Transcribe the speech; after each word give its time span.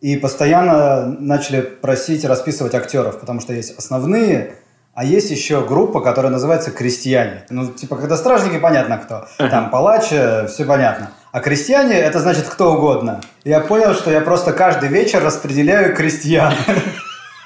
И 0.00 0.16
постоянно 0.16 1.06
начали 1.06 1.60
просить 1.60 2.24
расписывать 2.24 2.74
актеров, 2.74 3.18
потому 3.18 3.40
что 3.40 3.52
есть 3.52 3.76
основные, 3.76 4.54
а 4.94 5.04
есть 5.04 5.30
еще 5.30 5.64
группа, 5.64 6.00
которая 6.00 6.32
называется 6.32 6.70
«Крестьяне». 6.70 7.44
Ну, 7.50 7.66
типа, 7.68 7.96
когда 7.96 8.16
стражники, 8.16 8.58
понятно 8.58 8.98
кто. 8.98 9.28
Там 9.38 9.70
палач, 9.70 10.06
все 10.06 10.64
понятно. 10.66 11.10
А 11.30 11.40
крестьяне– 11.40 11.94
это 11.94 12.18
значит 12.20 12.48
кто 12.48 12.72
угодно. 12.74 13.20
Я 13.44 13.60
понял, 13.60 13.94
что 13.94 14.10
я 14.10 14.20
просто 14.20 14.52
каждый 14.52 14.88
вечер 14.88 15.22
распределяю 15.22 15.94
крестьян. 15.94 16.52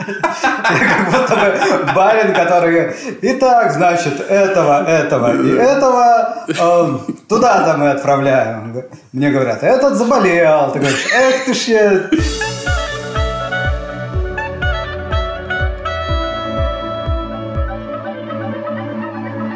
Я 0.00 0.79
как 0.79 1.11
будто 1.11 1.37
бы 1.37 1.93
барин, 1.95 2.34
который... 2.34 2.95
Итак, 3.23 3.73
значит, 3.73 4.21
этого, 4.21 4.84
этого 4.89 5.37
и 5.37 5.50
этого 5.50 6.45
э, 6.48 7.12
туда-то 7.29 7.77
мы 7.77 7.91
отправляем. 7.91 8.82
Мне 9.12 9.30
говорят, 9.30 9.62
этот 9.62 9.95
заболел. 9.95 10.73
Ты 10.73 10.79
говоришь, 10.79 11.07
эх 11.14 11.45
ты 11.45 11.55
ж... 11.55 12.11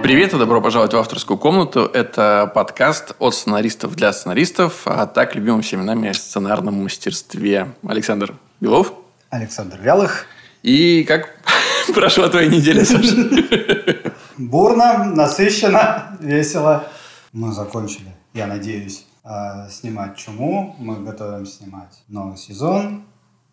Привет 0.07 0.33
и 0.35 0.39
добро 0.39 0.63
пожаловать 0.63 0.95
в 0.95 0.99
авторскую 0.99 1.37
комнату. 1.37 1.81
Это 1.81 2.49
подкаст 2.55 3.17
от 3.19 3.35
сценаристов 3.35 3.97
для 3.97 4.13
сценаристов, 4.13 4.83
а 4.85 5.05
так 5.05 5.35
любимым 5.35 5.63
всеми 5.63 5.83
нами 5.83 6.13
сценарном 6.13 6.85
мастерстве. 6.85 7.75
Александр 7.85 8.37
Белов. 8.61 8.93
Александр 9.31 9.81
Вялых. 9.81 10.27
И 10.63 11.03
как 11.03 11.37
прошла 11.93 12.29
твоя 12.29 12.49
неделя, 12.49 12.85
Саша? 12.85 13.17
Бурно, 14.39 15.07
насыщенно, 15.07 16.17
весело. 16.21 16.85
Мы 17.33 17.53
закончили, 17.53 18.15
я 18.33 18.47
надеюсь, 18.47 19.07
а, 19.25 19.69
снимать 19.71 20.17
«Чуму». 20.17 20.77
Мы 20.79 21.03
готовим 21.03 21.47
снимать 21.47 22.01
новый 22.07 22.37
сезон 22.37 23.03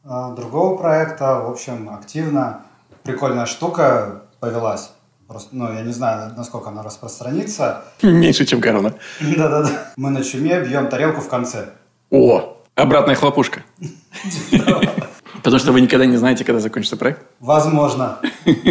а, 0.04 0.36
другого 0.36 0.78
проекта. 0.78 1.40
В 1.40 1.50
общем, 1.50 1.90
активно. 1.90 2.62
Прикольная 3.02 3.48
штука 3.48 4.22
повелась. 4.40 4.92
Просто, 5.34 5.50
ну, 5.52 5.74
я 5.74 5.82
не 5.82 5.92
знаю, 5.92 6.32
насколько 6.38 6.70
она 6.70 6.84
распространится. 6.84 7.86
Меньше, 8.04 8.46
чем 8.46 8.62
корона. 8.62 8.94
Да-да-да. 9.20 9.70
Мы 9.98 10.12
на 10.12 10.24
чуме 10.24 10.60
бьем 10.60 10.90
тарелку 10.90 11.22
в 11.22 11.28
конце. 11.28 11.70
О, 12.12 12.56
обратная 12.76 13.16
хлопушка. 13.16 13.64
Потому 15.44 15.60
что 15.60 15.72
вы 15.72 15.82
никогда 15.82 16.06
не 16.06 16.18
знаете, 16.18 16.46
когда 16.46 16.60
закончится 16.60 16.98
проект? 16.98 17.24
Возможно. 17.40 18.20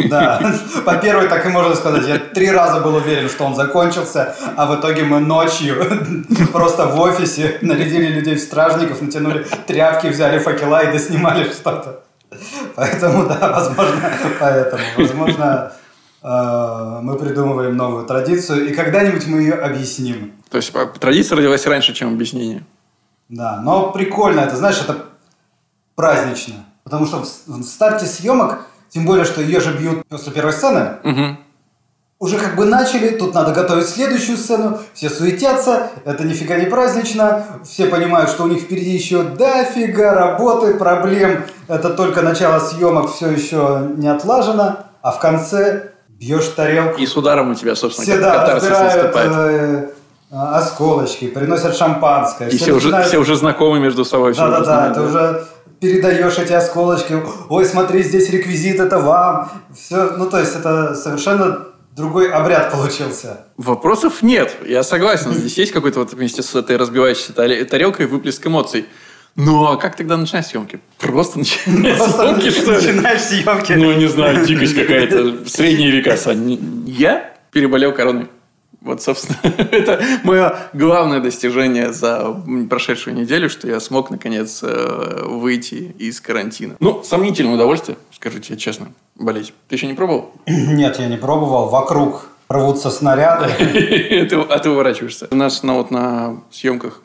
Да. 0.08 0.54
По 0.84 0.94
первой 0.98 1.26
так 1.26 1.44
и 1.46 1.48
можно 1.48 1.74
сказать. 1.74 2.06
Я 2.06 2.18
три 2.18 2.48
раза 2.48 2.80
был 2.80 2.94
уверен, 2.94 3.28
что 3.28 3.44
он 3.44 3.56
закончился, 3.56 4.36
а 4.56 4.66
в 4.66 4.78
итоге 4.78 5.02
мы 5.02 5.18
ночью 5.18 5.84
просто 6.52 6.86
в 6.86 7.00
офисе 7.00 7.58
нарядили 7.60 8.06
людей 8.06 8.36
в 8.36 8.40
стражников, 8.40 9.02
натянули 9.02 9.44
тряпки, 9.66 10.06
взяли 10.06 10.38
факела 10.38 10.84
и 10.84 10.92
доснимали 10.92 11.50
что-то. 11.50 12.04
Поэтому, 12.76 13.26
да, 13.26 13.50
возможно, 13.50 14.12
поэтому. 14.38 14.82
Возможно, 14.96 15.72
мы 16.22 17.16
придумываем 17.18 17.76
новую 17.76 18.06
традицию, 18.06 18.68
и 18.68 18.74
когда-нибудь 18.74 19.26
мы 19.26 19.40
ее 19.40 19.54
объясним. 19.54 20.32
То 20.50 20.58
есть 20.58 20.72
традиция 21.00 21.36
родилась 21.36 21.66
раньше, 21.66 21.94
чем 21.94 22.14
объяснение? 22.14 22.64
Да, 23.28 23.60
но 23.62 23.90
прикольно, 23.90 24.40
это, 24.40 24.56
знаешь, 24.56 24.80
это 24.80 25.06
празднично. 25.96 26.66
Потому 26.84 27.06
что 27.06 27.22
в, 27.22 27.62
старте 27.62 28.06
съемок, 28.06 28.66
тем 28.90 29.06
более, 29.06 29.24
что 29.24 29.40
ее 29.40 29.60
же 29.60 29.76
бьют 29.76 30.06
после 30.08 30.32
первой 30.32 30.52
сцены, 30.52 30.96
угу. 31.04 31.38
уже 32.18 32.38
как 32.38 32.56
бы 32.56 32.64
начали, 32.64 33.16
тут 33.16 33.34
надо 33.34 33.52
готовить 33.52 33.88
следующую 33.88 34.36
сцену, 34.36 34.78
все 34.92 35.08
суетятся, 35.08 35.90
это 36.04 36.24
нифига 36.24 36.56
не 36.56 36.66
празднично, 36.66 37.46
все 37.64 37.86
понимают, 37.86 38.30
что 38.30 38.44
у 38.44 38.48
них 38.48 38.62
впереди 38.62 38.90
еще 38.90 39.22
дофига 39.22 40.12
работы, 40.12 40.74
проблем, 40.74 41.44
это 41.68 41.90
только 41.90 42.22
начало 42.22 42.58
съемок, 42.58 43.12
все 43.14 43.30
еще 43.30 43.92
не 43.96 44.08
отлажено, 44.08 44.80
а 45.00 45.12
в 45.12 45.20
конце 45.20 45.91
бьешь 46.22 46.46
тарелку. 46.48 47.00
И 47.00 47.06
с 47.06 47.16
ударом 47.16 47.50
у 47.50 47.54
тебя, 47.54 47.74
собственно, 47.74 48.06
все, 48.06 48.20
да, 48.20 48.54
разбирают, 48.54 49.16
э, 49.16 49.88
осколочки, 50.30 51.26
приносят 51.26 51.76
шампанское. 51.76 52.48
И 52.48 52.56
все, 52.56 52.64
все, 52.64 52.74
начинают... 52.74 53.06
уже, 53.06 53.08
все 53.08 53.18
уже 53.18 53.36
знакомы 53.36 53.80
между 53.80 54.04
собой. 54.04 54.34
Да-да-да, 54.34 54.90
это 54.90 55.02
уже 55.02 55.44
передаешь 55.80 56.38
эти 56.38 56.52
осколочки, 56.52 57.20
ой, 57.48 57.64
смотри, 57.64 58.04
здесь 58.04 58.30
реквизит, 58.30 58.78
это 58.78 59.00
вам. 59.00 59.50
Все, 59.74 60.12
ну, 60.16 60.30
то 60.30 60.38
есть, 60.38 60.54
это 60.54 60.94
совершенно 60.94 61.66
другой 61.96 62.30
обряд 62.30 62.70
получился. 62.70 63.40
Вопросов 63.56 64.22
нет, 64.22 64.56
я 64.64 64.84
согласен. 64.84 65.32
Здесь 65.32 65.58
есть 65.58 65.72
какой-то 65.72 65.98
вот 65.98 66.12
вместе 66.12 66.42
с 66.42 66.54
этой 66.54 66.76
разбивающейся 66.76 67.32
тарелкой 67.32 68.06
выплеск 68.06 68.46
эмоций. 68.46 68.86
Ну, 69.36 69.64
а 69.66 69.76
как 69.76 69.96
тогда 69.96 70.16
начинать 70.16 70.46
съемки? 70.46 70.80
Просто 70.98 71.38
начинаешь 71.38 71.98
съемки, 72.12 72.50
что 72.50 72.72
ли? 72.72 72.92
Начинаешь 72.92 73.20
съемки. 73.20 73.72
Ну, 73.72 73.92
не 73.92 74.06
знаю, 74.06 74.44
дикость 74.46 74.74
какая-то. 74.74 75.48
Средние 75.48 75.90
века, 75.90 76.16
Сань. 76.16 76.84
Я 76.86 77.34
переболел 77.50 77.92
короной. 77.92 78.28
Вот, 78.82 79.00
собственно, 79.00 79.38
это 79.70 80.02
мое 80.24 80.56
главное 80.72 81.20
достижение 81.20 81.92
за 81.92 82.42
прошедшую 82.68 83.14
неделю, 83.14 83.48
что 83.48 83.68
я 83.68 83.78
смог, 83.78 84.10
наконец, 84.10 84.60
э, 84.62 85.24
выйти 85.24 85.94
из 85.98 86.20
карантина. 86.20 86.74
Ну, 86.80 87.02
сомнительное 87.04 87.54
удовольствие, 87.54 87.96
скажу 88.12 88.40
тебе 88.40 88.58
честно, 88.58 88.88
болеть. 89.14 89.54
Ты 89.68 89.76
еще 89.76 89.86
не 89.86 89.94
пробовал? 89.94 90.32
Нет, 90.46 90.98
я 90.98 91.06
не 91.06 91.16
пробовал. 91.16 91.68
Вокруг 91.68 92.26
рвутся 92.48 92.90
снаряды. 92.90 93.46
А 94.50 94.58
ты 94.58 94.68
уворачиваешься. 94.68 95.28
У 95.30 95.36
нас 95.36 95.62
на, 95.62 95.74
вот, 95.74 95.92
на 95.92 96.42
съемках 96.50 97.02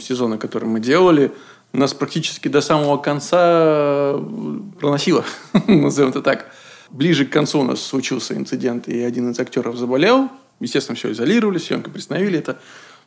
сезона, 0.00 0.38
который 0.38 0.68
мы 0.68 0.80
делали, 0.80 1.32
нас 1.72 1.94
практически 1.94 2.48
до 2.48 2.60
самого 2.60 2.96
конца 2.96 3.38
э, 3.40 4.58
проносило, 4.80 5.24
назовем 5.66 6.10
это 6.10 6.22
так. 6.22 6.46
Ближе 6.90 7.26
к 7.26 7.30
концу 7.30 7.60
у 7.60 7.64
нас 7.64 7.82
случился 7.82 8.34
инцидент, 8.34 8.88
и 8.88 9.02
один 9.02 9.30
из 9.30 9.40
актеров 9.40 9.76
заболел, 9.76 10.30
Естественно, 10.60 10.96
все 10.96 11.12
изолировали, 11.12 11.58
съемки 11.58 11.90
приостановили. 11.90 12.38
Это 12.38 12.58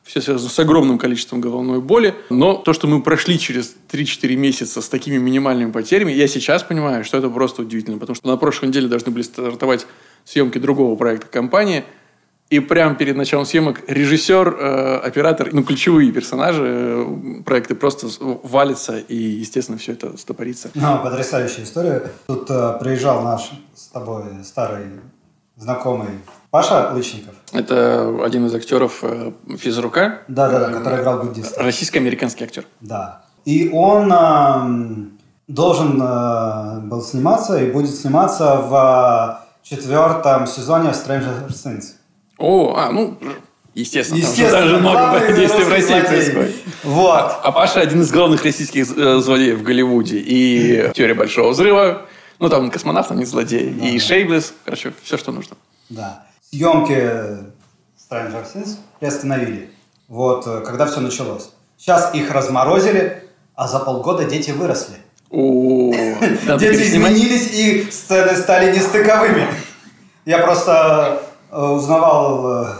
все 0.03 0.21
связано 0.21 0.49
с 0.49 0.59
огромным 0.59 0.97
количеством 0.97 1.41
головной 1.41 1.81
боли. 1.81 2.15
Но 2.29 2.55
то, 2.55 2.73
что 2.73 2.87
мы 2.87 3.01
прошли 3.01 3.39
через 3.39 3.75
3-4 3.91 4.35
месяца 4.35 4.81
с 4.81 4.89
такими 4.89 5.17
минимальными 5.17 5.71
потерями, 5.71 6.11
я 6.11 6.27
сейчас 6.27 6.63
понимаю, 6.63 7.03
что 7.03 7.17
это 7.17 7.29
просто 7.29 7.63
удивительно. 7.63 7.97
Потому 7.97 8.15
что 8.15 8.27
на 8.27 8.37
прошлой 8.37 8.69
неделе 8.69 8.87
должны 8.87 9.11
были 9.11 9.23
стартовать 9.23 9.87
съемки 10.25 10.59
другого 10.59 10.95
проекта 10.95 11.27
компании. 11.27 11.83
И 12.49 12.59
прямо 12.59 12.95
перед 12.95 13.15
началом 13.15 13.45
съемок 13.45 13.81
режиссер, 13.87 14.47
э, 14.47 14.97
оператор, 14.97 15.49
ну, 15.51 15.63
ключевые 15.63 16.11
персонажи 16.11 16.63
э, 16.65 17.43
проекты 17.45 17.75
просто 17.75 18.07
валятся, 18.19 18.97
и, 18.97 19.15
естественно, 19.15 19.77
все 19.77 19.91
это 19.91 20.17
стопорится. 20.17 20.71
Ну, 20.73 20.99
потрясающая 21.03 21.63
история. 21.63 22.11
Тут 22.25 22.49
э, 22.49 22.77
приезжал 22.79 23.21
наш 23.21 23.51
с 23.75 23.87
тобой 23.89 24.23
старый 24.43 24.87
знакомый 25.57 26.07
Паша 26.49 26.91
Лычников. 26.91 27.35
Это 27.53 28.25
один 28.25 28.47
из 28.47 28.55
актеров 28.55 29.03
э, 29.03 29.31
физрука. 29.57 30.21
Да, 30.27 30.49
да, 30.49 30.59
да, 30.59 30.71
который 30.71 31.01
играл 31.01 31.21
буддиста. 31.21 31.61
Российско-американский 31.61 32.45
актер. 32.45 32.65
Да. 32.81 33.21
И 33.45 33.69
он 33.71 34.11
э, 34.11 35.09
должен 35.47 36.01
э, 36.01 36.79
был 36.81 37.03
сниматься 37.03 37.61
и 37.61 37.71
будет 37.71 37.93
сниматься 37.93 38.55
в 38.55 39.41
четвертом 39.61 40.47
сезоне 40.47 40.89
Stranger 40.89 41.47
Things. 41.49 41.98
О, 42.39 42.73
а, 42.75 42.91
ну, 42.91 43.17
Естественно, 43.75 44.17
Естественно, 44.17 44.51
там 44.51 44.63
же 44.63 44.73
даже 44.73 44.81
много 44.81 45.33
действий 45.33 45.63
в 45.63 45.69
России 45.69 45.87
злодей. 45.87 46.07
происходит. 46.07 46.55
Вот. 46.83 47.13
А, 47.13 47.41
а 47.43 47.51
Паша 47.51 47.81
один 47.81 48.01
из 48.01 48.11
главных 48.11 48.43
российских 48.43 48.87
э, 48.97 49.19
злодеев 49.19 49.59
в 49.59 49.63
Голливуде. 49.63 50.17
И 50.17 50.91
«Теория 50.95 51.13
большого 51.13 51.51
взрыва», 51.51 52.07
ну, 52.39 52.49
там 52.49 52.71
космонавт, 52.71 53.11
а 53.11 53.15
не 53.15 53.25
злодей. 53.25 53.69
Да. 53.69 53.87
И 53.87 53.99
Шейблес, 53.99 54.53
короче, 54.65 54.91
все, 55.03 55.17
что 55.17 55.31
нужно. 55.31 55.55
Да 55.89 56.25
съемки 56.51 56.93
Stranger 57.97 58.45
Things 58.53 58.77
приостановили. 58.99 59.69
Вот, 60.07 60.47
э, 60.47 60.61
когда 60.65 60.85
все 60.85 60.99
началось. 60.99 61.51
Сейчас 61.77 62.13
их 62.15 62.31
разморозили, 62.31 63.23
а 63.55 63.67
за 63.67 63.79
полгода 63.79 64.25
дети 64.25 64.51
выросли. 64.51 64.95
Дети 65.31 66.81
изменились, 66.81 67.53
и 67.53 67.91
сцены 67.91 68.35
стали 68.35 68.75
нестыковыми. 68.75 69.47
Я 70.25 70.39
просто 70.39 71.21
узнавал... 71.51 72.63
Э, 72.65 72.73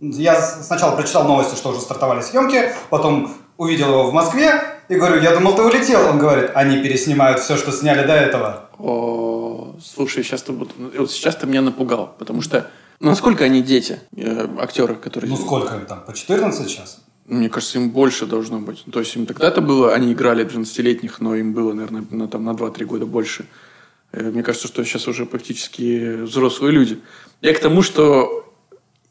я 0.00 0.40
сначала 0.40 0.94
прочитал 0.94 1.24
новости, 1.24 1.56
что 1.56 1.70
уже 1.70 1.80
стартовали 1.80 2.20
съемки, 2.20 2.72
потом 2.90 3.34
увидел 3.56 3.88
его 3.88 4.10
в 4.10 4.12
Москве 4.12 4.60
и 4.88 4.94
говорю, 4.94 5.20
я 5.20 5.34
думал, 5.34 5.56
ты 5.56 5.62
улетел. 5.62 6.08
Он 6.08 6.18
говорит, 6.18 6.52
они 6.54 6.82
переснимают 6.82 7.40
все, 7.40 7.56
что 7.56 7.72
сняли 7.72 8.06
до 8.06 8.14
этого. 8.14 8.68
О, 8.78 9.74
слушай, 9.82 10.22
сейчас 10.22 10.42
ты, 10.42 10.52
вот 10.52 10.70
сейчас 11.10 11.34
ты 11.36 11.46
меня 11.46 11.62
напугал, 11.62 12.14
потому 12.18 12.42
что 12.42 12.70
Насколько 13.00 13.44
они 13.44 13.62
дети, 13.62 14.00
э, 14.16 14.48
актеры, 14.58 14.96
которые... 14.96 15.30
Ну, 15.30 15.36
сколько 15.36 15.76
им 15.76 15.86
там? 15.86 16.02
По 16.04 16.12
14 16.12 16.68
сейчас? 16.68 17.00
Мне 17.26 17.48
кажется, 17.48 17.78
им 17.78 17.90
больше 17.90 18.26
должно 18.26 18.58
быть. 18.58 18.84
То 18.90 19.00
есть 19.00 19.14
им 19.14 19.26
тогда-то 19.26 19.60
было, 19.60 19.94
они 19.94 20.12
играли 20.12 20.44
12-летних, 20.44 21.20
но 21.20 21.36
им 21.36 21.52
было, 21.52 21.72
наверное, 21.74 22.04
на, 22.10 22.26
там, 22.26 22.44
на 22.44 22.50
2-3 22.50 22.84
года 22.86 23.06
больше. 23.06 23.46
Э, 24.12 24.30
мне 24.30 24.42
кажется, 24.42 24.68
что 24.68 24.84
сейчас 24.84 25.08
уже 25.08 25.26
практически 25.26 26.22
взрослые 26.22 26.72
люди. 26.72 26.98
Я 27.40 27.54
к 27.54 27.60
тому, 27.60 27.82
что 27.82 28.44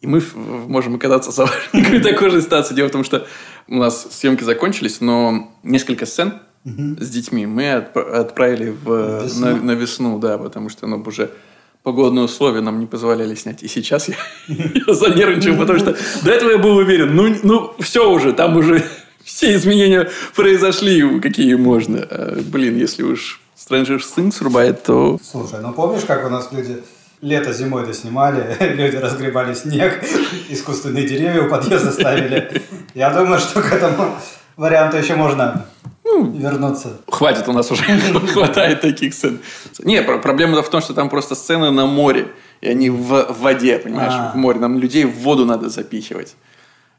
и 0.01 0.07
мы 0.07 0.21
можем 0.35 0.95
оказаться 0.95 1.31
в 1.31 2.01
такой 2.03 2.29
же 2.29 2.41
ситуации. 2.41 2.75
Дело 2.75 2.87
в 2.87 2.91
том, 2.91 3.03
что 3.03 3.25
у 3.67 3.75
нас 3.75 4.07
съемки 4.11 4.43
закончились, 4.43 5.01
но 5.01 5.51
несколько 5.63 6.05
сцен 6.05 6.33
с 6.63 7.09
детьми. 7.09 7.45
Мы 7.45 7.63
отп- 7.63 7.97
отправили 7.97 8.69
в, 8.69 9.23
Весну? 9.23 9.45
на, 9.45 9.55
на 9.55 9.71
весну, 9.71 10.19
да, 10.19 10.37
потому 10.37 10.69
что 10.69 10.85
ну, 10.85 11.01
уже 11.05 11.31
погодные 11.81 12.25
условия 12.25 12.59
нам 12.61 12.79
не 12.79 12.85
позволяли 12.85 13.35
снять. 13.35 13.63
И 13.63 13.67
сейчас 13.69 14.09
я, 14.09 14.15
я 14.47 14.93
занервничал, 14.93 15.57
потому 15.57 15.79
что 15.79 15.95
до 16.23 16.31
этого 16.31 16.51
я 16.51 16.57
был 16.57 16.75
уверен, 16.75 17.15
ну, 17.15 17.33
ну 17.43 17.73
все 17.79 18.11
уже, 18.11 18.33
там 18.33 18.57
уже 18.57 18.83
все 19.23 19.55
изменения 19.55 20.09
произошли, 20.35 21.19
какие 21.21 21.55
можно. 21.55 22.05
А, 22.09 22.41
блин, 22.41 22.77
если 22.77 23.03
уж 23.03 23.41
Stranger 23.57 23.99
Things 23.99 24.43
рубает, 24.43 24.83
то 24.83 25.19
Слушай, 25.23 25.59
ну 25.61 25.73
помнишь, 25.73 26.03
как 26.05 26.25
у 26.25 26.29
нас 26.29 26.49
люди 26.51 26.83
лето 27.21 27.51
зимой 27.53 27.83
это 27.83 27.93
снимали, 27.93 28.55
люди 28.75 28.95
разгребали 28.95 29.53
снег, 29.55 30.03
искусственные 30.49 31.07
деревья 31.07 31.41
у 31.43 31.49
подъезда 31.49 31.91
ставили. 31.91 32.61
Я 32.93 33.09
думаю, 33.11 33.39
что 33.39 33.61
к 33.61 33.71
этому 33.73 34.15
варианту 34.55 34.97
еще 34.97 35.15
можно 35.15 35.65
вернуться. 36.03 37.01
хватит 37.07 37.47
у 37.47 37.53
нас 37.53 37.71
уже, 37.71 37.83
хватает 38.33 38.81
таких 38.81 39.13
сцен. 39.13 39.39
Не, 39.79 40.01
про- 40.03 40.19
проблема 40.19 40.61
в 40.61 40.69
том, 40.69 40.81
что 40.81 40.93
там 40.93 41.09
просто 41.09 41.35
сцены 41.35 41.71
на 41.71 41.85
море, 41.85 42.27
и 42.61 42.67
они 42.69 42.89
в, 42.89 43.33
воде, 43.39 43.77
понимаешь, 43.79 44.13
А. 44.15 44.31
в 44.33 44.35
море. 44.35 44.59
Нам 44.59 44.77
людей 44.77 45.05
в 45.05 45.13
воду 45.19 45.45
надо 45.45 45.69
запихивать. 45.69 46.35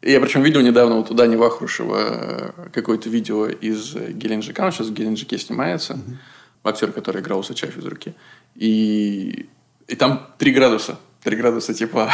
Я 0.03 0.21
причем 0.21 0.43
видел 0.43 0.61
недавно 0.61 0.97
вот 0.97 1.11
у 1.11 1.15
Дани 1.15 1.35
Вахрушева 1.35 1.99
э, 1.99 2.51
какое-то 2.73 3.09
видео 3.09 3.47
из 3.47 3.97
э, 3.97 4.13
Геленджика. 4.13 4.61
Он 4.61 4.71
сейчас 4.71 4.87
в 4.89 4.93
Геленджике 4.93 5.39
снимается. 5.39 5.99
Актер, 6.69 6.93
который 6.93 7.21
играл 7.21 7.41
Усача 7.41 7.67
из 7.67 7.85
руки. 7.85 8.15
И, 8.55 9.49
и 9.87 9.97
там 9.97 10.27
3 10.39 10.53
градуса. 10.53 10.99
3 11.23 11.37
градуса 11.37 11.75
тепла. 11.75 12.13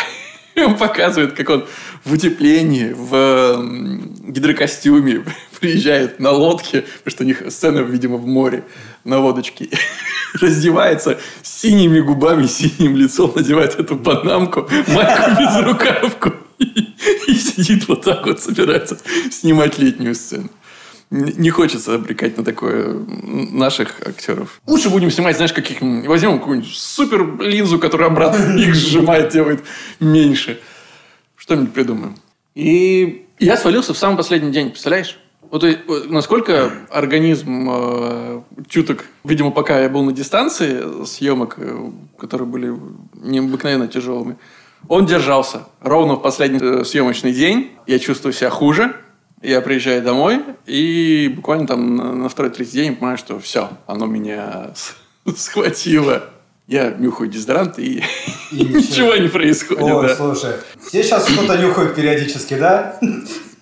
И 0.54 0.60
он 0.62 0.76
показывает, 0.76 1.32
как 1.32 1.50
он 1.50 1.66
в 2.04 2.12
утеплении, 2.12 2.92
в 2.94 4.30
гидрокостюме 4.30 5.24
приезжает 5.60 6.20
на 6.20 6.30
лодке, 6.30 6.82
потому 6.82 7.10
что 7.10 7.24
у 7.24 7.26
них 7.26 7.42
сцена, 7.48 7.80
видимо, 7.80 8.16
в 8.16 8.26
море, 8.26 8.64
на 9.04 9.18
лодочке. 9.18 9.68
Раздевается 10.40 11.18
синими 11.42 12.00
губами, 12.00 12.46
синим 12.46 12.96
лицом, 12.96 13.32
надевает 13.34 13.78
эту 13.78 13.96
панамку, 13.96 14.68
майку 14.88 15.30
без 15.40 15.64
рукавку. 15.64 16.32
И 16.58 17.34
сидит 17.34 17.88
вот 17.88 18.02
так 18.02 18.26
вот, 18.26 18.40
собирается 18.40 18.98
снимать 19.30 19.78
летнюю 19.78 20.14
сцену. 20.14 20.50
Не 21.14 21.50
хочется 21.50 21.94
обрекать 21.94 22.36
на 22.36 22.44
такое 22.44 22.92
наших 22.92 24.00
актеров. 24.04 24.60
Лучше 24.66 24.90
будем 24.90 25.12
снимать, 25.12 25.36
знаешь, 25.36 25.52
каких 25.52 25.80
возьмем 25.80 26.40
какую-нибудь 26.40 26.74
супер 26.74 27.40
линзу, 27.40 27.78
которая 27.78 28.08
обратно 28.08 28.56
их 28.58 28.74
сжимает, 28.74 29.32
делает 29.32 29.62
меньше. 30.00 30.60
Что-нибудь 31.36 31.72
придумаем. 31.72 32.16
И 32.56 33.26
я 33.38 33.56
свалился 33.56 33.94
в 33.94 33.98
самый 33.98 34.16
последний 34.16 34.50
день, 34.50 34.70
представляешь? 34.70 35.18
Вот 35.50 35.64
вот 35.86 36.10
насколько 36.10 36.72
организм 36.90 37.68
э, 37.70 38.40
чуток, 38.68 39.04
видимо, 39.22 39.52
пока 39.52 39.80
я 39.82 39.88
был 39.88 40.02
на 40.02 40.12
дистанции 40.12 41.04
съемок, 41.04 41.54
э, 41.58 41.90
которые 42.18 42.48
были 42.48 42.74
необыкновенно 43.14 43.86
тяжелыми, 43.86 44.36
он 44.88 45.06
держался. 45.06 45.68
Ровно 45.80 46.14
в 46.14 46.22
последний 46.22 46.58
э, 46.60 46.84
съемочный 46.84 47.32
день 47.32 47.70
я 47.86 48.00
чувствую 48.00 48.32
себя 48.32 48.50
хуже. 48.50 48.96
Я 49.44 49.60
приезжаю 49.60 50.00
домой, 50.02 50.40
и 50.64 51.30
буквально 51.36 51.66
там 51.66 52.22
на, 52.22 52.28
второй-третий 52.30 52.72
день 52.78 52.96
понимаю, 52.96 53.18
что 53.18 53.38
все, 53.38 53.68
оно 53.86 54.06
меня 54.06 54.70
схватило. 55.36 56.30
Я 56.66 56.92
нюхаю 56.92 57.28
дезодорант, 57.28 57.78
и, 57.78 58.02
И 58.50 58.64
ничего 58.64 59.14
не 59.16 59.28
происходит. 59.28 59.82
Ой, 59.82 60.08
да. 60.08 60.16
слушай, 60.16 60.52
все 60.88 61.02
сейчас 61.02 61.28
что-то 61.28 61.58
нюхают 61.58 61.94
периодически, 61.94 62.54
да? 62.54 62.98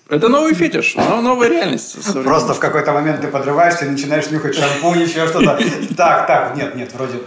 Это 0.07 0.29
новый 0.29 0.53
фетиш, 0.53 0.95
но- 0.95 1.21
новая 1.21 1.49
реальность. 1.49 1.97
Просто 2.23 2.53
в 2.53 2.59
какой-то 2.59 2.93
момент 2.93 3.19
ты 3.19 3.27
подрываешься 3.27 3.85
и 3.85 3.89
начинаешь 3.89 4.29
нюхать 4.31 4.55
шампунь, 4.55 5.01
еще 5.01 5.27
что-то. 5.27 5.59
Так, 5.97 6.27
так, 6.27 6.55
нет, 6.55 6.75
нет, 6.75 6.93
вроде, 6.93 7.19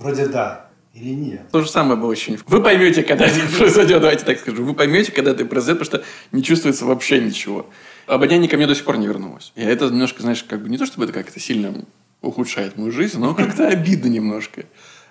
вроде 0.00 0.26
да. 0.26 0.66
Или 0.94 1.10
нет? 1.14 1.48
То 1.52 1.62
же 1.62 1.70
самое 1.70 1.96
было 1.96 2.12
ощущение. 2.12 2.40
Вы 2.48 2.60
поймете, 2.60 3.04
когда 3.04 3.26
это 3.26 3.38
произойдет, 3.58 4.00
давайте 4.00 4.24
так 4.24 4.40
скажу. 4.40 4.64
Вы 4.64 4.74
поймете, 4.74 5.12
когда 5.12 5.30
это 5.30 5.44
произойдет, 5.44 5.78
потому 5.78 6.02
что 6.02 6.10
не 6.36 6.42
чувствуется 6.42 6.84
вообще 6.84 7.20
ничего. 7.20 7.66
Обоняние 8.10 8.50
ко 8.50 8.56
мне 8.56 8.66
до 8.66 8.74
сих 8.74 8.84
пор 8.84 8.98
не 8.98 9.06
вернулось. 9.06 9.52
И 9.54 9.62
это 9.62 9.84
немножко, 9.84 10.22
знаешь, 10.22 10.42
как 10.42 10.62
бы 10.62 10.68
не 10.68 10.78
то, 10.78 10.84
чтобы 10.84 11.04
это 11.04 11.12
как-то 11.12 11.38
сильно 11.38 11.72
ухудшает 12.22 12.76
мою 12.76 12.90
жизнь, 12.90 13.20
но 13.20 13.34
как-то 13.36 13.68
обидно 13.68 14.08
немножко. 14.08 14.64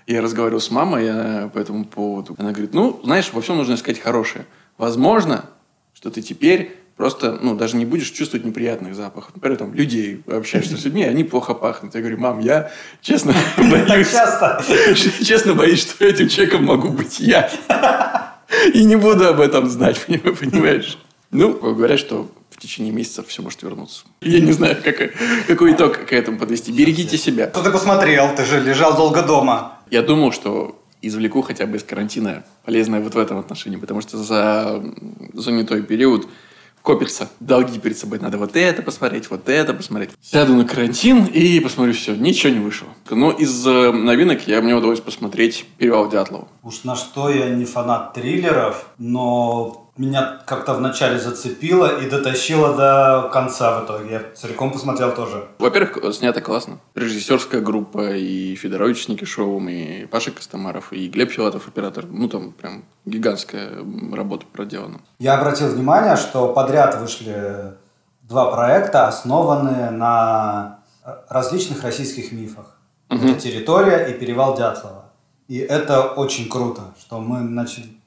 Я 0.05 0.21
разговаривал 0.21 0.59
с 0.59 0.69
мамой 0.69 1.05
я 1.05 1.49
по 1.53 1.59
этому 1.59 1.85
поводу. 1.85 2.35
Она 2.37 2.51
говорит, 2.51 2.73
ну, 2.73 2.99
знаешь, 3.05 3.31
во 3.31 3.41
всем 3.41 3.55
нужно 3.55 3.75
искать 3.75 3.99
хорошее. 3.99 4.45
Возможно, 4.77 5.45
что 5.93 6.11
ты 6.11 6.21
теперь 6.21 6.75
просто, 6.97 7.39
ну, 7.41 7.55
даже 7.55 7.77
не 7.77 7.85
будешь 7.85 8.09
чувствовать 8.09 8.45
неприятных 8.45 8.95
запахов. 8.95 9.31
Например, 9.33 9.57
там, 9.57 9.73
людей 9.73 10.21
общаешься 10.27 10.75
с 10.75 10.83
людьми, 10.83 11.03
они 11.03 11.23
плохо 11.23 11.53
пахнут. 11.53 11.95
Я 11.95 12.01
говорю, 12.01 12.17
мам, 12.17 12.39
я, 12.39 12.69
честно, 13.01 13.33
боюсь, 13.57 14.11
часто. 14.11 14.61
честно 15.23 15.53
боюсь, 15.53 15.83
что 15.83 16.03
этим 16.03 16.27
человеком 16.27 16.65
могу 16.65 16.89
быть 16.89 17.21
я. 17.21 17.49
И 18.73 18.83
не 18.83 18.97
буду 18.97 19.25
об 19.25 19.39
этом 19.39 19.69
знать, 19.69 20.03
поним- 20.05 20.35
понимаешь? 20.35 20.97
Ну, 21.31 21.53
говорят, 21.53 21.99
что 21.99 22.29
в 22.59 22.61
течение 22.61 22.91
месяца 22.91 23.23
все 23.23 23.41
может 23.41 23.63
вернуться. 23.63 24.03
Я 24.19 24.41
не 24.41 24.51
знаю, 24.51 24.75
как, 24.83 25.13
какой 25.47 25.71
итог 25.71 26.05
к 26.05 26.11
этому 26.11 26.37
подвести. 26.37 26.73
Берегите 26.73 27.17
себя. 27.17 27.49
Что 27.49 27.63
ты 27.63 27.71
посмотрел? 27.71 28.35
Ты 28.35 28.43
же 28.43 28.59
лежал 28.59 28.97
долго 28.97 29.21
дома. 29.21 29.79
Я 29.89 30.01
думал, 30.01 30.33
что 30.33 30.77
извлеку 31.01 31.41
хотя 31.41 31.65
бы 31.65 31.77
из 31.77 31.83
карантина 31.83 32.43
полезное 32.65 32.99
вот 32.99 33.15
в 33.15 33.17
этом 33.17 33.37
отношении, 33.37 33.77
потому 33.77 34.01
что 34.01 34.17
за 34.17 34.83
занятой 35.33 35.83
период 35.83 36.27
копится. 36.81 37.29
Долги 37.39 37.79
перед 37.79 37.97
собой. 37.97 38.19
Надо 38.19 38.37
вот 38.37 38.57
это 38.57 38.81
посмотреть, 38.81 39.29
вот 39.29 39.47
это 39.47 39.73
посмотреть. 39.73 40.11
Сяду 40.21 40.55
на 40.55 40.65
карантин 40.65 41.25
и 41.25 41.61
посмотрю 41.61 41.93
все. 41.93 42.13
Ничего 42.13 42.51
не 42.51 42.59
вышло. 42.59 42.89
Но 43.09 43.31
из 43.31 43.65
э, 43.65 43.91
новинок 43.93 44.47
я, 44.47 44.61
мне 44.61 44.75
удалось 44.75 44.99
посмотреть 44.99 45.65
«Перевал 45.77 46.09
Дятлова». 46.09 46.49
Уж 46.63 46.83
на 46.83 46.97
что 46.97 47.29
я 47.29 47.49
не 47.49 47.63
фанат 47.63 48.13
триллеров, 48.13 48.89
но 48.97 49.88
меня 49.99 50.39
как-то 50.45 50.73
вначале 50.73 51.19
зацепило 51.19 51.99
и 51.99 52.09
дотащило 52.09 52.75
до 52.75 53.29
конца 53.31 53.79
в 53.79 53.85
итоге. 53.85 54.11
Я 54.11 54.23
целиком 54.33 54.71
посмотрел 54.71 55.13
тоже. 55.13 55.45
Во-первых, 55.59 56.15
снято 56.15 56.41
классно. 56.41 56.79
Режиссерская 56.95 57.61
группа, 57.61 58.15
и 58.15 58.55
Федорович 58.55 59.05
с 59.05 59.07
Никишовым, 59.09 59.67
и 59.67 60.05
Паша 60.05 60.31
Костомаров, 60.31 60.93
и 60.93 61.09
Глеб 61.09 61.31
Филатов, 61.31 61.67
оператор. 61.67 62.05
Ну, 62.05 62.29
там 62.29 62.53
прям 62.53 62.85
гигантская 63.05 63.71
работа 64.13 64.45
проделана. 64.51 65.01
Я 65.19 65.37
обратил 65.37 65.67
внимание, 65.67 66.15
что 66.15 66.53
подряд 66.53 66.99
вышли 66.99 67.73
два 68.23 68.51
проекта, 68.51 69.07
основанные 69.07 69.91
на 69.91 70.79
различных 71.27 71.83
российских 71.83 72.31
мифах. 72.31 72.77
Это 73.09 73.33
«Территория» 73.33 74.05
и 74.05 74.13
«Перевал 74.13 74.55
Дятлова». 74.55 75.05
И 75.47 75.57
это 75.57 76.03
очень 76.03 76.47
круто, 76.47 76.93
что 76.99 77.19
мы 77.19 77.39
начали 77.39 77.98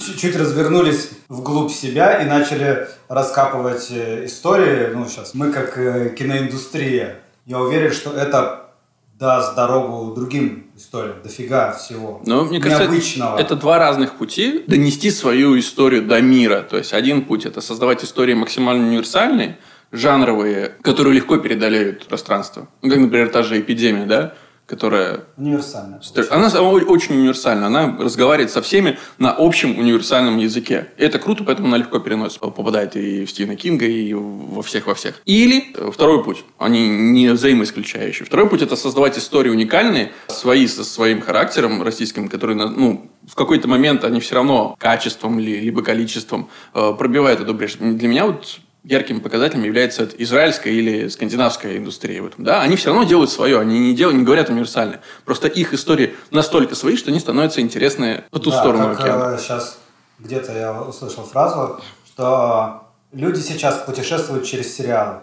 чуть-чуть 0.00 0.36
развернулись 0.36 1.10
вглубь 1.28 1.70
себя 1.70 2.22
и 2.22 2.26
начали 2.26 2.88
раскапывать 3.08 3.88
э, 3.90 4.26
истории. 4.26 4.92
Ну, 4.94 5.06
сейчас 5.06 5.34
мы 5.34 5.52
как 5.52 5.78
э, 5.78 6.14
киноиндустрия. 6.16 7.20
Я 7.46 7.60
уверен, 7.60 7.92
что 7.92 8.12
это 8.12 8.70
даст 9.18 9.54
дорогу 9.54 10.14
другим 10.14 10.70
историям. 10.76 11.16
Дофига 11.22 11.72
всего. 11.72 12.22
Но 12.24 12.44
мне 12.44 12.58
кажется, 12.58 12.84
необычного. 12.84 13.38
это 13.38 13.54
два 13.54 13.78
разных 13.78 14.14
пути 14.14 14.64
донести 14.66 15.10
свою 15.10 15.58
историю 15.58 16.02
до 16.02 16.20
мира. 16.22 16.62
То 16.68 16.78
есть 16.78 16.94
один 16.94 17.24
путь 17.24 17.44
это 17.44 17.60
создавать 17.60 18.02
истории 18.02 18.32
максимально 18.32 18.86
универсальные, 18.88 19.58
жанровые, 19.92 20.72
которые 20.82 21.14
легко 21.14 21.36
передалеют 21.36 22.06
пространство. 22.06 22.68
Ну, 22.80 22.88
как, 22.88 22.98
например, 22.98 23.28
та 23.28 23.42
же 23.42 23.60
эпидемия, 23.60 24.06
да, 24.06 24.34
которая 24.70 25.24
Универсально. 25.36 26.00
Она 26.30 26.48
сама 26.48 26.68
очень 26.70 27.16
универсальна. 27.16 27.66
Она 27.66 27.96
разговаривает 27.98 28.52
со 28.52 28.62
всеми 28.62 28.98
на 29.18 29.34
общем 29.36 29.76
универсальном 29.76 30.38
языке. 30.38 30.86
И 30.96 31.02
это 31.02 31.18
круто, 31.18 31.42
поэтому 31.42 31.66
она 31.68 31.76
легко 31.76 31.98
переносится. 31.98 32.38
Попадает 32.38 32.94
и 32.94 33.24
в 33.24 33.30
Стивена 33.30 33.56
Кинга, 33.56 33.84
и 33.84 34.14
во 34.14 34.62
всех-во 34.62 34.94
всех. 34.94 35.20
Или 35.26 35.72
э, 35.74 35.90
второй 35.92 36.22
путь. 36.22 36.44
Они 36.58 36.88
не 36.88 37.30
взаимоисключающие. 37.30 38.24
Второй 38.24 38.48
путь– 38.48 38.62
это 38.62 38.76
создавать 38.76 39.18
истории 39.18 39.50
уникальные, 39.50 40.12
свои 40.28 40.68
со 40.68 40.84
своим 40.84 41.20
характером 41.20 41.82
российским, 41.82 42.28
которые, 42.28 42.56
ну, 42.56 43.10
в 43.26 43.34
какой-то 43.34 43.66
момент 43.66 44.04
они 44.04 44.20
все 44.20 44.36
равно 44.36 44.76
качеством 44.78 45.40
ли, 45.40 45.60
либо 45.60 45.82
количеством 45.82 46.48
э, 46.74 46.94
пробивают 46.96 47.40
эту 47.40 47.54
брешь. 47.54 47.74
Для 47.74 48.08
меня 48.08 48.26
вот 48.26 48.60
ярким 48.84 49.20
показателем 49.20 49.64
является 49.64 50.08
израильская 50.18 50.70
или 50.72 51.08
скандинавская 51.08 51.76
индустрия 51.76 52.22
в 52.22 52.26
этом. 52.26 52.44
Да, 52.44 52.62
они 52.62 52.76
все 52.76 52.90
равно 52.90 53.04
делают 53.04 53.30
свое, 53.30 53.58
они 53.60 53.78
не, 53.78 53.94
делают, 53.94 54.18
не 54.18 54.24
говорят 54.24 54.48
универсально. 54.48 55.00
Просто 55.24 55.48
их 55.48 55.72
истории 55.74 56.14
настолько 56.30 56.74
свои, 56.74 56.96
что 56.96 57.10
они 57.10 57.20
становятся 57.20 57.60
интересны 57.60 58.24
по 58.30 58.38
ту 58.38 58.50
Да, 58.50 58.58
сторону 58.58 58.88
как, 58.90 59.00
океана. 59.00 59.34
э, 59.34 59.38
сейчас 59.38 59.78
где-то 60.18 60.52
я 60.56 60.82
услышал 60.82 61.24
фразу, 61.24 61.80
что 62.06 62.82
люди 63.12 63.40
сейчас 63.40 63.76
путешествуют 63.86 64.44
через 64.44 64.74
сериалы. 64.74 65.20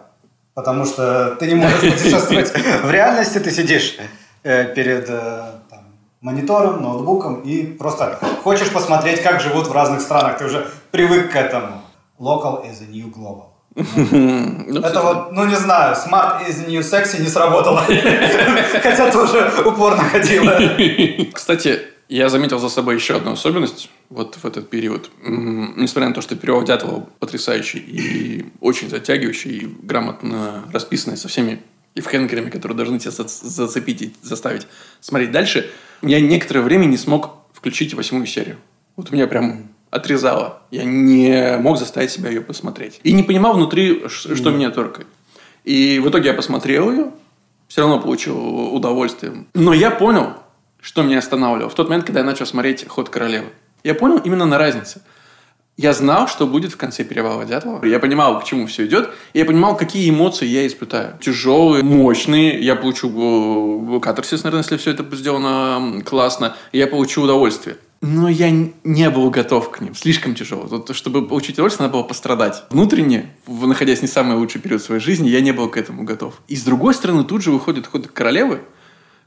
Потому 0.54 0.86
что 0.86 1.36
ты 1.40 1.48
не 1.48 1.56
можешь 1.56 1.80
путешествовать 1.94 2.52
в 2.84 2.92
реальности, 2.92 3.40
ты 3.40 3.52
сидишь 3.52 3.98
э, 4.44 4.74
перед 4.74 5.08
э, 5.10 5.52
монитором, 6.22 6.82
ноутбуком 6.82 7.42
и 7.42 7.64
просто 7.66 8.20
хочешь 8.44 8.72
посмотреть, 8.72 9.22
как 9.22 9.40
живут 9.42 9.68
в 9.68 9.72
разных 9.72 10.02
странах. 10.02 10.38
Ты 10.40 10.46
уже 10.46 10.68
привык 10.92 11.32
к 11.32 11.36
этому. 11.36 11.82
Local 12.20 12.66
is 12.66 12.82
a 12.82 12.88
new 12.92 13.12
global. 13.12 13.47
Ну, 13.78 14.80
Это 14.80 15.02
вот, 15.02 15.32
ну 15.34 15.46
не 15.46 15.56
знаю, 15.56 15.96
Smart 15.96 16.48
is 16.48 16.68
new 16.68 16.82
sexy 16.82 17.22
не 17.22 17.28
сработало. 17.28 17.82
Хотя 18.84 19.12
тоже 19.12 19.52
упорно 19.66 20.04
ходила. 20.04 20.60
Кстати, 21.34 21.82
я 22.10 22.30
заметил 22.30 22.60
за 22.60 22.70
собой 22.70 22.96
еще 22.96 23.18
одну 23.18 23.34
особенность 23.34 23.90
вот 24.10 24.36
в 24.36 24.46
этот 24.46 24.70
период. 24.70 25.12
Несмотря 25.24 26.10
на 26.10 26.16
то, 26.16 26.22
что 26.22 26.36
перевод 26.36 26.66
Дятлова 26.66 27.08
потрясающий 27.20 27.80
и 27.80 28.46
очень 28.62 28.90
затягивающий, 28.90 29.52
и 29.52 29.68
грамотно 29.84 30.64
расписанный 30.74 31.18
со 31.18 31.28
всеми 31.28 31.62
ивхенгерами, 31.96 32.50
которые 32.50 32.78
должны 32.78 33.00
тебя 33.00 33.12
зац- 33.12 33.44
зацепить 33.44 34.02
и 34.02 34.14
заставить 34.22 34.68
смотреть 35.02 35.32
дальше, 35.32 35.70
я 36.02 36.20
некоторое 36.20 36.62
время 36.62 36.86
не 36.86 36.98
смог 36.98 37.32
включить 37.54 37.94
восьмую 37.94 38.26
серию. 38.26 38.58
Вот 38.96 39.12
меня 39.12 39.28
прям 39.28 39.67
отрезало. 39.90 40.62
Я 40.72 40.84
не 40.84 41.58
мог 41.58 41.78
заставить 41.78 42.12
себя 42.12 42.30
ее 42.30 42.42
посмотреть. 42.42 43.00
И 43.04 43.14
не 43.14 43.24
понимал 43.24 43.54
внутри, 43.54 44.04
что 44.08 44.50
меня 44.52 44.70
торкает. 44.70 45.08
И 45.64 46.00
в 46.00 46.10
итоге 46.10 46.30
я 46.30 46.34
посмотрел 46.34 46.92
ее, 46.92 47.12
все 47.68 47.82
равно 47.82 48.00
получил 48.00 48.74
удовольствие. 48.74 49.46
Но 49.54 49.74
я 49.74 49.92
понял, 49.92 50.34
что 50.80 51.04
меня 51.04 51.20
останавливало 51.20 51.70
в 51.70 51.76
тот 51.76 51.90
момент, 51.90 52.06
когда 52.06 52.22
я 52.22 52.26
начал 52.26 52.46
смотреть 52.46 52.88
«Ход 52.88 53.10
королевы». 53.10 53.48
Я 53.84 53.94
понял 53.94 54.18
именно 54.18 54.46
на 54.46 54.58
разнице. 54.58 55.02
Я 55.76 55.94
знал, 55.94 56.28
что 56.28 56.48
будет 56.48 56.72
в 56.72 56.78
конце 56.78 57.04
перевала 57.04 57.46
Дятлова. 57.46 57.86
Я 57.86 58.00
понимал, 58.00 58.40
к 58.40 58.46
чему 58.46 58.66
все 58.66 58.88
идет. 58.88 59.10
И 59.34 59.40
я 59.40 59.46
понимал, 59.46 59.78
какие 59.78 60.10
эмоции 60.10 60.48
я 60.48 60.66
испытаю. 60.66 61.18
Тяжелые, 61.22 61.84
мощные. 61.84 62.60
Я 62.60 62.76
получу 62.76 63.98
э, 63.98 64.00
катарсис, 64.00 64.44
наверное, 64.44 64.64
если 64.64 64.78
все 64.78 64.92
это 64.92 65.06
сделано 65.16 66.02
классно. 66.04 66.56
И 66.72 66.80
я 66.80 66.88
получу 66.88 67.22
удовольствие. 67.22 67.78
Но 68.02 68.30
я 68.30 68.52
не 68.52 69.10
был 69.10 69.30
готов 69.32 69.72
к 69.72 69.82
ним. 69.82 69.96
Слишком 69.96 70.36
тяжело. 70.36 70.64
Вот, 70.64 70.96
чтобы 70.96 71.28
получить 71.28 71.56
удовольствие, 71.56 71.88
надо 71.88 71.98
было 71.98 72.04
пострадать. 72.04 72.64
Внутренне, 72.70 73.36
находясь 73.48 74.02
не 74.02 74.08
в 74.08 74.12
самый 74.12 74.38
лучший 74.38 74.62
период 74.62 74.84
своей 74.84 75.02
жизни, 75.02 75.30
я 75.30 75.42
не 75.42 75.52
был 75.52 75.70
к 75.70 75.78
этому 75.78 76.04
готов. 76.04 76.42
И 76.48 76.56
с 76.56 76.64
другой 76.64 76.94
стороны, 76.94 77.24
тут 77.24 77.42
же 77.42 77.52
выходит 77.52 77.88
ход 77.88 78.08
королевы, 78.08 78.62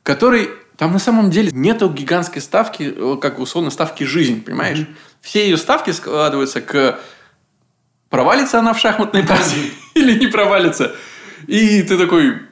который 0.03 0.51
там 0.77 0.93
на 0.93 0.99
самом 0.99 1.31
деле 1.31 1.51
нету 1.53 1.91
гигантской 1.91 2.41
ставки, 2.41 2.95
э, 2.97 3.17
как 3.21 3.39
условно 3.39 3.71
ставки 3.71 4.05
жизнь, 4.05 4.43
понимаешь? 4.43 4.87
Все 5.21 5.45
ее 5.45 5.57
ставки 5.57 5.91
складываются 5.91 6.61
к 6.61 6.99
провалится 8.11 8.59
она 8.59 8.75
в 8.75 8.79
шахматной 8.79 9.23
партии 9.23 9.73
или 9.95 10.19
не 10.19 10.27
провалится. 10.27 10.95
И 11.47 11.83
ты 11.83 11.97
такой, 11.97 12.43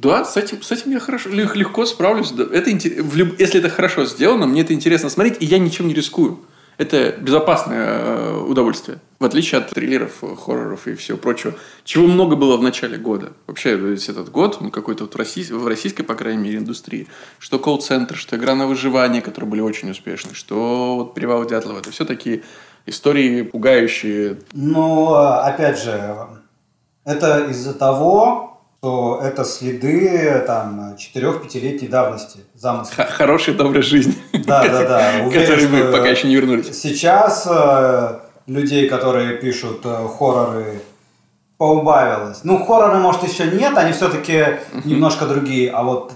да, 0.00 0.24
с 0.24 0.36
этим, 0.36 0.62
с 0.62 0.70
этим 0.72 0.92
я 0.92 1.00
хорошо, 1.00 1.30
лег- 1.30 1.54
легко 1.56 1.86
справлюсь. 1.86 2.32
Это, 2.32 2.70
если 2.70 3.58
это 3.60 3.68
хорошо 3.68 4.04
сделано, 4.06 4.46
мне 4.46 4.62
это 4.62 4.72
интересно 4.72 5.10
смотреть, 5.10 5.36
и 5.40 5.46
я 5.46 5.58
ничем 5.58 5.88
не 5.88 5.94
рискую. 5.94 6.40
Это 6.78 7.12
безопасное 7.20 7.86
э, 7.98 8.38
удовольствие. 8.48 9.00
В 9.18 9.24
отличие 9.26 9.58
от 9.60 9.68
триллеров, 9.68 10.12
э, 10.22 10.34
хорроров 10.34 10.86
и 10.86 10.94
всего 10.94 11.18
прочего. 11.18 11.52
Чего 11.84 12.06
много 12.06 12.36
было 12.36 12.56
в 12.56 12.62
начале 12.62 12.96
года. 12.96 13.32
Вообще, 13.46 13.76
весь 13.76 14.08
этот 14.08 14.30
год, 14.30 14.62
ну, 14.62 14.70
какой-то 14.70 15.04
вот 15.04 15.14
в, 15.14 15.18
россий- 15.18 15.52
в 15.54 15.66
российской, 15.66 16.04
по 16.04 16.14
крайней 16.14 16.42
мере, 16.42 16.56
индустрии. 16.56 17.06
Что 17.38 17.58
колл-центр, 17.58 18.16
что 18.16 18.36
игра 18.36 18.54
на 18.54 18.66
выживание, 18.66 19.20
которые 19.20 19.50
были 19.50 19.60
очень 19.60 19.90
успешны. 19.90 20.32
Что 20.32 20.96
вот 20.96 21.12
Привал 21.12 21.44
Дятлова. 21.44 21.80
Это 21.80 21.90
все 21.90 22.06
такие 22.06 22.44
истории 22.86 23.42
пугающие. 23.42 24.38
Ну, 24.54 25.12
опять 25.12 25.82
же, 25.82 26.26
это 27.04 27.46
из-за 27.50 27.74
того, 27.74 28.49
что 28.80 29.20
это 29.22 29.44
следы 29.44 30.42
там 30.46 30.96
4-5-летней 30.96 31.88
давности 31.88 32.40
замысла. 32.54 33.04
Хорошей, 33.04 33.52
доброй 33.52 33.82
жизни. 33.82 34.14
Да, 34.32 34.66
да, 34.66 34.88
да. 34.88 35.12
Уверен, 35.26 35.46
Которые 35.46 35.68
мы 35.68 35.92
пока 35.92 36.08
еще 36.08 36.26
не 36.28 36.36
вернулись. 36.36 36.80
Сейчас 36.80 37.46
э, 37.48 38.20
людей, 38.46 38.88
которые 38.88 39.36
пишут 39.36 39.82
э, 39.84 40.08
хорроры, 40.18 40.80
поубавилось. 41.58 42.40
Ну, 42.42 42.64
хорроры, 42.64 42.98
может, 43.00 43.22
еще 43.22 43.48
нет, 43.48 43.76
они 43.76 43.92
все-таки 43.92 44.60
немножко 44.86 45.26
другие, 45.26 45.70
а 45.70 45.82
вот 45.82 46.12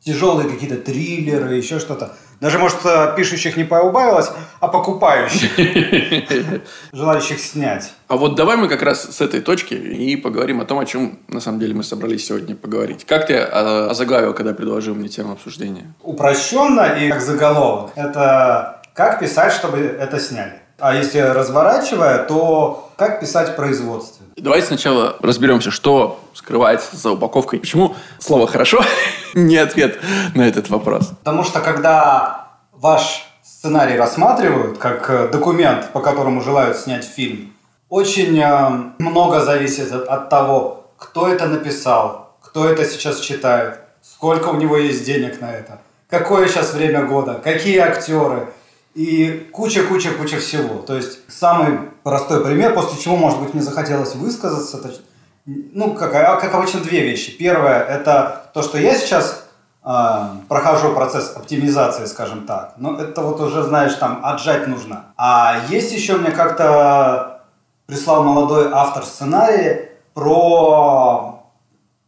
тяжелые 0.00 0.48
какие-то 0.48 0.76
триллеры, 0.76 1.56
еще 1.56 1.78
что-то. 1.78 2.16
Даже, 2.40 2.58
может, 2.58 2.78
э, 2.84 3.14
пишущих 3.16 3.56
не 3.56 3.64
поубавилось, 3.64 4.30
а 4.60 4.68
покупающих, 4.68 5.50
желающих 6.92 7.40
снять. 7.40 7.92
А 8.06 8.16
вот 8.16 8.36
давай 8.36 8.56
мы 8.56 8.68
как 8.68 8.82
раз 8.82 9.16
с 9.16 9.20
этой 9.20 9.40
точки 9.40 9.74
и 9.74 10.14
поговорим 10.16 10.60
о 10.60 10.64
том, 10.64 10.78
о 10.78 10.84
чем 10.84 11.18
на 11.26 11.40
самом 11.40 11.58
деле 11.58 11.74
мы 11.74 11.82
собрались 11.82 12.26
сегодня 12.26 12.54
поговорить. 12.54 13.04
Как 13.04 13.26
ты 13.26 13.34
а, 13.38 13.88
озаглавил, 13.90 14.34
когда 14.34 14.54
предложил 14.54 14.94
мне 14.94 15.08
тему 15.08 15.32
обсуждения? 15.32 15.94
Упрощенно 16.02 16.96
и 16.98 17.10
как 17.10 17.20
заголовок. 17.20 17.90
Это 17.96 18.82
как 18.94 19.18
писать, 19.18 19.52
чтобы 19.52 19.78
это 19.78 20.20
сняли. 20.20 20.60
А 20.80 20.94
если 20.94 21.18
разворачивая, 21.18 22.24
то 22.24 22.90
как 22.96 23.18
писать 23.20 23.56
производственно. 23.56 24.28
Давайте 24.36 24.68
сначала 24.68 25.16
разберемся, 25.20 25.72
что 25.72 26.20
скрывается 26.34 26.96
за 26.96 27.10
упаковкой. 27.10 27.58
Почему 27.58 27.96
слово 28.20 28.46
«хорошо» 28.46 28.80
не 29.34 29.56
ответ 29.56 29.98
на 30.36 30.46
этот 30.46 30.70
вопрос? 30.70 31.08
Потому 31.24 31.42
что 31.42 31.60
когда 31.60 32.48
ваш 32.72 33.26
сценарий 33.42 33.96
рассматривают 33.96 34.78
как 34.78 35.10
э, 35.10 35.28
документ, 35.28 35.90
по 35.92 36.00
которому 36.00 36.40
желают 36.40 36.76
снять 36.76 37.04
фильм, 37.04 37.52
очень 37.88 38.38
э, 38.38 38.92
много 38.98 39.40
зависит 39.40 39.92
от 39.92 40.28
того, 40.28 40.84
кто 40.96 41.26
это 41.26 41.46
написал, 41.46 42.36
кто 42.40 42.68
это 42.68 42.84
сейчас 42.84 43.18
читает, 43.18 43.80
сколько 44.00 44.50
у 44.50 44.54
него 44.54 44.76
есть 44.76 45.04
денег 45.04 45.40
на 45.40 45.52
это, 45.52 45.80
какое 46.08 46.46
сейчас 46.46 46.72
время 46.72 47.02
года, 47.02 47.40
какие 47.42 47.78
актеры 47.78 48.48
и 48.94 49.48
куча-куча-куча 49.52 50.38
всего. 50.38 50.78
То 50.82 50.96
есть 50.96 51.20
самый 51.28 51.78
простой 52.02 52.44
пример, 52.44 52.74
после 52.74 53.00
чего, 53.00 53.16
может 53.16 53.40
быть, 53.40 53.54
мне 53.54 53.62
захотелось 53.62 54.14
высказаться, 54.14 54.78
точ- 54.78 55.00
ну, 55.46 55.94
как, 55.94 56.14
а, 56.14 56.36
как 56.36 56.54
обычно, 56.54 56.80
две 56.80 57.00
вещи. 57.00 57.36
Первое– 57.36 57.82
это 57.88 58.50
то, 58.54 58.62
что 58.62 58.78
я 58.78 58.94
сейчас 58.94 59.46
э, 59.84 60.18
прохожу 60.48 60.92
процесс 60.94 61.34
оптимизации, 61.34 62.04
скажем 62.06 62.46
так. 62.46 62.74
Но 62.76 62.98
это 63.00 63.22
вот 63.22 63.40
уже, 63.40 63.62
знаешь, 63.62 63.94
там 63.94 64.20
отжать 64.22 64.66
нужно. 64.66 65.06
А 65.16 65.62
есть 65.70 65.92
еще 65.92 66.16
мне 66.16 66.30
как-то 66.30 67.42
прислал 67.86 68.24
молодой 68.24 68.68
автор 68.72 69.04
сценария 69.04 69.92
про 70.12 71.44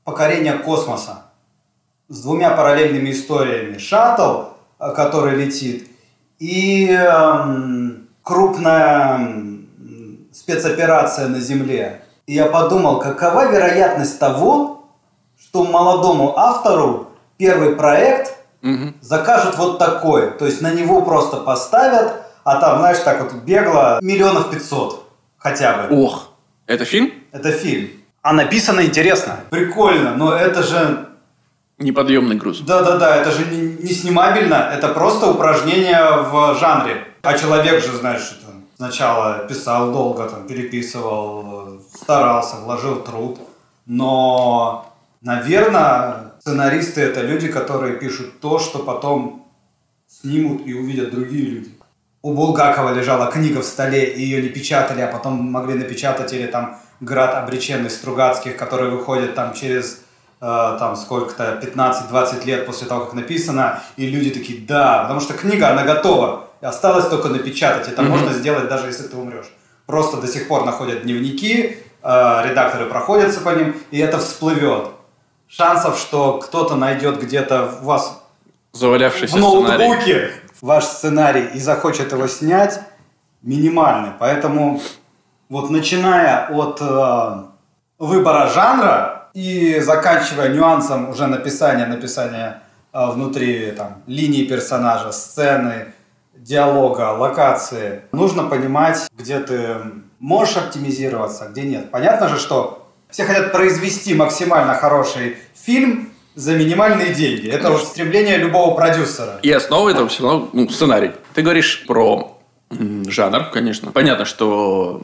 покорение 0.04 0.54
космоса 0.54 1.22
с 2.08 2.22
двумя 2.22 2.50
параллельными 2.50 3.10
историями. 3.12 3.78
Шаттл, 3.78 4.42
э, 4.78 4.92
который 4.94 5.36
летит, 5.36 5.88
и 6.40 6.90
эм, 6.90 8.08
крупная 8.22 9.36
спецоперация 10.32 11.28
на 11.28 11.38
Земле. 11.38 12.02
И 12.26 12.34
я 12.34 12.46
подумал, 12.46 12.98
какова 12.98 13.50
вероятность 13.52 14.18
того, 14.18 14.88
что 15.38 15.64
молодому 15.64 16.36
автору 16.36 17.10
первый 17.36 17.76
проект 17.76 18.36
Мгм. 18.62 18.94
закажут 19.00 19.56
вот 19.56 19.78
такой. 19.78 20.32
То 20.32 20.46
есть 20.46 20.60
на 20.60 20.72
него 20.72 21.02
просто 21.02 21.38
поставят, 21.38 22.22
а 22.44 22.60
там, 22.60 22.78
знаешь, 22.80 22.98
так 22.98 23.22
вот 23.22 23.32
бегло 23.42 23.98
миллионов 24.02 24.50
пятьсот 24.50 25.06
хотя 25.38 25.74
бы. 25.88 26.02
Ох, 26.04 26.28
это 26.66 26.84
фильм? 26.84 27.12
Это 27.32 27.52
фильм. 27.52 27.90
А 28.22 28.32
написано 28.32 28.82
интересно. 28.82 29.36
Прикольно, 29.50 30.14
но 30.14 30.34
это 30.34 30.62
же... 30.62 31.06
Неподъемный 31.80 32.36
груз. 32.36 32.60
Да-да-да, 32.60 33.16
это 33.16 33.30
же 33.30 33.46
не, 33.46 33.60
не 33.82 33.92
снимабельно, 33.92 34.70
это 34.72 34.88
просто 34.88 35.26
упражнение 35.26 36.28
в 36.30 36.58
жанре. 36.60 37.06
А 37.22 37.36
человек 37.36 37.82
же, 37.82 37.96
знаешь, 37.96 38.38
там 38.44 38.64
сначала 38.76 39.46
писал 39.48 39.90
долго, 39.90 40.28
там, 40.28 40.46
переписывал, 40.46 41.80
старался, 41.94 42.56
вложил 42.56 43.02
труд. 43.02 43.38
Но, 43.86 44.94
наверное, 45.22 46.32
сценаристы 46.40 47.00
это 47.00 47.22
люди, 47.22 47.48
которые 47.48 47.94
пишут 47.94 48.40
то, 48.40 48.58
что 48.58 48.80
потом 48.80 49.46
снимут 50.06 50.66
и 50.66 50.74
увидят 50.74 51.10
другие 51.10 51.46
люди. 51.46 51.70
У 52.22 52.34
Булгакова 52.34 52.92
лежала 52.92 53.30
книга 53.30 53.62
в 53.62 53.64
столе, 53.64 54.04
и 54.04 54.22
ее 54.22 54.42
не 54.42 54.50
печатали, 54.50 55.00
а 55.00 55.06
потом 55.06 55.50
могли 55.50 55.74
напечатать, 55.74 56.34
или 56.34 56.46
там 56.46 56.78
«Град 57.00 57.34
обреченных 57.34 57.90
Стругацких», 57.90 58.58
который 58.58 58.90
выходит 58.90 59.34
там 59.34 59.54
через 59.54 60.02
там 60.40 60.96
сколько-то, 60.96 61.60
15-20 61.62 62.44
лет 62.46 62.66
после 62.66 62.86
того, 62.86 63.04
как 63.04 63.14
написано, 63.14 63.82
и 63.96 64.06
люди 64.06 64.30
такие, 64.30 64.60
да, 64.66 65.02
потому 65.02 65.20
что 65.20 65.34
книга, 65.34 65.70
она 65.70 65.82
готова, 65.82 66.46
осталось 66.62 67.06
только 67.08 67.28
напечатать, 67.28 67.88
это 67.88 68.02
Мгм. 68.02 68.10
можно 68.12 68.32
сделать 68.32 68.68
даже 68.68 68.86
если 68.86 69.04
ты 69.04 69.16
умрешь. 69.16 69.52
Просто 69.86 70.16
до 70.18 70.26
сих 70.26 70.48
пор 70.48 70.64
находят 70.64 71.02
дневники, 71.02 71.76
э, 72.02 72.42
редакторы 72.48 72.86
проходятся 72.86 73.40
по 73.40 73.50
ним, 73.50 73.76
и 73.90 73.98
это 73.98 74.18
всплывет. 74.18 74.88
Шансов, 75.48 75.98
что 75.98 76.38
кто-то 76.38 76.76
найдет 76.76 77.20
где-то 77.20 77.74
у 77.82 77.84
вас 77.86 78.22
Завалявшийся 78.72 79.36
в 79.36 79.40
сценарий. 79.40 79.88
ноутбуке 79.88 80.30
ваш 80.62 80.84
сценарий 80.84 81.48
и 81.54 81.58
захочет 81.58 82.12
его 82.12 82.28
снять, 82.28 82.80
минимальный. 83.42 84.10
Поэтому 84.18 84.80
вот 85.48 85.70
начиная 85.70 86.46
от 86.48 86.78
э, 86.80 87.42
выбора 87.98 88.48
жанра 88.48 89.19
и 89.34 89.80
заканчивая 89.80 90.48
нюансом 90.48 91.10
уже 91.10 91.26
написания, 91.26 91.86
написания 91.86 92.62
э, 92.92 93.10
внутри 93.10 93.72
там, 93.72 94.02
линии 94.06 94.44
персонажа, 94.44 95.12
сцены, 95.12 95.92
диалога, 96.34 97.12
локации, 97.12 98.02
нужно 98.12 98.44
понимать, 98.44 99.08
где 99.16 99.38
ты 99.40 99.76
можешь 100.18 100.56
оптимизироваться, 100.56 101.48
где 101.50 101.62
нет. 101.62 101.90
Понятно 101.90 102.28
же, 102.28 102.38
что 102.38 102.88
все 103.10 103.24
хотят 103.24 103.52
произвести 103.52 104.14
максимально 104.14 104.74
хороший 104.74 105.36
фильм 105.54 106.10
за 106.34 106.54
минимальные 106.54 107.12
деньги. 107.12 107.48
Это 107.48 107.70
вот 107.70 107.82
стремление 107.82 108.38
любого 108.38 108.74
продюсера. 108.74 109.38
И 109.42 109.50
основа 109.50 109.90
этого 109.90 110.08
все 110.08 110.22
равно 110.22 110.48
ну, 110.52 110.68
сценарий. 110.68 111.12
Ты 111.34 111.42
говоришь 111.42 111.84
про 111.86 112.38
жанр, 112.70 113.50
конечно. 113.52 113.90
Понятно, 113.90 114.24
что 114.24 115.02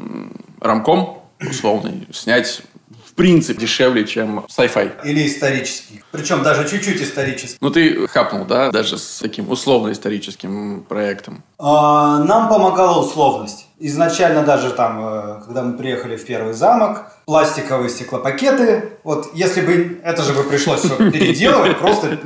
рамком 0.60 1.22
условный 1.40 2.06
снять 2.12 2.62
принципе 3.16 3.60
дешевле, 3.60 4.06
чем 4.06 4.46
sci-fi. 4.48 4.92
Или 5.04 5.26
исторический. 5.26 6.02
Причем 6.12 6.42
даже 6.42 6.68
чуть-чуть 6.68 7.02
исторический. 7.02 7.58
Ну, 7.60 7.70
ты 7.70 8.06
хапнул, 8.06 8.44
да, 8.44 8.70
даже 8.70 8.98
с 8.98 9.18
таким 9.20 9.50
условно-историческим 9.50 10.84
проектом. 10.88 11.42
А, 11.58 12.18
Нам 12.18 12.48
помогала 12.48 13.00
условность. 13.00 13.66
Изначально 13.78 14.42
даже 14.42 14.70
там, 14.70 15.00
э, 15.04 15.40
когда 15.44 15.62
мы 15.62 15.76
приехали 15.76 16.16
в 16.16 16.24
первый 16.24 16.54
замок, 16.54 17.12
пластиковые 17.26 17.90
стеклопакеты. 17.90 18.92
Вот 19.04 19.30
если 19.34 19.60
бы 19.60 20.00
это 20.02 20.22
же 20.22 20.32
бы 20.32 20.44
пришлось 20.44 20.82
переделывать, 20.82 21.78
просто 21.80 22.18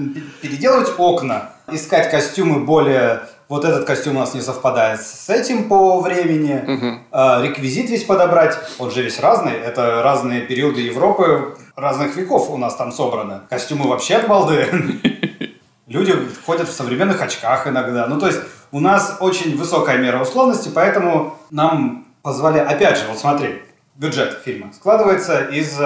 переделывать 0.43 0.91
окна, 0.99 1.51
искать 1.73 2.11
костюмы 2.11 2.65
более 2.65 3.23
вот 3.51 3.65
этот 3.65 3.85
костюм 3.85 4.17
у 4.17 4.21
нас 4.21 4.33
не 4.33 4.41
совпадает 4.41 5.03
с 5.03 5.29
этим 5.29 5.69
по 5.69 6.01
времени, 6.01 7.03
А, 7.11 7.43
реквизит 7.43 7.91
весь 7.91 8.05
подобрать, 8.05 8.57
он 8.79 8.93
же 8.93 9.03
весь 9.03 9.19
разный, 9.19 9.53
это 9.53 10.03
разные 10.03 10.43
периоды 10.43 10.81
Европы, 10.81 11.57
разных 11.75 12.15
веков 12.17 12.49
у 12.49 12.57
нас 12.57 12.77
там 12.77 12.93
собраны. 12.93 13.41
Костюмы 13.51 13.89
вообще 13.89 14.15
от 14.15 14.29
балды. 14.29 14.69
Люди 15.89 16.15
ходят 16.47 16.69
в 16.69 16.73
современных 16.73 17.21
очках 17.21 17.67
иногда. 17.67 18.07
Ну, 18.07 18.21
то 18.21 18.29
есть 18.29 18.39
у 18.71 18.79
нас 18.79 19.17
очень 19.19 19.59
высокая 19.59 19.99
мера 19.99 20.23
условности, 20.23 20.71
поэтому 20.73 21.37
нам 21.51 22.07
позвали... 22.23 22.61
Опять 22.61 22.99
же, 22.99 23.05
вот 23.09 23.19
смотри, 23.19 23.63
бюджет 23.97 24.43
фильма 24.45 24.73
складывается 24.73 25.41
из 25.41 25.77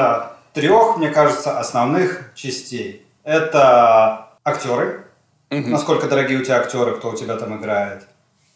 трех, 0.52 0.98
мне 0.98 1.08
кажется, 1.08 1.58
основных 1.58 2.30
частей. 2.34 3.06
Это 3.22 4.28
актеры, 4.44 5.03
насколько 5.50 6.08
дорогие 6.08 6.38
у 6.38 6.44
тебя 6.44 6.60
актеры, 6.60 6.96
кто 6.96 7.10
у 7.10 7.16
тебя 7.16 7.36
там 7.36 7.58
играет. 7.58 8.06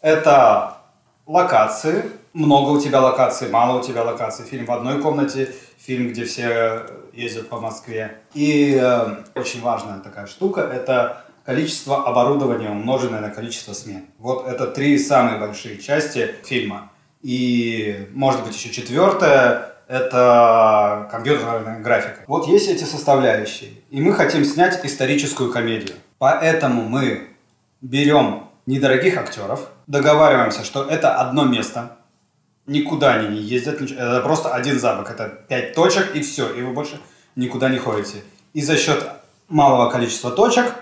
Это 0.01 0.77
локации, 1.25 2.11
много 2.33 2.69
у 2.71 2.81
тебя 2.81 3.01
локаций, 3.01 3.49
мало 3.49 3.79
у 3.79 3.83
тебя 3.83 4.03
локаций. 4.03 4.45
Фильм 4.45 4.65
в 4.65 4.71
одной 4.71 5.01
комнате, 5.01 5.53
фильм, 5.77 6.09
где 6.09 6.25
все 6.25 6.85
ездят 7.13 7.49
по 7.49 7.59
Москве. 7.59 8.19
И 8.33 8.77
э, 8.81 9.23
очень 9.35 9.61
важная 9.61 9.99
такая 9.99 10.27
штука– 10.27 10.61
это 10.73 11.25
количество 11.45 12.05
оборудования, 12.05 12.69
умноженное 12.69 13.21
на 13.21 13.29
количество 13.29 13.73
смен. 13.73 14.05
Вот 14.17 14.47
это 14.47 14.67
три 14.67 14.97
самые 14.99 15.39
большие 15.39 15.77
части 15.77 16.35
фильма. 16.43 16.91
И, 17.21 18.07
может 18.13 18.45
быть, 18.45 18.55
еще 18.55 18.69
четвертое– 18.69 19.73
это 19.87 21.09
компьютерная 21.11 21.79
графика. 21.79 22.19
Вот 22.27 22.47
есть 22.47 22.69
эти 22.69 22.83
составляющие. 22.83 23.71
И 23.89 23.99
мы 23.99 24.13
хотим 24.13 24.45
снять 24.45 24.79
историческую 24.85 25.51
комедию. 25.51 25.95
Поэтому 26.19 26.83
мы 26.83 27.29
берем 27.81 28.49
недорогих 28.65 29.17
актеров, 29.17 29.69
договариваемся, 29.87 30.63
что 30.63 30.83
это 30.83 31.15
одно 31.15 31.45
место, 31.45 31.97
никуда 32.67 33.13
они 33.13 33.29
не 33.29 33.41
ездят, 33.41 33.81
это 33.81 34.21
просто 34.21 34.53
один 34.53 34.79
замок, 34.79 35.09
это 35.09 35.29
пять 35.47 35.73
точек 35.73 36.15
и 36.15 36.21
все, 36.21 36.53
и 36.53 36.61
вы 36.61 36.73
больше 36.73 36.99
никуда 37.35 37.69
не 37.69 37.79
ходите. 37.79 38.17
И 38.53 38.61
за 38.61 38.77
счет 38.77 39.03
малого 39.47 39.89
количества 39.89 40.29
точек 40.29 40.75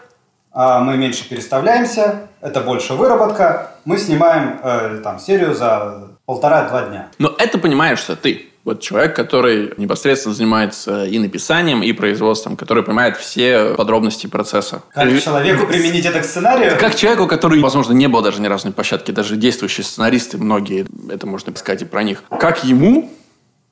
а, 0.51 0.79
мы 0.79 0.97
меньше 0.97 1.29
переставляемся, 1.29 2.27
это 2.41 2.61
больше 2.61 2.93
выработка, 2.93 3.71
мы 3.85 3.97
снимаем 3.97 4.59
э, 4.61 5.01
там 5.03 5.19
серию 5.19 5.53
за 5.53 6.09
полтора-два 6.25 6.83
дня. 6.83 7.07
Но 7.19 7.33
это 7.37 7.57
понимаешь, 7.57 7.99
что 7.99 8.15
ты. 8.15 8.46
Вот 8.67 8.81
человек, 8.81 9.15
который 9.15 9.73
непосредственно 9.77 10.35
занимается 10.35 11.05
и 11.05 11.17
написанием, 11.19 11.81
и 11.81 11.93
производством, 11.93 12.57
который 12.57 12.83
понимает 12.83 13.15
все 13.15 13.75
подробности 13.75 14.27
процесса. 14.27 14.83
Как 14.93 15.09
И- 15.09 15.21
человеку 15.21 15.67
применить 15.67 16.05
это 16.05 16.19
к 16.19 16.25
сценарию? 16.25 16.77
Как 16.77 16.93
человеку, 16.93 17.27
который, 17.27 17.61
возможно, 17.61 17.93
не 17.93 18.07
был 18.09 18.21
даже 18.21 18.41
ни 18.41 18.47
разу 18.47 18.67
на 18.67 18.73
площадке, 18.73 19.13
даже 19.13 19.37
действующие 19.37 19.85
сценаристы, 19.85 20.37
многие, 20.37 20.85
это 21.09 21.25
можно 21.25 21.55
сказать 21.55 21.83
и 21.83 21.85
про 21.85 22.03
них. 22.03 22.23
Как 22.29 22.65
ему 22.65 23.09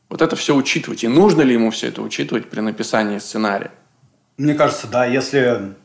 вот 0.10 0.22
это 0.22 0.38
все 0.38 0.56
учитывать? 0.56 1.04
И 1.04 1.10
нужно 1.10 1.42
ли 1.42 1.52
ему 1.56 1.72
все 1.72 1.90
это 1.90 2.02
учитывать 2.02 2.50
при 2.50 2.62
написании 2.62 3.20
сценария? 3.20 3.72
Мне 4.38 4.54
кажется, 4.54 4.88
да, 4.88 5.04
если 5.06 5.76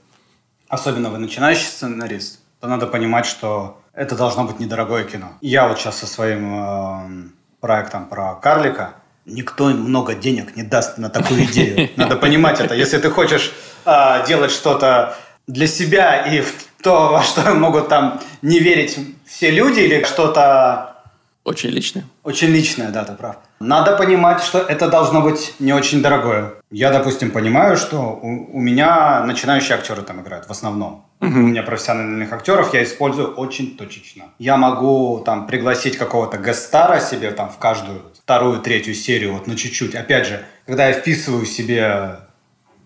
особенно 0.68 1.11
вы 1.11 1.18
начинающий 1.18 1.66
сценарист, 1.66 2.38
то 2.61 2.68
надо 2.68 2.87
понимать, 2.87 3.26
что 3.26 3.82
это 3.92 4.14
должно 4.14 4.44
быть 4.44 4.61
недорогое 4.61 5.02
кино. 5.02 5.32
Я 5.40 5.66
вот 5.66 5.80
сейчас 5.80 5.98
со 5.98 6.06
своим 6.06 6.54
эм, 6.54 7.32
проектом 7.61 8.06
про 8.06 8.37
карлика, 8.37 8.94
никто 9.26 9.64
много 9.66 10.14
денег 10.14 10.56
не 10.56 10.62
даст 10.62 10.98
на 10.98 11.09
такую 11.11 11.44
идею. 11.44 11.88
Надо 11.96 12.16
понимать 12.16 12.61
это. 12.61 12.74
Если 12.74 12.98
ты 12.98 13.11
хочешь 13.11 13.52
э, 13.85 14.26
делать 14.26 14.50
что-то 14.50 15.16
для 15.46 15.66
себя 15.66 16.16
и 16.26 16.40
в 16.40 16.52
то, 16.83 17.09
во 17.12 17.22
что 17.22 17.54
могут 17.54 17.88
там 17.88 18.20
не 18.42 18.59
верить 18.59 18.98
все 19.26 19.50
люди 19.50 19.80
или 19.80 20.04
что-то 20.04 20.96
Очень 21.44 21.70
личное. 21.70 22.04
очень 22.22 22.48
личное, 22.48 22.90
да, 22.90 23.04
ты 23.04 23.12
прав. 23.12 23.37
Надо 23.61 23.96
понимать, 23.96 24.42
что 24.42 24.59
это 24.59 24.88
должно 24.88 25.20
быть 25.20 25.54
не 25.59 25.74
очень 25.74 26.00
дорогое. 26.02 26.52
Я, 26.70 26.90
допустим, 26.90 27.30
понимаю, 27.30 27.76
что 27.76 28.18
у, 28.22 28.56
у 28.56 28.61
меня 28.61 29.22
начинающие 29.24 29.76
актеры 29.76 30.02
там 30.02 30.20
играют 30.22 30.46
в 30.46 30.50
основном. 30.50 31.04
У 31.20 31.26
меня 31.26 31.62
профессиональных 31.62 32.33
актеров 32.33 32.72
я 32.72 32.83
использую 32.83 33.35
очень 33.35 33.76
точечно. 33.76 34.24
Я 34.38 34.56
могу 34.56 35.22
там 35.26 35.46
пригласить 35.46 35.98
какого-то 35.98 36.38
гестара 36.38 36.98
себе 37.00 37.30
там 37.33 37.50
в 37.50 37.59
каждую 37.59 38.00
вторую, 38.30 38.60
третью 38.60 38.94
серию, 38.94 39.32
вот 39.32 39.48
на 39.48 39.56
чуть-чуть. 39.56 39.96
Опять 39.96 40.28
же, 40.28 40.44
когда 40.64 40.86
я 40.86 40.92
вписываю 40.92 41.44
себе 41.44 42.20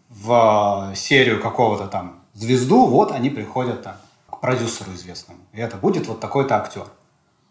в 0.08 0.92
серию 0.96 1.38
какого-то 1.38 1.86
там 1.86 2.20
звезду, 2.32 2.86
вот 2.86 3.12
они 3.12 3.28
приходят 3.28 3.82
там 3.82 3.96
к 4.30 4.40
продюсеру 4.40 4.94
известному. 4.94 5.40
И 5.52 5.60
это 5.60 5.76
будет 5.76 6.06
вот 6.08 6.18
такой-то 6.18 6.56
актер. 6.56 6.86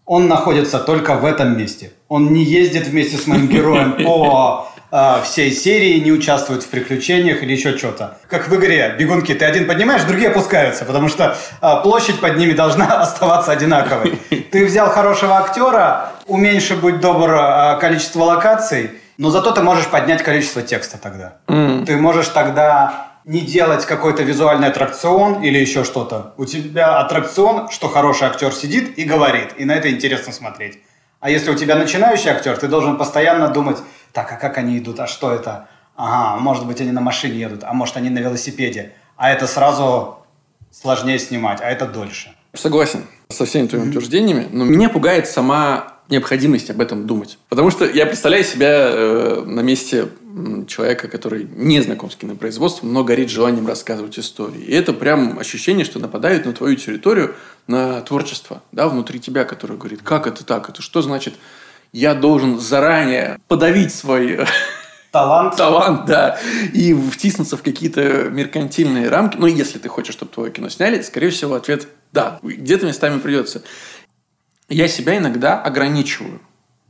Он 0.06 0.27
находится 0.27 0.79
только 0.79 1.13
в 1.13 1.23
этом 1.23 1.56
месте. 1.56 1.93
Он 2.08 2.34
не 2.34 2.43
ездит 2.43 2.88
вместе 2.88 3.15
с 3.17 3.27
моим 3.27 3.47
героем 3.47 3.93
по 4.03 4.67
э, 4.93 5.21
всей 5.23 5.51
серии, 5.51 5.99
не 5.99 6.12
участвует 6.12 6.63
в 6.63 6.67
приключениях 6.67 7.41
или 7.41 7.51
еще 7.51 7.75
что-то. 7.77 8.17
Как 8.29 8.47
в 8.47 8.56
игре 8.56 8.95
«Бегунки». 8.97 9.34
Ты 9.34 9.43
один 9.43 9.65
поднимаешь, 9.65 10.03
другие 10.03 10.29
опускаются, 10.29 10.86
потому 10.86 11.10
что 11.10 11.36
э, 11.62 11.82
площадь 11.82 12.21
под 12.21 12.38
ними 12.38 12.53
должна 12.53 12.86
оставаться 13.01 13.51
одинаковой. 13.51 14.19
Ты 14.51 14.65
взял 14.65 14.89
хорошего 14.89 15.38
актера, 15.38 16.12
уменьши, 16.27 16.75
будь 16.75 16.99
добр, 16.99 17.32
э, 17.34 17.77
количество 17.82 18.23
локаций, 18.23 18.91
но 19.17 19.32
зато 19.32 19.51
ты 19.51 19.62
можешь 19.62 19.88
поднять 19.88 20.21
количество 20.21 20.62
текста 20.62 20.97
тогда. 20.97 21.38
Ты 21.86 21.97
можешь 21.97 22.27
тогда 22.27 23.10
не 23.25 23.41
делать 23.41 23.86
какой-то 23.86 24.23
визуальный 24.23 24.67
аттракцион 24.67 25.43
или 25.43 25.58
еще 25.58 25.84
что-то. 25.84 26.34
У 26.38 26.45
тебя 26.45 26.99
аттракцион, 26.99 27.69
что 27.69 27.88
хороший 27.88 28.27
актер 28.27 28.53
сидит 28.53 28.97
и 28.97 29.03
говорит, 29.03 29.53
и 29.58 29.65
на 29.65 29.73
это 29.73 29.89
интересно 29.89 30.34
смотреть. 30.34 30.79
А 31.23 31.29
если 31.29 31.51
у 31.51 31.56
тебя 31.56 31.75
начинающий 31.75 32.32
актер, 32.32 32.58
ты 32.58 32.67
должен 32.67 32.97
постоянно 32.97 33.47
думать, 33.47 33.77
так, 34.13 34.32
а 34.32 34.36
как 34.36 34.58
они 34.58 34.78
идут, 34.78 34.99
а 34.99 35.08
что 35.08 35.32
это? 35.34 35.67
Ага, 35.95 36.39
может 36.39 36.65
быть, 36.65 36.80
они 36.82 36.91
на 36.91 37.02
машине 37.02 37.39
едут, 37.39 37.63
а 37.63 37.73
может, 37.73 37.97
они 37.97 38.10
на 38.10 38.19
велосипеде. 38.19 38.93
А 39.17 39.32
это 39.32 39.47
сразу 39.47 40.19
сложнее 40.71 41.19
снимать, 41.19 41.62
а 41.62 41.69
это 41.69 41.86
дольше. 41.86 42.34
Согласен 42.54 43.06
со 43.30 43.45
всеми 43.45 43.67
твоими 43.67 43.89
утверждениями, 43.89 44.47
но 44.52 44.63
меня 44.63 44.89
пугает 44.89 45.28
сама 45.28 45.93
необходимость 46.10 46.69
об 46.69 46.82
этом 46.82 47.08
думать. 47.08 47.38
Потому 47.49 47.71
что 47.71 47.86
я 47.86 48.06
представляю 48.06 48.43
себя 48.43 48.89
э, 48.91 49.43
на 49.45 49.62
месте 49.62 50.10
человека, 50.67 51.08
который 51.08 51.47
не 51.56 51.82
знаком 51.82 52.10
с 52.10 52.15
кинопроизводством, 52.15 52.91
но 52.91 53.04
горит 53.04 53.30
желанием 53.30 53.67
рассказывать 53.67 54.17
истории. 54.17 54.62
И 54.62 54.73
это 54.73 54.93
прям 54.93 55.39
ощущение, 55.39 55.86
что 55.86 55.99
нападают 55.99 56.45
на 56.45 56.54
твою 56.54 56.76
территорию, 56.76 57.36
на 57.67 58.02
творчество, 58.02 58.63
да, 58.71 58.89
внутри 58.89 59.19
тебя, 59.19 59.45
которое 59.45 59.76
говорит, 59.76 60.02
как 60.04 60.28
это 60.28 60.43
так, 60.43 60.69
это 60.69 60.82
что 60.82 61.02
значит, 61.02 61.36
я 61.93 62.15
должен 62.15 62.60
заранее 62.60 63.39
подавить 63.47 63.93
свой 63.93 64.32
э, 64.32 64.45
Талант. 65.12 65.56
талант, 65.56 66.06
да, 66.06 66.39
и 66.73 66.93
втиснуться 66.93 67.56
в 67.56 67.62
какие-то 67.62 68.29
меркантильные 68.29 69.10
рамки. 69.10 69.38
Но 69.38 69.47
если 69.47 69.77
ты 69.77 69.88
хочешь, 69.88 70.15
чтобы 70.15 70.32
твое 70.32 70.51
кино 70.51 70.69
сняли, 70.69 71.01
скорее 71.03 71.29
всего, 71.29 71.53
ответ 71.53 71.88
да. 72.12 72.39
Где-то 72.43 72.86
местами 72.86 73.19
придется. 73.19 73.63
Я 74.69 74.88
себя 74.88 75.17
иногда 75.17 75.62
ограничиваю. 75.62 76.41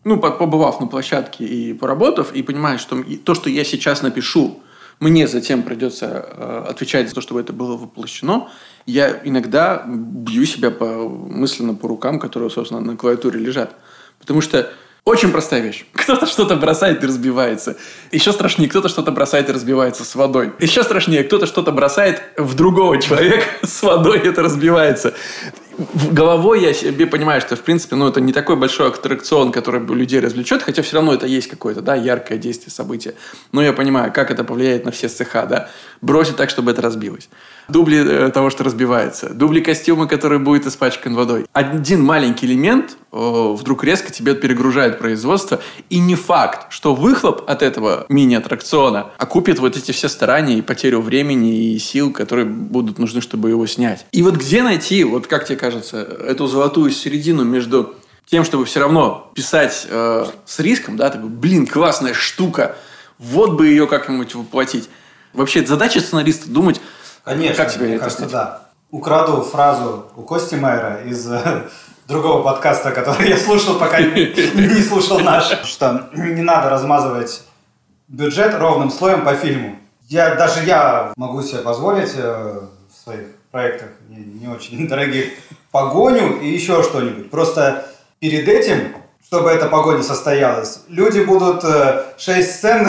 Ну, 0.04 0.18
по- 0.20 0.32
побывав 0.32 0.82
на 0.82 0.88
площадке 0.88 1.46
и 1.46 1.74
поработав, 1.74 2.34
и 2.34 2.44
понимая, 2.44 2.78
что 2.78 3.04
то, 3.24 3.34
что 3.36 3.50
я 3.50 3.64
сейчас 3.64 4.02
напишу, 4.02 4.62
мне 5.00 5.28
затем 5.28 5.64
придется 5.64 6.26
э, 6.30 6.66
отвечать 6.70 7.08
за 7.10 7.16
то, 7.16 7.22
чтобы 7.22 7.40
это 7.40 7.52
было 7.54 7.78
воплощено, 7.78 8.50
я 8.86 9.22
иногда 9.24 9.84
бью 9.88 10.46
себя 10.46 10.72
по, 10.72 10.86
мысленно 11.08 11.74
по 11.74 11.88
рукам, 11.88 12.20
которые, 12.20 12.50
собственно, 12.50 12.82
на 12.82 12.98
клавиатуре 12.98 13.40
лежат. 13.40 13.76
Потому 14.20 14.42
что 14.42 14.70
очень 15.06 15.32
простая 15.32 15.62
вещь. 15.62 15.86
Кто-то 15.94 16.26
что-то 16.26 16.56
бросает 16.56 17.04
и 17.04 17.08
разбивается. 17.08 17.76
Еще 18.12 18.32
страшнее, 18.32 18.70
кто-то 18.70 18.88
что-то 18.88 19.12
бросает 19.12 19.50
и 19.50 19.52
разбивается 19.52 20.06
с 20.06 20.16
водой. 20.16 20.54
Еще 20.60 20.84
страшнее, 20.84 21.24
кто-то 21.24 21.46
что-то 21.46 21.72
бросает 21.72 22.22
в 22.38 22.56
другого 22.56 23.02
человека 23.02 23.46
с 23.64 23.82
водой, 23.84 24.20
и 24.20 24.28
это 24.28 24.42
разбивается. 24.42 25.14
Головой 26.12 26.62
я 26.62 26.74
себе 26.74 27.06
понимаю, 27.08 27.42
что, 27.42 27.56
в 27.56 27.62
принципе, 27.62 27.96
ну, 27.96 28.08
это 28.08 28.22
не 28.22 28.34
такой 28.34 28.56
большой 28.56 28.88
аттракцион, 28.90 29.52
который 29.52 29.80
бы 29.80 29.96
людей 29.96 30.20
развлечет, 30.20 30.62
хотя 30.62 30.82
все 30.82 30.96
равно 30.96 31.14
это 31.14 31.26
есть 31.28 31.48
какое-то, 31.48 31.82
да, 31.82 31.96
яркое 31.96 32.38
действие, 32.38 32.72
событие. 32.72 33.16
Но 33.52 33.62
я 33.62 33.74
понимаю, 33.74 34.12
как 34.14 34.32
это 34.32 34.44
повлияет 34.44 34.86
на 34.86 34.92
все 34.92 35.08
цеха, 35.08 35.46
да. 35.46 35.70
Бросить 36.02 36.36
так, 36.36 36.50
чтобы 36.50 36.72
это 36.72 36.82
разбилось. 36.82 37.30
Дубли 37.70 37.98
э, 38.06 38.30
того, 38.32 38.50
что 38.50 38.64
разбивается. 38.64 39.30
Дубли 39.30 39.62
костюма, 39.62 40.08
который 40.08 40.40
будет 40.40 40.66
испачкан 40.66 41.16
водой. 41.16 41.46
Один 41.54 42.04
маленький 42.04 42.46
элемент 42.46 42.98
э, 43.12 43.54
вдруг 43.58 43.84
резко 43.84 44.12
тебе 44.12 44.36
перегружает 44.36 45.00
производство. 45.00 45.62
И 45.90 46.00
не 46.00 46.16
факт, 46.16 46.68
что 46.72 46.94
выхлоп 46.94 47.50
от 47.50 47.62
этого 47.62 48.06
мини-аттракциона 48.10 49.12
окупит 49.18 49.60
вот 49.60 49.78
эти 49.78 49.92
все 49.92 50.10
старания 50.10 50.58
и 50.58 50.62
потерю 50.62 51.00
времени 51.00 51.74
и 51.74 51.80
сил, 51.80 52.12
которые 52.12 52.46
будут 52.46 53.00
нужны, 53.00 53.22
чтобы 53.22 53.50
его 53.50 53.66
снять. 53.66 54.06
И 54.12 54.22
вот 54.24 54.36
где 54.36 54.62
найти, 54.62 55.04
вот 55.06 55.28
как 55.28 55.46
тебе 55.46 55.58
кажется, 55.64 56.02
эту 56.02 56.48
золотую 56.48 56.92
середину 56.92 57.46
между 57.46 57.96
тем, 58.26 58.44
чтобы 58.44 58.66
все 58.66 58.82
равно 58.82 59.32
писать 59.34 59.88
э, 59.90 60.26
с 60.46 60.60
риском, 60.60 60.98
да, 60.98 61.10
такой, 61.10 61.30
блин, 61.30 61.66
классная 61.66 62.14
штука, 62.14 62.76
вот 63.18 63.54
бы 63.54 63.68
ее 63.68 63.88
как-нибудь 63.88 64.36
воплотить. 64.36 64.90
Вообще, 65.32 65.66
задача 65.66 66.02
сценариста 66.02 66.50
думать, 66.50 66.82
Конечно, 67.24 67.64
как 67.64 67.74
тебе 67.74 67.86
мне 67.86 67.96
это 67.96 68.04
кажется, 68.04 68.26
да. 68.26 68.64
Украду 68.92 69.42
фразу 69.42 70.08
у 70.18 70.24
Кости 70.24 70.56
Майера 70.56 71.02
из 71.06 71.32
э, 71.32 71.70
другого 72.10 72.44
подкаста, 72.44 72.92
который 72.92 73.30
я 73.30 73.38
слушал, 73.38 73.76
пока 73.76 74.02
не 74.02 74.82
слушал 74.82 75.22
наш, 75.22 75.46
что 75.64 76.10
не 76.14 76.42
надо 76.42 76.72
размазывать 76.72 77.44
бюджет 78.10 78.54
ровным 78.56 78.92
слоем 78.92 79.24
по 79.24 79.34
фильму. 79.34 79.78
Я, 80.10 80.36
даже 80.36 80.66
я 80.66 81.14
могу 81.16 81.42
себе 81.42 81.60
позволить 81.60 82.12
э, 82.18 82.64
своих 83.04 83.36
проектах 83.52 83.90
не, 84.10 84.18
не 84.18 84.48
очень 84.48 84.88
дорогих 84.90 85.34
погоню 85.72 86.40
и 86.42 86.50
еще 86.50 86.84
что-нибудь. 86.84 87.30
Просто 87.30 87.86
перед 88.20 88.48
этим 88.48 88.96
чтобы 89.34 89.50
эта 89.50 89.66
погода 89.66 90.04
состоялась. 90.04 90.82
Люди 90.90 91.22
будут 91.22 91.64
э, 91.64 92.04
шесть 92.20 92.58
сцен 92.58 92.88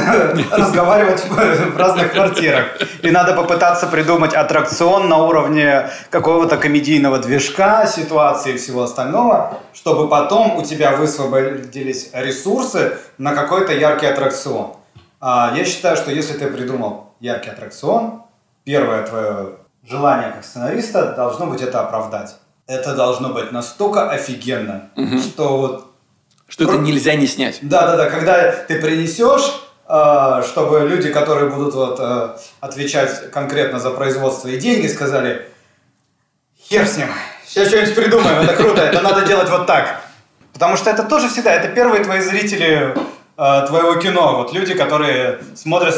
разговаривать 0.50 1.24
в 1.24 1.76
разных 1.78 2.12
квартирах. 2.12 2.66
И 3.02 3.10
надо 3.10 3.32
попытаться 3.32 3.86
придумать 3.86 4.34
аттракцион 4.34 5.08
на 5.08 5.24
уровне 5.24 5.88
какого-то 6.10 6.58
комедийного 6.58 7.18
движка, 7.18 7.86
ситуации 7.86 8.54
и 8.54 8.56
всего 8.58 8.82
остального, 8.82 9.58
чтобы 9.72 10.06
потом 10.06 10.58
у 10.58 10.62
тебя 10.62 10.94
высвободились 10.96 12.10
ресурсы 12.12 12.98
на 13.16 13.34
какой-то 13.34 13.72
яркий 13.72 14.06
аттракцион. 14.06 14.74
А 15.22 15.54
я 15.56 15.64
считаю, 15.64 15.96
что 15.96 16.10
если 16.10 16.34
ты 16.34 16.48
придумал 16.48 17.14
яркий 17.20 17.48
аттракцион, 17.48 18.22
первое 18.64 19.06
твое 19.06 19.63
желание 19.88 20.32
как 20.32 20.44
сценариста 20.44 21.12
должно 21.12 21.46
быть 21.46 21.62
это 21.62 21.80
оправдать. 21.80 22.36
Это 22.66 22.94
должно 22.94 23.28
быть 23.28 23.52
настолько 23.52 24.10
офигенно, 24.10 24.88
угу. 24.96 25.18
что 25.18 25.58
вот 25.58 25.94
что 26.48 26.64
это 26.64 26.78
нельзя 26.78 27.14
не 27.14 27.26
снять. 27.26 27.58
Да, 27.62 27.86
да, 27.86 27.96
да. 27.96 28.10
Когда 28.10 28.52
ты 28.52 28.80
принесешь, 28.80 29.60
э, 29.88 30.42
чтобы 30.46 30.80
люди, 30.88 31.10
которые 31.10 31.50
будут 31.50 31.74
вот 31.74 31.98
э, 31.98 32.36
отвечать 32.60 33.30
конкретно 33.30 33.78
за 33.78 33.90
производство 33.90 34.48
и 34.48 34.58
деньги, 34.58 34.86
сказали, 34.86 35.48
хер 36.68 36.86
с 36.86 36.96
ним, 36.96 37.08
сейчас 37.46 37.68
что-нибудь 37.68 37.94
придумаем, 37.94 38.42
это 38.42 38.54
круто, 38.54 38.82
это 38.82 39.00
надо 39.00 39.26
делать 39.26 39.48
вот 39.50 39.66
так. 39.66 40.00
Потому 40.52 40.76
что 40.76 40.90
это 40.90 41.02
тоже 41.02 41.28
всегда, 41.28 41.52
это 41.52 41.68
первые 41.68 42.04
твои 42.04 42.20
зрители 42.20 42.94
э, 43.36 43.66
твоего 43.66 43.96
кино. 43.96 44.36
Вот 44.36 44.52
люди, 44.52 44.74
которые 44.74 45.40
смотрят 45.56 45.96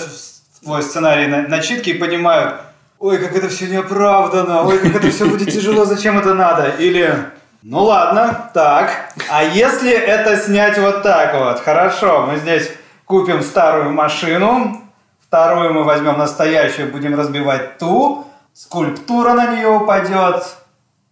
твой 0.62 0.82
сценарий 0.82 1.26
на 1.26 1.42
начитки 1.42 1.90
и 1.90 1.98
понимают, 1.98 2.60
ой, 2.98 3.18
как 3.18 3.36
это 3.36 3.48
все 3.48 3.66
неоправданно, 3.66 4.62
ой, 4.62 4.78
как 4.78 4.96
это 4.96 5.10
все 5.10 5.26
будет 5.26 5.52
тяжело, 5.52 5.84
зачем 5.84 6.18
это 6.18 6.34
надо? 6.34 6.68
Или 6.78 7.14
ну 7.62 7.82
ладно, 7.82 8.50
так. 8.54 9.12
А 9.28 9.42
если 9.42 9.90
это 9.90 10.36
снять 10.36 10.78
вот 10.78 11.02
так 11.02 11.34
вот? 11.34 11.60
Хорошо, 11.60 12.26
мы 12.26 12.38
здесь 12.38 12.70
купим 13.04 13.42
старую 13.42 13.90
машину, 13.90 14.82
вторую 15.26 15.74
мы 15.74 15.82
возьмем 15.82 16.16
настоящую, 16.16 16.92
будем 16.92 17.18
разбивать 17.18 17.78
ту, 17.78 18.26
скульптура 18.52 19.32
на 19.34 19.54
нее 19.54 19.68
упадет 19.68 20.44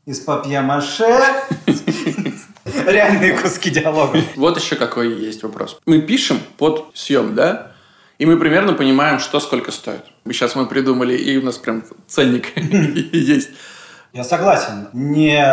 из 0.06 0.20
папье-маше. 0.20 1.20
Реальные 2.86 3.36
куски 3.36 3.70
диалога. 3.70 4.20
Вот 4.36 4.56
еще 4.56 4.76
какой 4.76 5.12
есть 5.12 5.42
вопрос. 5.42 5.78
Мы 5.86 6.00
пишем 6.00 6.40
под 6.56 6.86
съем, 6.94 7.34
да? 7.34 7.72
И 8.18 8.26
мы 8.26 8.36
примерно 8.36 8.74
понимаем, 8.74 9.18
что 9.18 9.40
сколько 9.40 9.72
стоит. 9.72 10.04
Сейчас 10.26 10.54
мы 10.54 10.66
придумали, 10.66 11.14
и 11.16 11.36
у 11.36 11.42
нас 11.42 11.58
прям 11.58 11.84
ценник 12.06 12.56
есть. 12.56 13.50
Я 14.12 14.22
согласен. 14.22 14.88
Не 14.92 15.44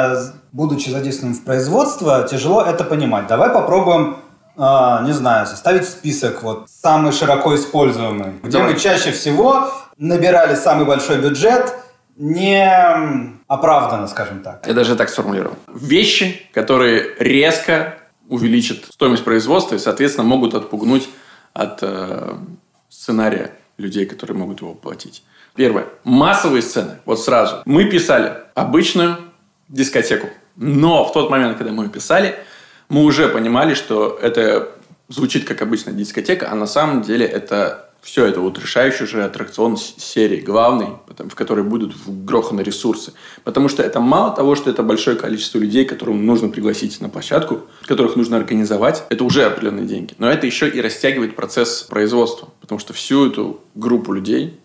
будучи 0.51 0.89
задействованным 0.89 1.37
в 1.37 1.43
производство, 1.43 2.27
тяжело 2.29 2.61
это 2.61 2.83
понимать. 2.83 3.27
Давай 3.27 3.49
попробуем 3.49 4.17
Uh, 4.57 5.05
не 5.05 5.13
знаю, 5.13 5.47
составить 5.47 5.87
список 5.87 6.43
вот 6.43 6.69
самый 6.69 7.13
широко 7.13 7.55
используемый, 7.55 8.33
где 8.43 8.57
Давай. 8.57 8.73
мы 8.73 8.79
чаще 8.79 9.13
всего 9.13 9.71
набирали 9.97 10.55
самый 10.55 10.85
большой 10.85 11.19
бюджет 11.19 11.73
не 12.17 12.69
оправданно, 13.47 14.07
скажем 14.07 14.43
так. 14.43 14.67
Я 14.67 14.73
даже 14.73 14.95
так 14.95 15.09
сформулировал. 15.09 15.55
Вещи, 15.73 16.41
которые 16.53 17.15
резко 17.17 17.97
увеличат 18.27 18.85
стоимость 18.91 19.23
производства 19.23 19.75
и, 19.75 19.79
соответственно, 19.79 20.27
могут 20.27 20.53
отпугнуть 20.53 21.09
от 21.53 21.79
э, 21.81 22.35
сценария 22.89 23.51
людей, 23.77 24.05
которые 24.05 24.37
могут 24.37 24.61
его 24.61 24.73
платить. 24.73 25.23
Первое. 25.55 25.87
Массовые 26.03 26.61
сцены. 26.61 26.99
Вот 27.05 27.19
сразу. 27.19 27.61
Мы 27.65 27.85
писали 27.85 28.33
обычную 28.55 29.17
дискотеку. 29.67 30.29
Но 30.55 31.05
в 31.05 31.13
тот 31.13 31.29
момент, 31.29 31.57
когда 31.57 31.73
мы 31.73 31.89
писали, 31.89 32.35
мы 32.89 33.03
уже 33.03 33.27
понимали, 33.29 33.73
что 33.73 34.17
это 34.21 34.69
звучит 35.07 35.45
как 35.45 35.61
обычная 35.61 35.93
дискотека, 35.93 36.51
а 36.51 36.55
на 36.55 36.67
самом 36.67 37.01
деле 37.01 37.25
это 37.25 37.90
все 38.01 38.25
это 38.25 38.39
вот 38.39 38.57
решающий 38.57 39.05
же 39.05 39.23
аттракцион 39.23 39.77
серии, 39.77 40.41
главный, 40.41 40.87
в 41.07 41.35
которой 41.35 41.63
будут 41.63 41.95
вгроханы 41.95 42.61
ресурсы. 42.61 43.13
Потому 43.43 43.69
что 43.69 43.83
это 43.83 43.99
мало 43.99 44.35
того, 44.35 44.55
что 44.55 44.69
это 44.71 44.81
большое 44.81 45.15
количество 45.15 45.59
людей, 45.59 45.85
которым 45.85 46.25
нужно 46.25 46.49
пригласить 46.49 46.99
на 46.99 47.09
площадку, 47.09 47.61
которых 47.85 48.15
нужно 48.15 48.37
организовать, 48.37 49.03
это 49.09 49.23
уже 49.23 49.43
определенные 49.45 49.85
деньги. 49.85 50.15
Но 50.17 50.29
это 50.29 50.47
еще 50.47 50.67
и 50.67 50.81
растягивает 50.81 51.35
процесс 51.35 51.83
производства. 51.83 52.49
Потому 52.59 52.79
что 52.79 52.93
всю 52.93 53.27
эту 53.27 53.61
группу 53.75 54.13
людей 54.13 54.59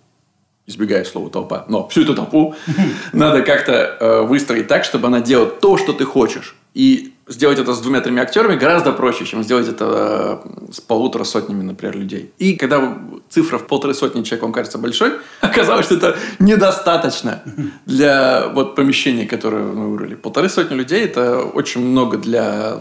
избегая 0.66 1.04
слова 1.04 1.30
толпа, 1.30 1.64
но 1.68 1.86
всю 1.88 2.02
эту 2.02 2.14
толпу 2.14 2.54
надо 3.12 3.42
как-то 3.42 3.72
э, 3.72 4.22
выстроить 4.22 4.66
так, 4.66 4.84
чтобы 4.84 5.06
она 5.06 5.20
делала 5.20 5.48
то, 5.48 5.76
что 5.76 5.92
ты 5.92 6.04
хочешь. 6.04 6.56
И 6.74 7.14
сделать 7.28 7.58
это 7.58 7.74
с 7.74 7.80
двумя-тремя 7.80 8.22
актерами 8.22 8.56
гораздо 8.56 8.92
проще, 8.92 9.24
чем 9.24 9.42
сделать 9.42 9.68
это 9.68 10.40
э, 10.44 10.72
с 10.72 10.80
полутора 10.80 11.24
сотнями, 11.24 11.62
например, 11.62 11.96
людей. 11.96 12.32
И 12.38 12.54
когда 12.54 12.96
цифра 13.28 13.58
в 13.58 13.66
полторы 13.66 13.94
сотни 13.94 14.22
человек 14.22 14.42
вам 14.42 14.52
кажется 14.52 14.78
большой, 14.78 15.12
оказалось, 15.40 15.86
что 15.86 15.96
это 15.96 16.16
недостаточно 16.38 17.42
для 17.84 18.48
вот 18.48 18.76
помещения, 18.76 19.26
которое 19.26 19.64
мы 19.64 19.90
выбрали. 19.90 20.14
Полторы 20.14 20.48
сотни 20.48 20.74
людей– 20.74 21.04
это 21.04 21.40
очень 21.42 21.80
много 21.80 22.16
для 22.16 22.80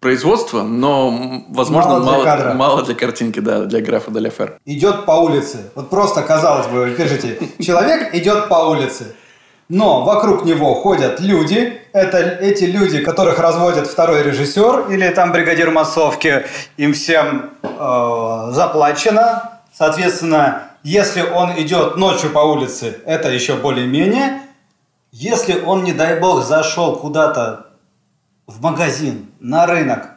производства, 0.00 0.62
но, 0.62 1.44
возможно, 1.48 1.90
мало, 1.90 2.04
мало, 2.04 2.22
для, 2.22 2.36
кадра. 2.36 2.54
мало 2.54 2.82
для 2.82 2.94
картинки, 2.94 3.40
да, 3.40 3.64
для 3.64 3.80
графа 3.80 4.10
де 4.10 4.30
Фер. 4.30 4.58
Идет 4.64 5.04
по 5.04 5.12
улице. 5.12 5.70
Вот 5.74 5.90
просто, 5.90 6.22
казалось 6.22 6.66
бы, 6.66 6.94
пишете, 6.96 7.38
человек 7.60 8.14
идет 8.14 8.48
по 8.48 8.68
улице. 8.70 9.14
Но 9.72 10.04
вокруг 10.04 10.44
него 10.44 10.74
ходят 10.74 11.18
люди. 11.18 11.80
Это 11.94 12.18
эти 12.18 12.64
люди, 12.64 13.02
которых 13.02 13.38
разводит 13.38 13.86
второй 13.86 14.22
режиссер 14.22 14.90
или 14.90 15.08
там 15.08 15.32
бригадир 15.32 15.70
массовки. 15.70 16.44
Им 16.76 16.92
всем 16.92 17.52
э, 17.62 18.48
заплачено. 18.52 19.62
Соответственно, 19.72 20.64
если 20.82 21.22
он 21.22 21.58
идет 21.58 21.96
ночью 21.96 22.28
по 22.28 22.40
улице, 22.40 22.98
это 23.06 23.30
еще 23.30 23.56
более-менее. 23.56 24.42
Если 25.10 25.58
он, 25.58 25.84
не 25.84 25.94
дай 25.94 26.20
бог, 26.20 26.44
зашел 26.44 26.96
куда-то 26.96 27.68
в 28.46 28.60
магазин, 28.60 29.30
на 29.40 29.64
рынок. 29.64 30.10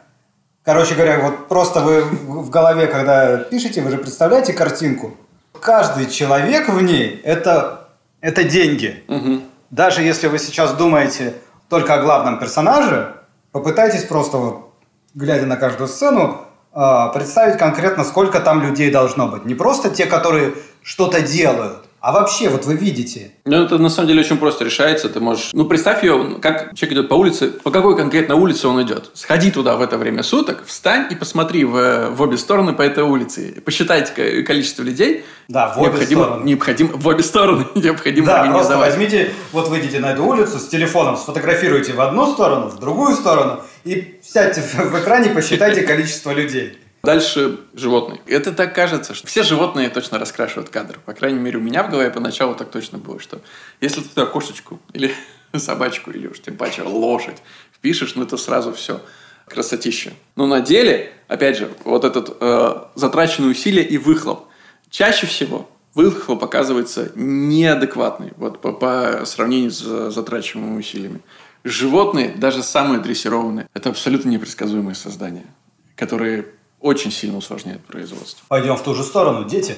Короче 0.64 0.94
говоря, 0.94 1.18
вот 1.20 1.48
просто 1.48 1.80
вы 1.80 2.02
в 2.02 2.50
голове, 2.50 2.88
когда 2.88 3.38
пишете, 3.38 3.80
вы 3.80 3.90
же 3.90 3.96
представляете 3.96 4.52
картинку. 4.52 5.16
Каждый 5.58 6.10
человек 6.10 6.68
в 6.68 6.82
ней 6.82 7.22
это,– 7.24 7.84
это 8.26 8.42
деньги. 8.42 9.04
Угу. 9.06 9.40
Даже 9.70 10.02
если 10.02 10.26
вы 10.26 10.40
сейчас 10.40 10.72
думаете 10.72 11.34
только 11.68 11.94
о 11.94 12.02
главном 12.02 12.40
персонаже, 12.40 13.14
попытайтесь 13.52 14.02
просто, 14.02 14.36
вот, 14.36 14.74
глядя 15.14 15.46
на 15.46 15.56
каждую 15.56 15.86
сцену, 15.86 16.40
а, 16.72 17.08
представить 17.10 17.56
конкретно, 17.56 18.02
сколько 18.02 18.40
там 18.40 18.62
людей 18.62 18.90
должно 18.90 19.28
быть. 19.28 19.44
Не 19.44 19.54
просто 19.54 19.90
те, 19.90 20.06
которые 20.06 20.54
что-то 20.82 21.20
делают, 21.20 21.85
А 22.06 22.12
вообще, 22.12 22.48
вот 22.48 22.64
вы 22.66 22.74
видите. 22.74 23.32
Ну, 23.44 23.64
это 23.64 23.78
на 23.78 23.88
самом 23.88 24.06
деле 24.06 24.20
очень 24.20 24.36
просто 24.36 24.64
решается. 24.64 25.08
Ты 25.08 25.18
можешь... 25.18 25.50
Ну, 25.52 25.64
представь 25.64 26.04
ее, 26.04 26.38
как 26.40 26.72
человек 26.76 26.98
идет 26.98 27.08
по 27.08 27.14
улице, 27.14 27.48
по 27.48 27.72
какой 27.72 27.96
конкретно 27.96 28.36
улице 28.36 28.68
он 28.68 28.80
идет. 28.80 29.10
Сходи 29.14 29.50
туда 29.50 29.74
в 29.74 29.82
это 29.82 29.98
время 29.98 30.22
суток, 30.22 30.62
встань 30.66 31.08
и 31.10 31.16
посмотри 31.16 31.64
в, 31.64 32.10
в 32.10 32.22
обе 32.22 32.36
стороны 32.38 32.74
по 32.74 32.82
этой 32.82 33.02
улице. 33.02 33.60
Посчитайте 33.64 34.44
количество 34.44 34.84
людей. 34.84 35.24
Да, 35.48 35.74
в 35.74 35.78
обе 35.78 35.88
необходимо, 35.88 36.22
стороны. 36.22 36.44
Необходимо, 36.44 36.90
в 36.92 37.06
обе 37.08 37.22
стороны 37.24 37.66
необходимо 37.74 38.26
Да, 38.28 38.32
просто 38.34 38.50
организовать. 38.50 38.90
возьмите, 38.90 39.32
вот 39.50 39.66
выйдете 39.66 39.98
на 39.98 40.12
эту 40.12 40.24
улицу 40.24 40.60
с 40.60 40.68
телефоном, 40.68 41.16
сфотографируйте 41.16 41.92
в 41.92 42.00
одну 42.00 42.32
сторону, 42.32 42.68
в 42.68 42.78
другую 42.78 43.16
сторону 43.16 43.62
и 43.82 44.20
сядьте 44.22 44.60
в 44.76 45.00
экране, 45.00 45.30
посчитайте 45.30 45.82
количество 45.82 46.30
людей. 46.30 46.78
Дальше 47.06 47.60
животные. 47.72 48.20
Это 48.26 48.50
так 48.52 48.74
кажется, 48.74 49.14
что 49.14 49.28
все 49.28 49.44
животные 49.44 49.88
точно 49.90 50.18
раскрашивают 50.18 50.70
кадр. 50.70 50.98
По 51.06 51.14
крайней 51.14 51.38
мере, 51.38 51.58
у 51.58 51.60
меня 51.60 51.84
в 51.84 51.90
голове 51.90 52.10
поначалу 52.10 52.56
так 52.56 52.72
точно 52.72 52.98
было, 52.98 53.20
что 53.20 53.40
если 53.80 54.00
ты 54.00 54.08
туда 54.08 54.26
кошечку 54.26 54.80
или 54.92 55.14
собачку, 55.56 56.10
или 56.10 56.26
уж 56.26 56.40
тем 56.40 56.56
паче 56.56 56.82
лошадь 56.82 57.36
впишешь, 57.72 58.16
ну 58.16 58.24
это 58.24 58.36
сразу 58.36 58.72
все 58.72 59.00
красотища. 59.46 60.14
Но 60.34 60.48
на 60.48 60.60
деле, 60.60 61.12
опять 61.28 61.56
же, 61.58 61.70
вот 61.84 62.04
этот 62.04 62.38
э, 62.40 62.74
затраченные 62.96 63.52
усилия 63.52 63.84
и 63.84 63.98
выхлоп. 63.98 64.48
Чаще 64.90 65.28
всего 65.28 65.70
выхлоп 65.94 66.42
оказывается 66.42 67.12
неадекватный 67.14 68.32
вот, 68.36 68.60
по, 68.60 68.72
по 68.72 69.24
сравнению 69.26 69.70
с 69.70 70.10
затрачиваемыми 70.10 70.80
усилиями. 70.80 71.20
Животные, 71.62 72.34
даже 72.36 72.64
самые 72.64 73.00
дрессированные, 73.00 73.68
это 73.74 73.90
абсолютно 73.90 74.28
непредсказуемые 74.28 74.96
создания, 74.96 75.46
которые 75.94 76.46
очень 76.80 77.10
сильно 77.10 77.38
усложняют 77.38 77.84
производство. 77.84 78.44
Пойдем 78.48 78.76
в 78.76 78.82
ту 78.82 78.94
же 78.94 79.02
сторону, 79.02 79.44
дети. 79.44 79.76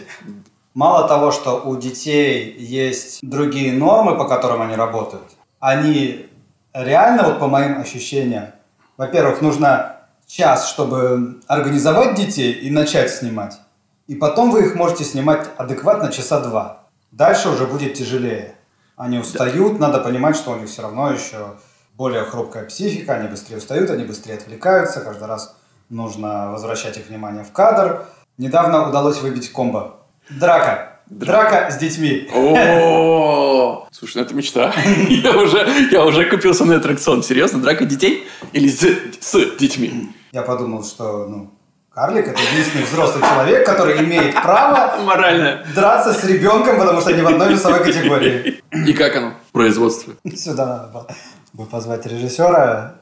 Мало 0.74 1.08
того, 1.08 1.32
что 1.32 1.62
у 1.62 1.76
детей 1.76 2.54
есть 2.58 3.20
другие 3.22 3.72
нормы, 3.72 4.16
по 4.16 4.28
которым 4.28 4.62
они 4.62 4.76
работают, 4.76 5.24
они 5.58 6.28
реально, 6.72 7.24
вот 7.24 7.40
по 7.40 7.48
моим 7.48 7.80
ощущениям, 7.80 8.52
во-первых, 8.96 9.42
нужно 9.42 9.96
час, 10.26 10.68
чтобы 10.68 11.40
организовать 11.46 12.14
детей 12.14 12.52
и 12.52 12.70
начать 12.70 13.10
снимать. 13.10 13.58
И 14.06 14.14
потом 14.14 14.50
вы 14.50 14.66
их 14.66 14.74
можете 14.74 15.04
снимать 15.04 15.48
адекватно 15.56 16.12
часа 16.12 16.40
два. 16.40 16.84
Дальше 17.10 17.48
уже 17.48 17.66
будет 17.66 17.94
тяжелее. 17.94 18.54
Они 18.96 19.18
устают, 19.18 19.78
надо 19.78 20.00
понимать, 20.00 20.36
что 20.36 20.52
у 20.52 20.56
них 20.56 20.68
все 20.68 20.82
равно 20.82 21.12
еще 21.12 21.56
более 21.94 22.24
хрупкая 22.24 22.64
психика, 22.64 23.14
они 23.14 23.28
быстрее 23.28 23.56
устают, 23.56 23.90
они 23.90 24.04
быстрее 24.04 24.34
отвлекаются, 24.34 25.00
каждый 25.00 25.26
раз 25.26 25.56
нужно 25.90 26.50
возвращать 26.50 26.96
их 26.98 27.08
внимание 27.08 27.44
в 27.44 27.52
кадр. 27.52 28.04
Недавно 28.36 28.88
удалось 28.88 29.20
выбить 29.20 29.50
комбо. 29.52 29.96
Драка. 30.30 31.00
Драка 31.06 31.70
с 31.70 31.78
детьми. 31.78 32.28
О, 32.34 33.86
слушай, 33.92 34.18
ну 34.18 34.22
это 34.24 34.34
мечта. 34.34 34.72
Я 35.08 35.36
уже, 35.38 35.66
я 35.90 36.04
уже 36.04 36.28
купился 36.28 36.64
на 36.66 36.76
аттракцион. 36.76 37.22
Серьезно, 37.22 37.60
драка 37.62 37.86
детей 37.86 38.28
или 38.52 38.68
с, 38.68 38.82
с 39.20 39.56
детьми? 39.58 40.10
Я 40.32 40.42
подумал, 40.42 40.84
что 40.84 41.26
ну, 41.26 41.50
карлик 41.90 42.28
это 42.28 42.38
единственный 42.52 42.84
взрослый 42.84 43.22
человек, 43.22 43.64
который 43.64 44.04
имеет 44.04 44.34
право 44.34 45.02
Морально. 45.02 45.64
драться 45.74 46.12
с 46.12 46.22
ребенком, 46.24 46.78
потому 46.78 47.00
что 47.00 47.10
они 47.10 47.22
в 47.22 47.26
одной 47.26 47.54
весовой 47.54 47.82
категории. 47.82 48.62
И 48.86 48.92
как 48.92 49.16
оно? 49.16 49.32
Производство. 49.52 50.12
Сюда 50.36 50.66
надо 50.66 50.88
было 50.88 51.06
бы 51.54 51.64
позвать 51.64 52.04
режиссера, 52.04 52.96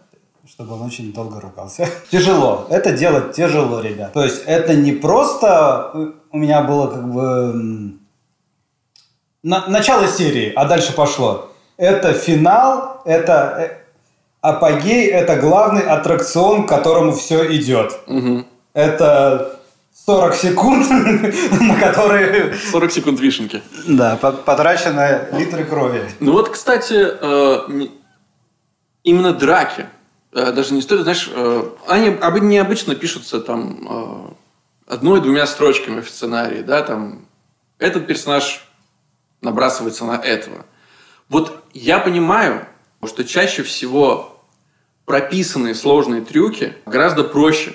чтобы 0.48 0.74
он 0.74 0.82
очень 0.82 1.12
долго 1.12 1.40
ругался. 1.40 1.88
Тяжело. 2.10 2.66
Это 2.70 2.92
делать 2.92 3.32
тяжело, 3.34 3.80
ребят. 3.80 4.12
То 4.12 4.22
есть 4.24 4.42
это 4.46 4.74
не 4.74 4.92
просто... 4.92 6.12
У 6.32 6.38
меня 6.38 6.62
было 6.62 6.86
как 6.88 7.12
бы... 7.12 7.94
на- 9.42 9.66
начало 9.68 10.06
серии, 10.06 10.52
а 10.54 10.64
дальше 10.66 10.92
пошло. 10.94 11.50
Это 11.76 12.12
финал, 12.12 13.02
это 13.04 13.32
э, 13.58 13.76
апогей, 14.40 15.06
это 15.08 15.36
главный 15.36 15.82
аттракцион, 15.82 16.66
к 16.66 16.68
которому 16.68 17.12
все 17.12 17.54
идет. 17.56 17.98
Мгм. 18.06 18.46
Это 18.72 19.58
40 20.06 20.34
секунд, 20.34 20.86
на 21.60 21.74
которые 21.80 22.54
40 22.70 22.92
секунд 22.92 23.20
вишенки. 23.20 23.62
да, 23.88 24.16
по- 24.16 24.32
потрачено 24.32 25.26
литры 25.32 25.64
крови. 25.64 26.02
Ну 26.20 26.32
вот, 26.32 26.50
кстати, 26.50 26.94
э, 26.98 27.86
именно 29.02 29.32
драки, 29.32 29.82
э, 29.82 29.86
даже 30.36 30.74
не 30.74 30.82
стоит, 30.82 31.02
знаешь, 31.02 31.30
э, 31.32 31.70
они 31.86 32.08
об- 32.08 32.42
необычно 32.42 32.94
пишутся 32.94 33.40
там 33.40 34.34
э, 34.88 34.92
одной-двумя 34.94 35.46
строчками 35.46 36.02
в 36.02 36.10
сценарии, 36.10 36.60
да, 36.60 36.82
там 36.82 37.26
этот 37.78 38.06
персонаж 38.06 38.68
набрасывается 39.40 40.04
на 40.04 40.16
этого. 40.16 40.66
Вот 41.30 41.64
я 41.72 41.98
понимаю, 41.98 42.66
что 43.04 43.24
чаще 43.24 43.62
всего 43.62 44.42
прописанные 45.06 45.74
сложные 45.74 46.20
трюки 46.20 46.74
гораздо 46.84 47.24
проще 47.24 47.74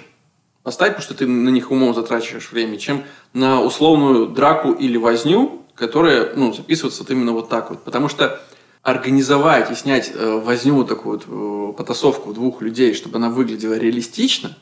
поставить, 0.63 0.93
потому 0.93 1.03
что 1.03 1.13
ты 1.15 1.27
на 1.27 1.49
них 1.49 1.71
умом 1.71 1.95
затрачиваешь 1.95 2.51
время, 2.51 2.77
чем 2.77 3.03
на 3.33 3.61
условную 3.61 4.27
драку 4.27 4.71
или 4.71 4.97
возню, 4.97 5.63
которая 5.73 6.33
ну, 6.35 6.53
записывается 6.53 7.01
вот 7.01 7.11
именно 7.11 7.31
вот 7.31 7.49
так 7.49 7.71
вот. 7.71 7.83
Потому 7.83 8.07
что 8.09 8.39
организовать 8.83 9.69
и 9.71 9.75
снять 9.75 10.11
э, 10.13 10.41
возню, 10.43 10.83
такую 10.85 11.19
вот 11.19 11.25
э, 11.27 11.73
потасовку 11.77 12.33
двух 12.33 12.61
людей, 12.61 12.93
чтобы 12.93 13.17
она 13.17 13.29
выглядела 13.29 13.77
реалистично, 13.77 14.57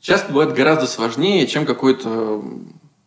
часто 0.00 0.32
бывает 0.32 0.54
гораздо 0.54 0.86
сложнее, 0.86 1.46
чем 1.46 1.66
какой-то 1.66 2.42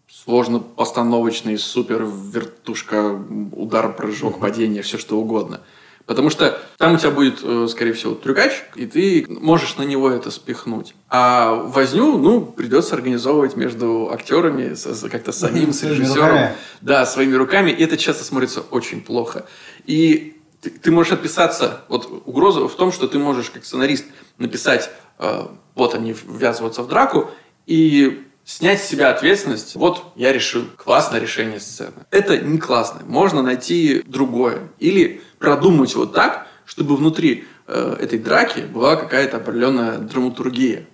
сложно 0.08 0.60
постановочный 0.60 1.58
супер 1.58 2.03
вертушка, 2.05 3.19
удар, 3.53 3.93
прыжок, 3.93 4.39
падение, 4.39 4.81
все 4.81 4.97
что 4.97 5.19
угодно. 5.19 5.62
Потому 6.06 6.30
что 6.30 6.60
там 6.78 6.94
у 6.94 6.98
тебя 6.98 7.10
будет, 7.10 7.39
э, 7.41 7.68
скорее 7.70 7.94
всего, 7.94 8.13
трюкач, 8.13 8.63
и 8.76 8.86
ты 8.86 9.26
можешь 9.28 9.76
на 9.78 9.84
него 9.84 10.10
это 10.12 10.30
спихнуть. 10.30 10.94
А 11.10 11.54
возню, 11.54 12.18
ну, 12.18 12.41
придется 12.41 12.94
организовывать 12.94 13.56
между 13.56 14.12
актерами, 14.12 14.76
как-то 15.10 15.32
самим, 15.32 15.74
с 15.74 15.82
режиссером. 15.84 16.50
Да, 16.82 17.06
своими 17.08 17.34
руками. 17.34 17.72
И 17.72 17.84
это 17.84 17.98
часто 17.98 18.24
смотрится 18.24 18.62
очень 18.62 19.02
плохо. 19.02 19.46
И 19.86 20.38
ты, 20.62 20.70
ты 20.70 20.91
можешь 20.91 21.13
отписаться. 21.13 21.82
Вот 21.88 22.08
угроза 22.26 22.68
в 22.68 22.76
том, 22.76 22.91
что 22.91 23.08
ты 23.08 23.18
можешь, 23.18 23.50
как 23.50 23.65
сценарист, 23.65 24.06
написать, 24.38 24.91
э, 25.18 25.48
вот 25.74 25.96
они 25.96 26.13
ввязываются 26.13 26.84
в 26.84 26.88
драку, 26.88 27.32
и 27.65 28.24
снять 28.46 28.82
с 28.82 28.88
себя 28.88 29.10
ответственность. 29.10 29.76
Вот 29.76 30.13
я 30.15 30.32
решил. 30.32 30.65
Классное 30.78 31.20
решение 31.20 31.60
сцены. 31.60 32.06
Это 32.12 32.38
не 32.38 32.60
классно. 32.60 33.02
Можно 33.06 33.41
найти 33.41 34.04
другое. 34.06 34.70
Или 34.80 35.22
продумать 35.39 35.95
вот 35.95 36.13
так, 36.13 36.48
чтобы 36.65 36.95
внутри 36.95 37.45
э, 37.67 37.98
этой 38.00 38.19
драки 38.19 38.62
была 38.62 38.95
какая-то 38.95 39.38
определенная 39.38 39.98
драматургия. 39.98 40.86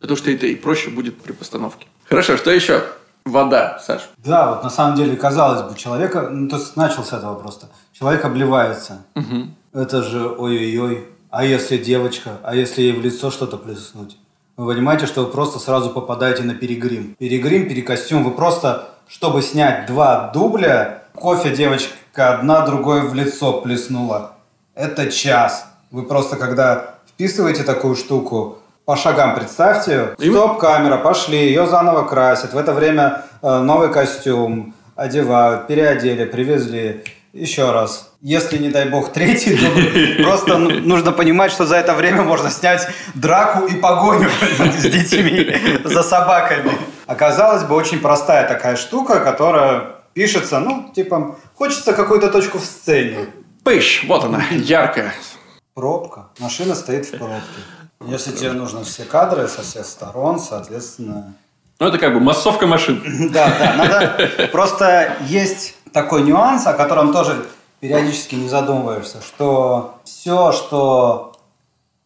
Потому 0.00 0.16
что 0.16 0.30
это 0.30 0.46
и 0.46 0.54
проще 0.54 0.90
будет 0.90 1.20
при 1.22 1.32
постановке. 1.32 1.86
Хорошо, 2.08 2.36
что 2.36 2.50
еще? 2.50 2.82
Вода, 3.24 3.78
Саш. 3.78 4.02
Да, 4.18 4.50
вот 4.50 4.64
на 4.64 4.70
самом 4.70 4.96
деле, 4.96 5.16
казалось 5.16 5.62
бы, 5.62 5.78
человека, 5.78 6.28
ну, 6.30 6.48
то 6.48 6.56
есть 6.56 6.76
начал 6.76 7.04
с 7.04 7.12
этого 7.12 7.34
просто. 7.36 7.68
Человек 7.92 8.24
обливается. 8.24 9.04
Мгм. 9.14 9.54
Это 9.72 10.02
же 10.02 10.28
ой-ой-ой. 10.28 11.08
А 11.30 11.44
если 11.44 11.78
девочка? 11.78 12.38
А 12.42 12.54
если 12.54 12.82
ей 12.82 12.92
в 12.92 13.00
лицо 13.00 13.30
что-то 13.30 13.56
плеснуть? 13.56 14.18
Вы 14.56 14.72
понимаете, 14.72 15.06
что 15.06 15.24
вы 15.24 15.32
просто 15.32 15.58
сразу 15.58 15.90
попадаете 15.90 16.42
на 16.42 16.54
перегрим. 16.54 17.16
Перегрим, 17.18 17.66
перекостюм. 17.66 18.22
Вы 18.22 18.30
просто, 18.30 18.90
чтобы 19.08 19.42
снять 19.42 19.86
два 19.86 20.30
дубля, 20.32 21.03
кофе 21.16 21.50
девочка 21.50 22.34
одна, 22.34 22.60
другой 22.66 23.02
в 23.02 23.14
лицо 23.14 23.60
плеснула. 23.60 24.32
Это 24.74 25.10
час. 25.10 25.66
Вы 25.90 26.02
просто, 26.02 26.36
когда 26.36 26.96
вписываете 27.08 27.62
такую 27.62 27.94
штуку, 27.96 28.58
по 28.84 28.96
шагам 28.96 29.34
представьте, 29.34 30.14
Им- 30.18 30.32
стоп, 30.34 30.58
камера, 30.58 30.98
пошли, 30.98 31.38
ее 31.38 31.66
заново 31.66 32.02
красят. 32.02 32.52
В 32.52 32.58
это 32.58 32.72
время 32.72 33.22
э, 33.42 33.58
новый 33.60 33.90
костюм 33.90 34.74
одевают, 34.96 35.66
переодели, 35.66 36.24
привезли. 36.24 37.04
Еще 37.32 37.72
раз. 37.72 38.12
Если, 38.20 38.58
не 38.58 38.68
дай 38.68 38.88
бог, 38.88 39.12
третий 39.12 39.56
дубль, 39.56 40.22
просто 40.22 40.56
ну- 40.58 40.70
нужно 40.70 41.10
понимать, 41.12 41.50
что 41.50 41.66
за 41.66 41.76
это 41.76 41.94
время 41.94 42.22
можно 42.22 42.48
снять 42.50 42.86
драку 43.14 43.66
и 43.66 43.74
погоню 43.74 44.28
с 44.78 44.82
детьми, 44.82 45.56
за 45.84 46.02
собаками. 46.02 46.72
Оказалось 47.06 47.64
бы, 47.64 47.74
очень 47.74 47.98
простая 48.00 48.46
такая 48.46 48.76
штука, 48.76 49.18
которая 49.20 49.96
пишется, 50.14 50.60
ну, 50.60 50.90
типа, 50.94 51.36
хочется 51.54 51.92
какую-то 51.92 52.30
точку 52.30 52.58
в 52.58 52.64
сцене. 52.64 53.26
Пыщ, 53.64 54.04
вот 54.06 54.24
она, 54.24 54.44
яркая. 54.50 55.12
Пробка. 55.74 56.28
Машина 56.38 56.74
стоит 56.74 57.06
в 57.06 57.18
пробке. 57.18 57.42
Если 58.06 58.32
тебе 58.32 58.52
нужны 58.52 58.84
все 58.84 59.04
кадры 59.04 59.48
со 59.48 59.62
всех 59.62 59.86
сторон, 59.86 60.38
соответственно... 60.38 61.34
Ну, 61.80 61.88
это 61.88 61.98
как 61.98 62.14
бы 62.14 62.20
массовка 62.20 62.66
машин. 62.66 63.02
Да, 63.32 63.52
да, 63.58 63.74
надо... 63.76 64.48
Просто 64.52 65.16
есть 65.26 65.76
такой 65.92 66.22
нюанс, 66.22 66.66
о 66.66 66.74
котором 66.74 67.12
тоже 67.12 67.46
периодически 67.80 68.34
не 68.34 68.48
задумываешься, 68.48 69.20
что 69.20 69.98
все, 70.04 70.52
что 70.52 71.32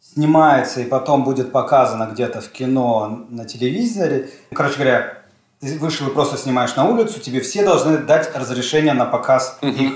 снимается 0.01 0.81
и 0.81 0.85
потом 0.85 1.25
будет 1.25 1.53
показано 1.53 2.09
где-то 2.11 2.41
в 2.41 2.49
кино, 2.49 3.27
на 3.29 3.45
телевизоре, 3.45 4.31
короче 4.53 4.75
говоря, 4.75 5.18
ты 5.61 5.79
вышел 5.79 6.09
и 6.09 6.13
просто 6.13 6.37
снимаешь 6.37 6.77
на 6.77 6.85
улицу, 6.85 7.21
тебе 7.21 7.41
все 7.41 7.65
должны 7.65 7.99
дать 7.99 8.35
разрешение 8.35 8.95
на 8.95 9.05
показ 9.05 9.59
их. 9.63 9.95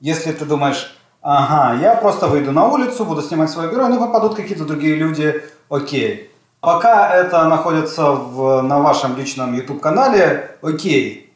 Если 0.00 0.32
ты 0.32 0.44
думаешь, 0.44 0.96
ага, 1.20 1.78
я 1.80 1.94
просто 1.94 2.28
выйду 2.28 2.52
на 2.52 2.66
улицу, 2.66 3.04
буду 3.04 3.22
снимать 3.22 3.50
свой 3.50 3.70
герой, 3.70 3.88
ну 3.88 3.98
попадут 3.98 4.36
какие-то 4.36 4.64
другие 4.64 4.94
люди, 4.94 5.42
окей. 5.68 6.30
Пока 6.60 7.12
это 7.12 7.44
находится 7.44 8.12
в, 8.12 8.62
на 8.62 8.78
вашем 8.80 9.16
личном 9.16 9.54
YouTube-канале, 9.54 10.56
окей. 10.62 11.32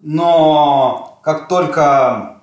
Но 0.00 1.18
как 1.22 1.48
только 1.48 2.40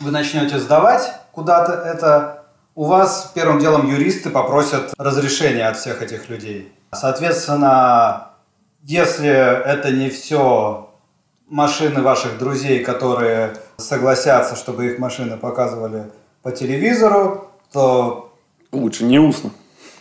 вы 0.00 0.10
начнете 0.10 0.58
сдавать 0.58 1.12
куда-то 1.32 1.72
это, 1.72 2.44
у 2.74 2.84
вас 2.84 3.32
первым 3.34 3.58
делом 3.58 3.88
юристы 3.88 4.30
попросят 4.30 4.94
разрешения 4.98 5.66
от 5.66 5.76
всех 5.76 6.02
этих 6.02 6.28
людей. 6.28 6.72
Соответственно, 6.92 8.27
если 8.88 9.28
это 9.28 9.92
не 9.92 10.08
все 10.08 10.88
машины 11.46 12.00
ваших 12.00 12.38
друзей, 12.38 12.82
которые 12.82 13.54
согласятся, 13.76 14.56
чтобы 14.56 14.86
их 14.86 14.98
машины 14.98 15.36
показывали 15.36 16.10
по 16.42 16.52
телевизору, 16.52 17.50
то... 17.70 18.32
Лучше 18.72 19.04
не 19.04 19.18
устно. 19.18 19.50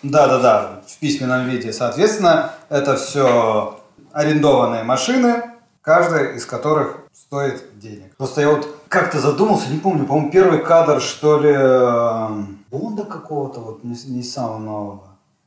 Да-да-да, 0.03 0.83
в 0.87 0.99
письменном 0.99 1.49
виде. 1.49 1.73
Соответственно, 1.73 2.53
это 2.69 2.95
все 2.95 3.77
арендованные 4.13 4.83
машины, 4.83 5.43
каждая 5.81 6.35
из 6.35 6.45
которых 6.45 6.99
стоит 7.11 7.77
денег. 7.77 8.15
Просто 8.15 8.39
я 8.39 8.49
вот 8.49 8.73
как-то 8.87 9.19
задумался, 9.19 9.69
не 9.69 9.79
помню, 9.79 10.05
по-моему, 10.05 10.31
первый 10.31 10.59
кадр, 10.59 11.01
что 11.01 11.39
ли, 11.39 11.51
эм, 11.51 12.63
Бонда 12.71 13.03
какого-то, 13.03 13.59
вот 13.59 13.83
не, 13.83 13.97
не 14.05 14.23
самого 14.23 14.59
нового. 14.59 15.03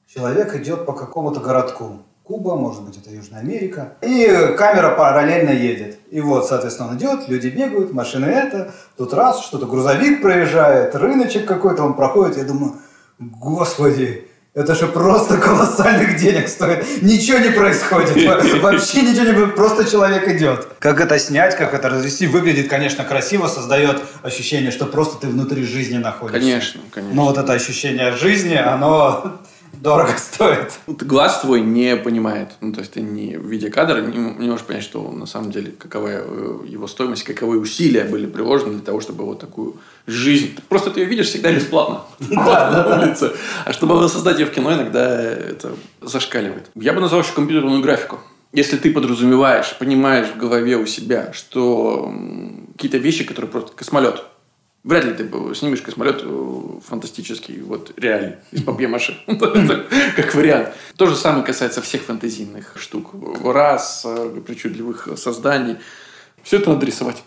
Человек 0.07 0.55
идет 0.57 0.85
по 0.85 0.93
какому-то 0.93 1.41
городку. 1.41 2.01
Куба, 2.31 2.55
может 2.55 2.83
быть, 2.83 2.97
это 2.97 3.11
Южная 3.11 3.41
Америка. 3.41 3.95
И 4.03 4.25
камера 4.57 4.95
параллельно 4.95 5.51
едет. 5.51 5.99
И 6.13 6.21
вот, 6.21 6.47
соответственно, 6.47 6.91
он 6.91 6.97
идет, 6.97 7.29
люди 7.29 7.49
бегают, 7.49 7.93
машины 7.93 8.27
это, 8.27 8.73
тут 8.97 9.13
раз, 9.15 9.45
что-то 9.45 9.67
грузовик 9.67 10.23
проезжает, 10.23 10.95
рыночек 10.95 11.45
какой-то 11.45 11.83
он 11.83 11.95
проходит. 11.95 12.37
Я 12.37 12.45
думаю, 12.45 12.77
господи, 13.19 14.29
это 14.55 14.77
же 14.77 14.87
просто 14.87 15.39
колоссальных 15.39 16.21
денег 16.21 16.47
стоит. 16.47 17.03
Ничего 17.03 17.39
не 17.39 17.51
происходит. 17.51 18.15
Вообще 18.63 19.03
ничего 19.03 19.25
не 19.25 19.33
происходит. 19.33 19.57
Просто 19.57 19.91
человек 19.91 20.29
идет. 20.29 20.69
Как 20.79 21.01
это 21.01 21.19
снять, 21.19 21.57
как 21.57 21.75
это 21.75 21.89
развести, 21.89 22.29
выглядит, 22.29 22.69
конечно, 22.69 23.03
красиво, 23.03 23.49
создает 23.49 24.01
ощущение, 24.23 24.71
что 24.71 24.87
просто 24.87 25.19
ты 25.23 25.27
внутри 25.27 25.65
жизни 25.65 25.99
находишься. 25.99 26.39
Конечно, 26.39 26.81
конечно. 26.93 27.17
Но 27.17 27.25
вот 27.25 27.39
это 27.39 27.53
ощущение 27.55 28.13
жизни, 28.13 28.55
оно 28.55 29.41
дорого 29.81 30.17
стоит. 30.19 30.79
Глаз 30.87 31.41
твой 31.41 31.61
не 31.61 31.97
понимает, 31.97 32.51
ну, 32.61 32.73
то 32.73 32.81
есть 32.81 32.93
ты 32.93 33.01
не, 33.01 33.37
видя 33.37 33.71
кадр, 33.71 34.01
не, 34.01 34.17
не 34.17 34.49
можешь 34.49 34.67
понять, 34.67 34.83
что 34.83 35.11
на 35.11 35.27
самом 35.27 35.51
деле, 35.51 35.73
какова 35.73 36.09
э, 36.09 36.59
его 36.67 36.87
стоимость, 36.87 37.25
каковы 37.25 37.59
усилия 37.59 38.05
были 38.05 38.27
приложены 38.27 38.73
для 38.73 38.83
того, 38.83 39.01
чтобы 39.01 39.25
вот 39.25 39.41
такую 39.41 39.77
жизнь. 40.07 40.59
Просто 40.69 40.91
ты 40.91 41.01
ее 41.01 41.07
видишь 41.07 41.29
всегда 41.29 41.53
бесплатно 41.53 42.03
на 42.29 43.03
улице. 43.03 43.33
А 43.65 43.73
чтобы 43.73 43.99
воссоздать 43.99 44.39
ее 44.39 44.47
в 44.47 44.51
кино, 44.51 44.73
иногда 44.75 45.21
это 45.21 45.73
зашкаливает. 46.03 46.71
Я 46.75 46.93
бы 46.93 47.01
назвал 47.01 47.23
еще 47.23 47.33
компьютерную 47.33 47.83
графику. 47.83 48.19
Если 48.53 48.77
ты 48.77 48.93
подразумеваешь, 48.93 49.77
понимаешь 49.79 50.27
в 50.27 50.37
голове 50.37 50.77
у 50.77 50.85
себя, 50.85 51.33
что 51.33 52.13
какие-то 52.73 52.99
вещи, 52.99 53.23
которые 53.23 53.49
просто 53.49 53.73
космолет, 53.73 54.25
Вряд 54.83 55.05
ли 55.05 55.13
ты 55.13 55.29
снимешь 55.55 55.83
космолет 55.83 56.23
э, 56.25 56.81
фантастический, 56.87 57.61
вот 57.61 57.93
реальный, 57.99 58.37
из 58.51 58.63
папье-маше, 58.65 59.23
как 60.17 60.35
вариант. 60.35 60.71
То 60.97 61.07
же 61.07 61.17
самое 61.17 61.45
касается 61.45 61.83
всех 61.83 62.03
фэнтезийных 62.03 62.77
штук. 62.77 63.11
Раз, 63.45 64.05
э, 64.07 64.41
причудливых 64.47 65.09
созданий. 65.17 65.77
Все 66.43 66.59
это 66.59 66.71
надо 66.71 66.87
рисовать. 66.87 67.23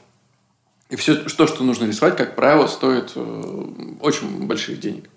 И 0.90 0.96
все, 0.96 1.16
то, 1.16 1.46
что 1.46 1.64
нужно 1.64 1.86
рисовать, 1.86 2.18
как 2.18 2.36
правило, 2.36 2.66
стоит 2.66 3.12
э, 3.16 3.66
очень 4.02 4.48
больших 4.48 4.80
денег. 4.80 5.10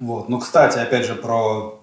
Вот. 0.00 0.28
Ну, 0.28 0.40
кстати, 0.40 0.78
опять 0.78 1.06
же, 1.06 1.14
про 1.14 1.80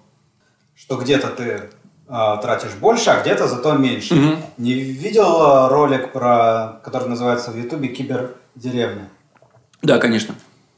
что 0.74 0.98
где-то 0.98 1.28
ты 1.28 1.44
э, 1.44 1.68
тратишь 2.06 2.74
больше, 2.78 3.08
а 3.08 3.22
где-то 3.22 3.48
зато 3.48 3.72
меньше. 3.78 4.14
Угу. 4.14 4.36
Не 4.58 4.74
видел 4.74 5.68
ролик, 5.68 6.12
про, 6.12 6.82
который 6.84 7.08
называется 7.08 7.50
в 7.50 7.56
Ютубе 7.56 7.88
«Кибердеревня»? 7.88 9.08
Да, 9.82 9.98
конечно. 9.98 10.34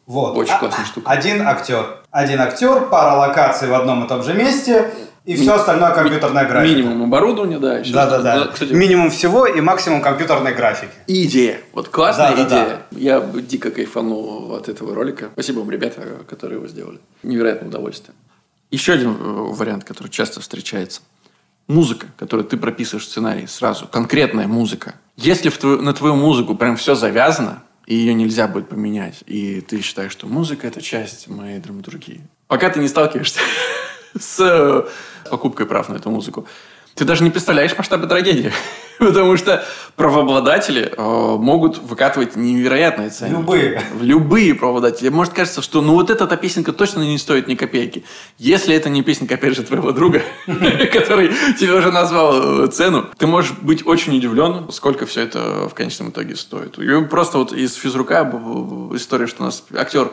Вот. 0.06 0.36
Очень 0.36 0.54
а, 0.54 0.58
классная 0.58 0.84
штука. 0.84 1.10
Один 1.10 1.46
актер. 1.46 2.02
Один 2.10 2.40
актер, 2.40 2.88
пара 2.88 3.16
локаций 3.16 3.68
в 3.68 3.74
одном 3.74 4.04
и 4.04 4.08
том 4.08 4.22
же 4.22 4.34
месте, 4.34 4.90
и 5.24 5.36
все 5.36 5.54
остальное 5.54 5.92
компьютерная 5.92 6.46
графика. 6.46 6.76
Минимум 6.76 7.04
оборудования, 7.04 7.58
да. 7.58 7.80
Да, 7.90 8.06
да, 8.06 8.18
да. 8.20 8.46
Кстати, 8.48 8.72
Минимум 8.72 9.10
всего 9.10 9.46
и 9.46 9.60
максимум 9.62 10.02
компьютерной 10.02 10.54
графики. 10.54 10.92
И 11.06 11.24
идея. 11.24 11.60
Вот 11.72 11.88
классная 11.88 12.36
да, 12.36 12.46
идея. 12.46 12.48
Да, 12.48 12.82
да. 12.90 12.98
Я 12.98 13.20
дико 13.20 13.70
кайфанул 13.70 14.54
от 14.54 14.68
этого 14.68 14.94
ролика. 14.94 15.30
Спасибо 15.32 15.60
вам, 15.60 15.70
ребята, 15.70 16.02
которые 16.28 16.58
его 16.58 16.68
сделали. 16.68 16.98
Невероятное 17.22 17.70
удовольствие. 17.70 18.14
Еще 18.70 18.92
один 18.92 19.12
э, 19.12 19.14
вариант, 19.54 19.84
который 19.84 20.08
часто 20.08 20.40
встречается. 20.40 21.00
Музыка, 21.68 22.08
которую 22.18 22.46
ты 22.46 22.58
прописываешь 22.58 23.06
в 23.06 23.08
сценарии 23.08 23.46
сразу. 23.46 23.86
Конкретная 23.86 24.46
музыка. 24.46 24.96
Если 25.16 25.48
в 25.48 25.56
твою, 25.56 25.80
на 25.80 25.94
твою 25.94 26.16
музыку 26.16 26.54
прям 26.54 26.76
все 26.76 26.94
завязано, 26.94 27.62
и 27.86 27.94
ее 27.94 28.14
нельзя 28.14 28.48
будет 28.48 28.68
поменять. 28.68 29.22
И 29.26 29.60
ты 29.60 29.80
считаешь, 29.80 30.12
что 30.12 30.26
музыка– 30.26 30.66
это 30.68 30.80
часть 30.80 31.28
моей 31.28 31.58
драматургии. 31.58 32.22
Пока 32.46 32.70
ты 32.70 32.80
не 32.80 32.88
сталкиваешься 32.88 33.40
с 34.18 34.88
покупкой 35.30 35.66
прав 35.66 35.88
на 35.88 35.96
эту 35.96 36.10
музыку, 36.10 36.46
ты 36.94 37.04
даже 37.04 37.24
не 37.24 37.30
представляешь 37.30 37.76
масштабы 37.76 38.07
трагедии. 38.07 38.52
Потому 38.98 39.37
что 39.37 39.64
правообладатели 39.96 40.92
э, 40.96 41.37
могут 41.37 41.78
выкатывать 41.78 42.37
невероятные 42.37 43.11
цены. 43.11 43.38
Любые. 43.38 43.83
Любые 44.00 44.54
правообладатели. 44.54 45.09
Может 45.09 45.35
кажется, 45.35 45.62
что 45.62 45.83
ну 45.83 45.94
вот 45.94 46.11
эта 46.11 46.24
песенка 46.37 46.72
точно 46.72 47.00
не 47.00 47.18
стоит 47.18 47.48
ни 47.48 47.57
копейки. 47.57 48.04
Если 48.38 48.74
это 48.74 48.88
не 48.88 49.02
песенка, 49.02 49.35
опять 49.35 49.57
же, 49.57 49.62
твоего 49.64 49.90
друга, 49.92 50.22
который 50.92 51.33
тебе 51.59 51.74
уже 51.74 51.90
назвал 51.90 52.64
э, 52.64 52.68
цену, 52.68 53.07
ты 53.18 53.26
можешь 53.26 53.52
быть 53.52 53.85
очень 53.87 54.16
удивлен, 54.16 54.70
сколько 54.70 55.07
все 55.07 55.22
это 55.22 55.68
в 55.68 55.74
конечном 55.74 56.11
итоге 56.11 56.37
стоит. 56.37 56.78
И 56.78 57.04
просто 57.07 57.38
вот 57.38 57.52
из 57.52 57.74
физрука 57.74 58.22
история, 58.94 59.26
что 59.26 59.42
у 59.42 59.46
нас 59.46 59.64
актер 59.76 60.11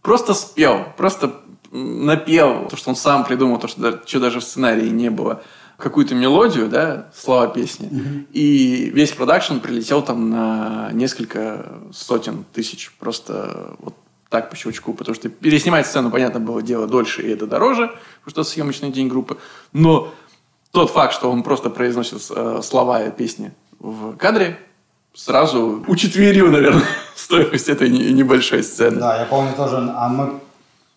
просто 0.00 0.32
спел, 0.34 0.86
просто 0.96 1.34
напел 1.70 2.68
то, 2.70 2.76
что 2.76 2.90
он 2.90 2.96
сам 2.96 3.24
придумал, 3.24 3.58
то, 3.58 3.68
что, 3.68 4.00
что 4.06 4.20
даже 4.20 4.40
в 4.40 4.44
сценарии 4.44 4.88
не 4.88 5.10
было 5.10 5.42
какую-то 5.76 6.14
мелодию, 6.14 6.68
да, 6.68 7.08
слова 7.14 7.48
песни, 7.48 7.86
угу. 7.86 8.26
и 8.32 8.90
весь 8.94 9.12
продакшн 9.12 9.58
прилетел 9.58 10.02
там 10.02 10.30
на 10.30 10.90
несколько 10.92 11.66
сотен 11.92 12.44
тысяч 12.52 12.92
просто 12.98 13.76
вот 13.78 13.94
так 14.28 14.50
по 14.50 14.56
щелчку, 14.56 14.92
потому 14.92 15.14
что 15.14 15.28
переснимать 15.28 15.86
сцену, 15.86 16.10
понятно, 16.10 16.40
было 16.40 16.62
дело 16.62 16.86
дольше, 16.86 17.22
и 17.22 17.30
это 17.30 17.46
дороже, 17.46 17.88
потому 18.24 18.30
что 18.30 18.44
съемочный 18.44 18.90
день 18.90 19.08
группы, 19.08 19.38
но 19.72 20.12
тот 20.72 20.90
факт, 20.90 21.14
что 21.14 21.30
он 21.30 21.42
просто 21.42 21.70
произносит 21.70 22.20
э, 22.30 22.60
слова 22.62 23.04
и 23.04 23.10
песни 23.10 23.52
в 23.78 24.16
кадре, 24.16 24.58
сразу 25.14 25.84
учетверил, 25.86 26.50
наверное, 26.50 26.84
стоимость 27.16 27.68
этой 27.68 27.88
небольшой 27.88 28.62
сцены. 28.62 28.98
Да, 28.98 29.18
я 29.20 29.26
помню 29.26 29.52
тоже, 29.54 29.76
а 29.96 30.08
мы 30.08 30.40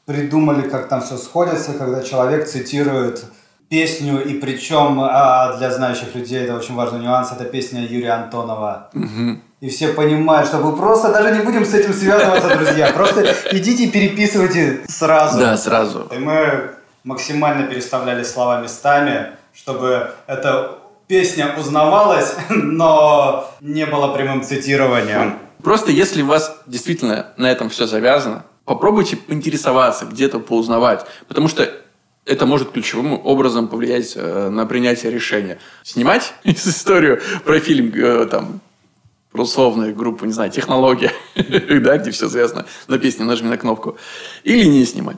придумали, 0.05 0.67
как 0.67 0.89
там 0.89 1.01
все 1.01 1.17
сходится, 1.17 1.73
когда 1.73 2.01
человек 2.01 2.47
цитирует 2.47 3.25
песню, 3.69 4.23
и 4.23 4.34
причем 4.34 4.99
а, 4.99 5.55
для 5.58 5.71
знающих 5.71 6.15
людей 6.15 6.41
это 6.41 6.55
очень 6.55 6.75
важный 6.75 6.99
нюанс, 6.99 7.32
это 7.32 7.45
песня 7.45 7.86
Юрия 7.86 8.12
Антонова. 8.12 8.89
Угу. 8.93 9.39
И 9.62 9.69
все 9.69 9.89
понимают, 9.89 10.47
что 10.47 10.58
мы 10.58 10.75
просто 10.75 11.12
даже 11.12 11.36
не 11.36 11.43
будем 11.43 11.65
с 11.65 11.73
этим 11.73 11.93
связываться, 11.93 12.58
друзья. 12.58 12.91
Просто 12.93 13.36
идите 13.51 13.84
и 13.86 13.91
переписывайте 13.91 14.82
сразу. 14.88 15.38
Да, 15.38 15.58
сразу. 15.58 16.08
И 16.12 16.17
мы 16.17 16.71
максимально 17.03 17.67
переставляли 17.67 18.23
слова 18.23 18.62
местами, 18.62 19.32
чтобы 19.53 20.12
эта 20.27 20.79
песня 21.08 21.55
узнавалась, 21.58 22.36
но 22.49 23.51
не 23.62 23.86
было 23.86 24.13
прямым 24.13 24.43
цитированием. 24.43 25.38
Просто 25.63 25.91
если 25.91 26.21
у 26.21 26.27
вас 26.27 26.58
действительно 26.65 27.34
на 27.36 27.51
этом 27.51 27.69
все 27.69 27.86
завязано, 27.86 28.45
попробуйте 28.63 29.17
поинтересоваться, 29.17 30.05
где-то 30.05 30.39
поузнавать. 30.39 31.05
Потому 31.27 31.47
что 31.49 31.69
это 32.29 32.45
может 32.45 32.71
ключевым 32.71 33.19
образом 33.25 33.67
повлиять 33.67 34.13
э, 34.15 34.49
на 34.49 34.65
принятие 34.65 35.11
решения. 35.11 35.57
Снимать 35.83 36.33
историю 36.43 37.19
про 37.43 37.59
фильм, 37.59 37.91
э, 37.93 38.25
там, 38.27 38.61
про 39.31 39.43
условную 39.43 39.95
группу, 39.95 40.25
не 40.25 40.33
знаю, 40.33 40.51
технология, 40.51 41.11
да, 41.35 41.97
где 41.97 42.11
все 42.11 42.29
связано 42.29 42.65
на 42.87 42.97
песне 42.99 43.25
«Нажми 43.25 43.49
на 43.49 43.57
кнопку», 43.57 43.97
или 44.43 44.65
не 44.65 44.85
снимать. 44.85 45.17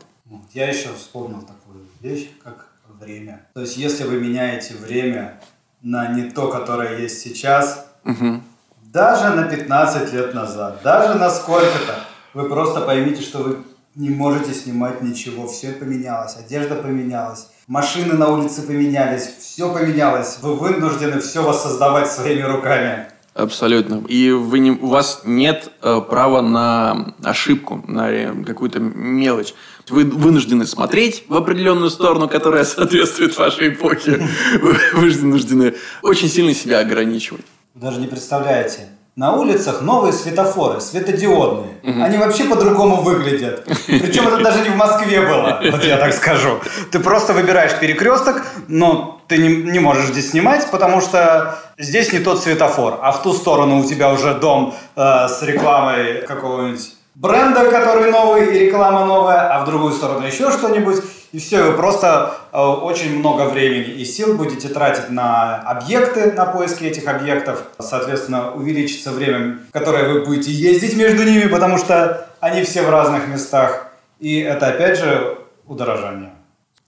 Я 0.54 0.70
еще 0.70 0.90
вспомнил 0.98 1.42
такую 1.42 1.86
вещь, 2.02 2.30
как 2.44 2.68
время. 3.00 3.46
То 3.54 3.62
есть, 3.62 3.78
если 3.78 4.04
вы 4.04 4.20
меняете 4.20 4.76
время 4.76 5.42
на 5.82 6.14
не 6.14 6.30
то, 6.30 6.50
которое 6.50 7.00
есть 7.00 7.22
сейчас, 7.22 7.88
угу. 8.06 8.42
даже 8.84 9.36
на 9.36 9.44
15 9.44 10.14
лет 10.14 10.34
назад, 10.34 10.82
даже 10.84 11.18
на 11.18 11.30
сколько-то, 11.30 12.06
вы 12.34 12.48
просто 12.48 12.82
поймите, 12.82 13.22
что 13.22 13.40
вы 13.40 13.58
не 13.96 14.10
можете 14.10 14.54
снимать 14.54 15.02
ничего, 15.02 15.48
все 15.48 15.72
поменялось, 15.72 16.36
одежда 16.38 16.76
поменялась, 16.76 17.48
машины 17.68 18.14
на 18.14 18.30
улице 18.30 18.62
поменялись, 18.62 19.28
все 19.40 19.74
поменялось, 19.74 20.40
вы 20.42 20.56
вынуждены 20.56 21.20
все 21.20 21.44
воссоздавать 21.44 22.10
своими 22.10 22.44
руками. 22.44 23.08
Абсолютно. 23.34 24.04
И 24.08 24.30
вы 24.32 24.60
не, 24.60 24.72
у 24.72 24.88
вас 24.88 25.22
нет 25.24 25.72
э, 25.82 26.02
права 26.02 26.42
на 26.42 27.14
ошибку, 27.24 27.82
на 27.88 28.44
какую-то 28.46 28.80
мелочь. 28.80 29.54
Вы 29.88 30.04
вынуждены 30.04 30.66
смотреть 30.66 31.24
в 31.30 31.36
определенную 31.36 31.90
сторону, 31.90 32.28
которая 32.28 32.66
соответствует 32.66 33.38
вашей 33.38 33.70
эпохе. 33.70 34.28
Вы 34.62 34.76
вынуждены 34.94 35.76
очень 36.02 36.28
сильно 36.28 36.54
себя 36.54 36.80
ограничивать. 36.80 37.46
Даже 37.74 38.02
не 38.02 38.08
представляете, 38.08 38.90
на 39.16 39.34
улицах 39.34 39.82
новые 39.82 40.14
светофоры, 40.14 40.80
светодиодные. 40.80 41.78
Угу. 41.84 42.04
Они 42.04 42.18
вообще 42.18 42.46
по-другому 42.46 43.02
выглядят. 43.02 43.66
Причем 43.88 44.28
это 44.28 44.42
даже 44.42 44.62
не 44.62 44.70
в 44.70 44.78
Москве 44.78 45.22
было, 45.22 45.60
вот 45.70 45.84
я 45.84 45.98
так 45.98 46.14
скажу. 46.14 46.60
Ты 46.92 47.00
просто 47.00 47.34
выбираешь 47.34 47.78
перекресток, 47.80 48.44
но 48.68 49.22
ты 49.28 49.38
не, 49.38 49.50
не 49.50 49.80
можешь 49.80 50.08
здесь 50.08 50.32
снимать, 50.32 50.70
потому 50.72 51.02
что 51.02 51.60
здесь 51.78 52.14
не 52.14 52.20
тот 52.20 52.42
светофор, 52.42 53.00
а 53.02 53.12
в 53.12 53.22
ту 53.22 53.34
сторону 53.34 53.80
у 53.80 53.84
тебя 53.84 54.14
уже 54.14 54.34
дом 54.34 54.76
э, 54.96 55.28
с 55.28 55.42
рекламой 55.42 56.22
какого-нибудь 56.26 56.96
бренда, 57.16 57.70
который 57.70 58.12
новый, 58.12 58.56
и 58.56 58.60
реклама 58.66 59.06
новая, 59.06 59.54
а 59.54 59.64
в 59.64 59.66
другую 59.66 59.94
сторону 59.94 60.26
еще 60.26 60.52
что-нибудь. 60.52 61.02
И 61.32 61.40
все, 61.40 61.64
вы 61.64 61.78
просто 61.78 62.38
э, 62.52 62.60
очень 62.60 63.18
много 63.20 63.48
времени 63.50 63.94
и 63.94 64.04
сил 64.04 64.36
будете 64.36 64.68
тратить 64.68 65.10
на 65.10 65.62
объекты, 65.62 66.34
на 66.34 66.46
поиски 66.46 66.84
этих 66.84 67.08
объектов. 67.08 67.64
Соответственно, 67.80 68.52
увеличится 68.52 69.12
время, 69.12 69.60
которое 69.72 70.10
вы 70.12 70.26
будете 70.26 70.52
ездить 70.52 70.96
между 70.98 71.24
ними, 71.24 71.48
потому 71.48 71.78
что 71.78 72.30
они 72.42 72.64
все 72.64 72.84
в 72.84 72.90
разных 72.90 73.28
местах. 73.28 73.88
И 74.20 74.40
это, 74.40 74.68
опять 74.68 75.00
же, 75.00 75.38
удорожание. 75.66 76.34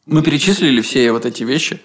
Мы 0.05 0.21
перечислили 0.21 0.81
все 0.81 1.11
вот 1.13 1.25
эти 1.25 1.43
вещи, 1.43 1.81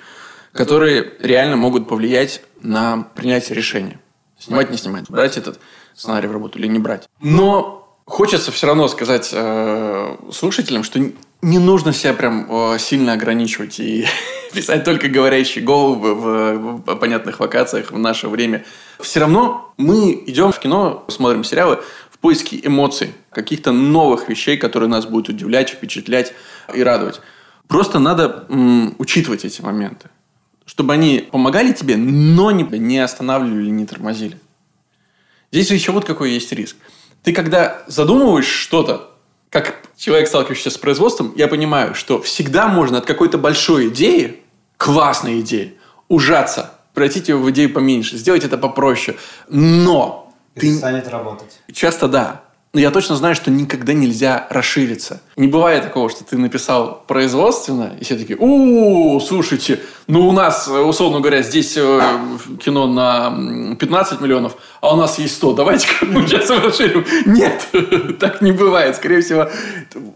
которые 0.52 1.12
реально 1.20 1.56
могут 1.56 1.88
повлиять 1.88 2.42
на 2.60 3.06
принятие 3.14 3.54
решения. 3.54 4.00
Снимать, 4.36 4.70
не 4.70 4.76
снимать, 4.76 5.08
брать 5.08 5.36
этот 5.36 5.60
сценарий 5.94 6.26
в 6.26 6.32
работу 6.32 6.58
или 6.58 6.66
не 6.66 6.80
брать. 6.80 7.08
Но 7.20 7.78
Хочется 8.08 8.50
все 8.52 8.66
равно 8.66 8.88
сказать 8.88 9.28
э, 9.34 10.16
слушателям, 10.32 10.82
что 10.82 10.98
не 11.42 11.58
нужно 11.58 11.92
себя 11.92 12.14
прям 12.14 12.78
сильно 12.78 13.12
ограничивать 13.12 13.80
и 13.80 14.06
писать 14.52 14.84
только 14.84 15.08
говорящие 15.08 15.64
головы 15.64 16.14
в, 16.14 16.82
в 16.82 16.96
понятных 16.96 17.40
локациях 17.40 17.92
в 17.92 17.98
наше 17.98 18.28
время. 18.28 18.64
Все 19.00 19.20
равно 19.20 19.72
мы 19.76 20.12
идем 20.26 20.52
в 20.52 20.58
кино, 20.58 21.04
смотрим 21.08 21.44
сериалы 21.44 21.80
в 22.10 22.18
поиске 22.18 22.60
эмоций, 22.62 23.12
каких-то 23.30 23.72
новых 23.72 24.28
вещей, 24.28 24.56
которые 24.56 24.88
нас 24.88 25.06
будут 25.06 25.28
удивлять, 25.28 25.70
впечатлять 25.70 26.34
и 26.74 26.82
радовать. 26.82 27.20
Просто 27.68 27.98
надо 27.98 28.46
м, 28.48 28.94
учитывать 28.98 29.44
эти 29.44 29.60
моменты, 29.60 30.08
чтобы 30.64 30.94
они 30.94 31.28
помогали 31.30 31.72
тебе, 31.72 31.96
но 31.96 32.50
не, 32.50 32.64
не 32.64 32.98
останавливали, 32.98 33.70
не 33.70 33.86
тормозили. 33.86 34.38
Здесь 35.52 35.70
еще 35.70 35.92
вот 35.92 36.04
какой 36.04 36.32
есть 36.32 36.52
риск– 36.52 36.76
ты 37.22 37.32
когда 37.32 37.82
задумываешь 37.86 38.46
что-то, 38.46 39.10
как 39.50 39.87
человек, 39.98 40.28
сталкивающийся 40.28 40.70
с 40.70 40.78
производством, 40.78 41.32
я 41.36 41.48
понимаю, 41.48 41.94
что 41.94 42.22
всегда 42.22 42.68
можно 42.68 42.98
от 42.98 43.06
какой-то 43.06 43.36
большой 43.36 43.88
идеи, 43.88 44.40
классной 44.76 45.40
идеи, 45.40 45.74
ужаться, 46.06 46.72
превратить 46.94 47.28
ее 47.28 47.36
в 47.36 47.50
идею 47.50 47.72
поменьше, 47.72 48.16
сделать 48.16 48.44
это 48.44 48.56
попроще. 48.56 49.16
Но... 49.48 50.32
Перестанет 50.54 51.04
ты... 51.04 51.10
работать. 51.10 51.60
Часто 51.72 52.08
да. 52.08 52.44
Но 52.74 52.80
я 52.80 52.90
точно 52.90 53.16
знаю, 53.16 53.34
что 53.34 53.50
никогда 53.50 53.94
нельзя 53.94 54.46
расшириться. 54.50 55.22
Не 55.36 55.48
бывает 55.48 55.84
такого, 55.84 56.10
что 56.10 56.22
ты 56.22 56.36
написал 56.36 57.02
производственно, 57.06 57.96
и 57.98 58.04
все 58.04 58.16
такие, 58.16 58.36
у 58.38 59.18
слушайте, 59.20 59.80
ну 60.06 60.28
у 60.28 60.32
нас, 60.32 60.68
условно 60.68 61.20
говоря, 61.20 61.40
здесь 61.40 61.78
э, 61.78 62.00
кино 62.62 62.86
на 62.86 63.74
15 63.74 64.20
миллионов, 64.20 64.56
а 64.82 64.92
у 64.92 64.96
нас 64.96 65.18
есть 65.18 65.36
100, 65.36 65.54
давайте-ка 65.54 66.04
мы 66.06 66.26
сейчас 66.26 66.50
расширим. 66.50 67.06
Нет, 67.24 67.66
так 68.20 68.42
не 68.42 68.52
бывает. 68.52 68.96
Скорее 68.96 69.22
всего, 69.22 69.48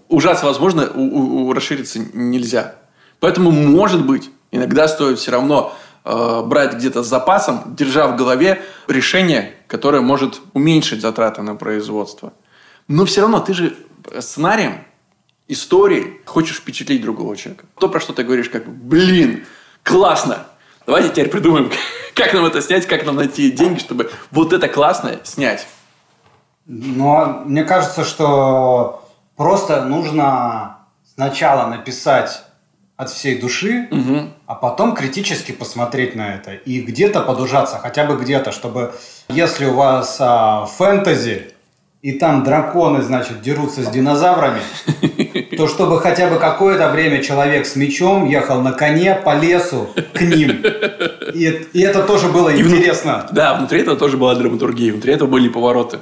ужасно 0.08 0.48
возможно, 0.48 0.90
у, 0.94 1.46
у, 1.46 1.52
расшириться 1.54 2.00
нельзя. 2.12 2.74
Поэтому, 3.18 3.50
может 3.50 4.04
быть, 4.04 4.28
иногда 4.50 4.88
стоит 4.88 5.18
все 5.18 5.30
равно 5.30 5.72
э, 6.04 6.42
брать 6.44 6.74
где-то 6.74 7.02
с 7.02 7.06
запасом, 7.06 7.62
держа 7.68 8.08
в 8.08 8.16
голове 8.16 8.60
решение, 8.88 9.54
которое 9.68 10.02
может 10.02 10.42
уменьшить 10.52 11.00
затраты 11.00 11.40
на 11.40 11.54
производство. 11.54 12.34
Но 12.88 13.04
все 13.04 13.22
равно 13.22 13.40
ты 13.40 13.54
же 13.54 13.76
сценарием, 14.20 14.84
историей 15.48 16.20
хочешь 16.24 16.58
впечатлить 16.58 17.02
другого 17.02 17.36
человека. 17.36 17.66
То, 17.78 17.88
про 17.88 18.00
что 18.00 18.12
ты 18.12 18.24
говоришь, 18.24 18.48
как 18.48 18.68
блин, 18.68 19.44
классно, 19.82 20.46
давайте 20.86 21.10
теперь 21.10 21.28
придумаем, 21.28 21.70
как 22.14 22.32
нам 22.32 22.44
это 22.44 22.60
снять, 22.62 22.86
как 22.86 23.04
нам 23.04 23.16
найти 23.16 23.50
деньги, 23.50 23.78
чтобы 23.78 24.10
вот 24.30 24.52
это 24.52 24.68
классное 24.68 25.20
снять. 25.24 25.66
Но 26.66 27.42
мне 27.44 27.64
кажется, 27.64 28.04
что 28.04 29.08
просто 29.36 29.84
нужно 29.84 30.78
сначала 31.14 31.66
написать 31.68 32.44
от 32.96 33.10
всей 33.10 33.40
души, 33.40 33.88
угу. 33.90 34.30
а 34.46 34.54
потом 34.54 34.94
критически 34.94 35.50
посмотреть 35.52 36.14
на 36.14 36.34
это 36.36 36.52
и 36.54 36.80
где-то 36.80 37.22
подужаться, 37.22 37.78
хотя 37.78 38.04
бы 38.04 38.16
где-то, 38.16 38.52
чтобы 38.52 38.94
если 39.28 39.64
у 39.64 39.74
вас 39.74 40.18
а, 40.20 40.66
фэнтези, 40.66 41.51
и 42.02 42.10
там 42.10 42.42
драконы, 42.42 43.00
значит, 43.00 43.42
дерутся 43.42 43.84
с 43.84 43.88
динозаврами, 43.88 44.60
то 45.56 45.68
чтобы 45.68 46.00
хотя 46.00 46.26
бы 46.26 46.40
какое-то 46.40 46.90
время 46.90 47.22
человек 47.22 47.64
с 47.64 47.76
мечом 47.76 48.28
ехал 48.28 48.60
на 48.60 48.72
коне 48.72 49.14
по 49.14 49.36
лесу 49.36 49.88
к 50.12 50.20
ним. 50.20 50.64
И, 51.32 51.68
и 51.72 51.80
это 51.80 52.02
тоже 52.02 52.28
было 52.28 52.48
и 52.48 52.60
интересно. 52.60 53.18
Внутри, 53.18 53.36
да, 53.36 53.54
внутри 53.54 53.80
этого 53.82 53.96
тоже 53.96 54.16
была 54.16 54.34
драматургия, 54.34 54.92
внутри 54.92 55.14
этого 55.14 55.28
были 55.28 55.48
повороты. 55.48 56.00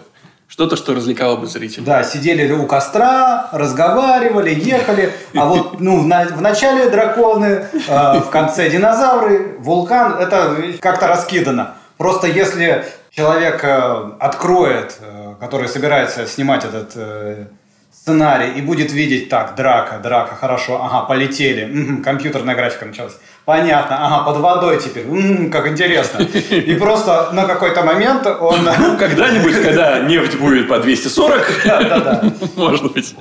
Что-то, 0.48 0.76
что 0.76 0.94
развлекало 0.94 1.36
бы 1.36 1.46
зрителя. 1.46 1.84
Да, 1.84 2.02
сидели 2.02 2.50
у 2.50 2.66
костра, 2.66 3.50
разговаривали, 3.52 4.52
ехали. 4.52 5.12
А 5.36 5.46
вот 5.46 5.80
ну, 5.80 6.00
в, 6.00 6.06
на, 6.06 6.24
в 6.24 6.40
начале 6.40 6.88
драконы, 6.90 7.66
э, 7.72 8.20
в 8.20 8.30
конце 8.30 8.68
динозавры, 8.68 9.58
вулкан, 9.60 10.14
это 10.14 10.56
как-то 10.80 11.06
раскидано. 11.06 11.74
Просто 11.98 12.26
если 12.26 12.84
человек 13.10 13.60
э, 13.62 14.10
откроет, 14.20 14.98
э, 15.00 15.34
который 15.40 15.68
собирается 15.68 16.26
снимать 16.26 16.64
этот 16.64 16.92
э, 16.94 17.46
сценарий 17.92 18.52
и 18.52 18.62
будет 18.62 18.92
видеть 18.92 19.28
так, 19.28 19.56
драка, 19.56 19.98
драка, 19.98 20.34
хорошо, 20.36 20.82
ага, 20.82 21.02
полетели, 21.06 21.64
угу, 21.64 22.02
компьютерная 22.02 22.54
графика 22.54 22.86
началась. 22.86 23.16
Понятно, 23.44 24.06
ага, 24.06 24.24
под 24.24 24.38
водой 24.38 24.80
теперь, 24.80 25.04
м-м, 25.06 25.50
как 25.50 25.66
интересно. 25.66 26.22
И 26.22 26.74
просто 26.76 27.30
на 27.32 27.44
какой-то 27.44 27.82
момент 27.82 28.26
он... 28.26 28.60
Ну, 28.78 28.96
когда-нибудь, 28.96 29.60
когда 29.62 29.98
нефть 30.00 30.38
будет 30.38 30.68
по 30.68 30.78
240, 30.78 31.62
да, 31.64 31.82
да, 31.82 31.98
да. 31.98 32.22
может 32.56 32.92
быть. 32.92 33.14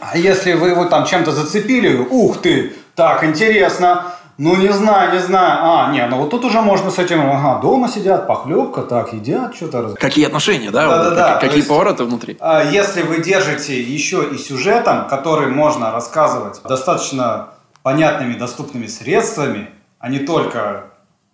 А 0.00 0.16
если 0.16 0.54
вы 0.54 0.70
его 0.70 0.86
там 0.86 1.04
чем-то 1.04 1.32
зацепили, 1.32 1.94
ух 1.96 2.40
ты, 2.40 2.72
так 2.94 3.24
интересно, 3.24 4.06
ну, 4.38 4.56
не 4.56 4.72
знаю, 4.72 5.12
не 5.12 5.20
знаю. 5.20 5.58
А, 5.62 5.92
не, 5.92 6.06
ну 6.06 6.18
вот 6.18 6.30
тут 6.30 6.44
уже 6.44 6.60
можно 6.60 6.90
с 6.90 6.98
этим, 6.98 7.20
ага, 7.20 7.60
дома 7.60 7.88
сидят, 7.88 8.26
похлебка, 8.26 8.82
так, 8.82 9.12
едят, 9.12 9.54
что-то. 9.54 9.94
Какие 9.94 10.26
отношения, 10.26 10.70
да? 10.70 10.88
Да, 10.88 11.04
да, 11.04 11.10
да. 11.14 11.38
Какие 11.38 11.58
есть, 11.58 11.68
повороты 11.68 12.04
внутри? 12.04 12.36
А, 12.40 12.64
если 12.64 13.02
вы 13.02 13.22
держите 13.22 13.80
еще 13.80 14.28
и 14.28 14.38
сюжетом, 14.38 15.08
который 15.08 15.46
можно 15.46 15.92
рассказывать 15.92 16.60
достаточно 16.64 17.50
понятными, 17.82 18.34
доступными 18.34 18.86
средствами, 18.86 19.70
а 19.98 20.08
не 20.08 20.20
только 20.20 20.86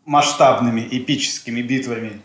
масштабными 0.05 0.87
эпическими 0.91 1.63
битвами, 1.63 2.21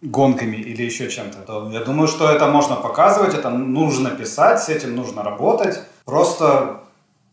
гонками 0.00 0.56
или 0.56 0.82
еще 0.82 1.10
чем-то, 1.10 1.38
то 1.38 1.70
я 1.72 1.80
думаю, 1.80 2.08
что 2.08 2.30
это 2.30 2.46
можно 2.46 2.76
показывать, 2.76 3.34
это 3.34 3.50
нужно 3.50 4.10
писать, 4.10 4.62
с 4.62 4.68
этим 4.68 4.94
нужно 4.94 5.22
работать. 5.22 5.80
Просто 6.04 6.83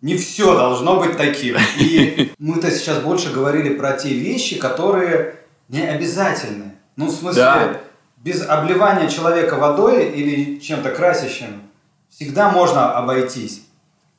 не 0.02 0.18
все 0.18 0.56
должно 0.56 1.00
быть 1.00 1.18
таким. 1.18 1.58
И 1.80 2.34
мы-то 2.40 2.72
сейчас 2.72 3.00
больше 3.00 3.32
говорили 3.32 3.76
про 3.76 3.94
те 3.94 4.10
вещи, 4.10 4.58
которые 4.58 5.36
не 5.70 5.82
обязательны. 5.82 6.74
Ну, 6.96 7.08
в 7.08 7.12
смысле, 7.12 7.42
да. 7.42 7.78
без 8.18 8.48
обливания 8.48 9.10
человека 9.10 9.56
водой 9.56 10.10
или 10.10 10.60
чем-то 10.60 10.90
красящим 10.90 11.62
всегда 12.10 12.52
можно 12.52 12.94
обойтись. 12.94 13.64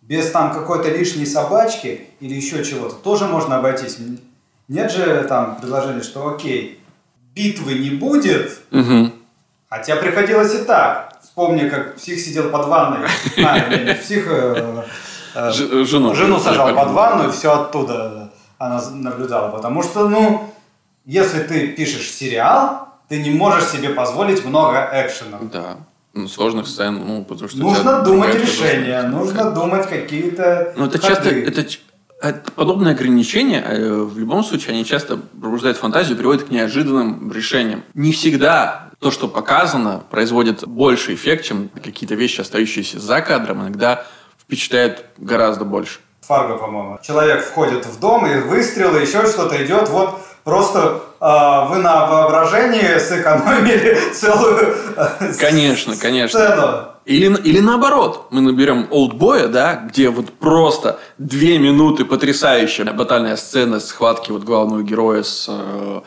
Без 0.00 0.30
там 0.30 0.52
какой-то 0.52 0.90
лишней 0.90 1.26
собачки 1.26 2.08
или 2.20 2.34
еще 2.34 2.64
чего-то 2.64 2.94
тоже 2.96 3.26
можно 3.26 3.58
обойтись. 3.58 3.98
Нет 4.68 4.90
же 4.90 5.24
там 5.28 5.56
предложения, 5.56 6.02
что 6.02 6.34
окей, 6.34 6.80
битвы 7.34 7.74
не 7.74 7.90
будет, 7.90 8.58
угу. 8.70 9.12
хотя 9.68 9.96
приходилось 9.96 10.54
и 10.54 10.64
так. 10.64 11.18
Вспомни, 11.22 11.68
как 11.68 11.96
псих 11.96 12.18
сидел 12.20 12.50
под 12.50 12.66
ванной. 12.66 13.08
А, 13.38 13.76
не, 13.76 13.94
псих... 13.94 14.28
Э, 15.34 15.50
Э, 15.50 15.84
жену. 15.84 16.14
Жену 16.14 16.38
сажал 16.38 16.74
под 16.74 16.90
ванну, 16.90 17.28
и 17.28 17.32
все 17.32 17.52
оттуда 17.52 18.32
она 18.58 18.82
наблюдала. 18.92 19.50
Потому 19.50 19.82
что, 19.82 20.08
ну, 20.08 20.52
если 21.04 21.40
ты 21.40 21.68
пишешь 21.68 22.10
сериал, 22.10 22.88
ты 23.08 23.20
не 23.22 23.30
можешь 23.30 23.68
себе 23.68 23.90
позволить 23.90 24.44
много 24.44 24.88
экшена. 24.92 25.38
Да. 25.52 25.76
ну, 26.14 26.28
сложных 26.28 26.68
сцен, 26.68 27.02
ну, 27.06 27.24
потому 27.24 27.48
что... 27.48 27.58
Нужно 27.58 28.02
думать 28.02 28.34
решения, 28.34 29.02
нужно 29.02 29.50
думать 29.50 29.88
какие-то 29.88 30.72
Ну, 30.76 30.86
это 30.86 30.98
часто... 30.98 31.28
Это, 31.30 31.64
подобные 32.54 32.94
ограничения, 32.94 33.64
э, 33.66 34.02
в 34.02 34.16
любом 34.16 34.44
случае, 34.44 34.74
они 34.74 34.84
часто 34.84 35.16
пробуждают 35.16 35.76
фантазию, 35.76 36.16
приводят 36.16 36.44
к 36.44 36.50
неожиданным 36.50 37.32
решениям. 37.32 37.82
Не 37.94 38.12
всегда 38.12 38.90
то, 39.00 39.10
что 39.10 39.26
показано, 39.26 40.04
производит 40.08 40.64
больше 40.64 41.14
эффект, 41.14 41.44
чем 41.44 41.68
какие-то 41.68 42.14
вещи, 42.14 42.40
остающиеся 42.40 43.00
за 43.00 43.20
кадром, 43.22 43.62
иногда 43.62 44.06
впечатляет 44.53 45.07
гораздо 45.16 45.64
больше. 45.64 46.00
Фарго, 46.20 46.59
по-моему. 46.59 46.98
Человек 47.03 47.42
входит 47.42 47.86
в 47.86 47.98
дом, 47.98 48.26
и 48.26 48.38
выстрелы, 48.38 49.00
еще 49.00 49.26
что-то 49.26 49.64
идет. 49.64 49.88
Вот 49.88 50.20
просто 50.44 51.00
э, 51.20 51.68
вы 51.70 51.78
на 51.78 52.07
воображении 52.07 52.98
сэкономили 52.98 53.98
целую 54.12 54.76
э, 54.96 55.32
конечно, 55.40 55.96
конечно. 55.96 56.38
сцену. 56.38 56.88
Или, 57.07 57.34
или 57.42 57.61
наоборот, 57.61 58.26
мы 58.30 58.42
наберем 58.42 58.88
олдбоя, 58.90 59.48
да, 59.48 59.74
где 59.74 60.11
вот 60.11 60.30
просто 60.34 61.00
две 61.16 61.59
минуты 61.59 62.05
потрясающая 62.05 62.84
батальная 62.92 63.36
сцена 63.36 63.80
схватки 63.80 64.32
вот 64.32 64.44
главного 64.44 64.82
героя 64.82 65.22
с 65.22 65.46
э, 65.48 66.00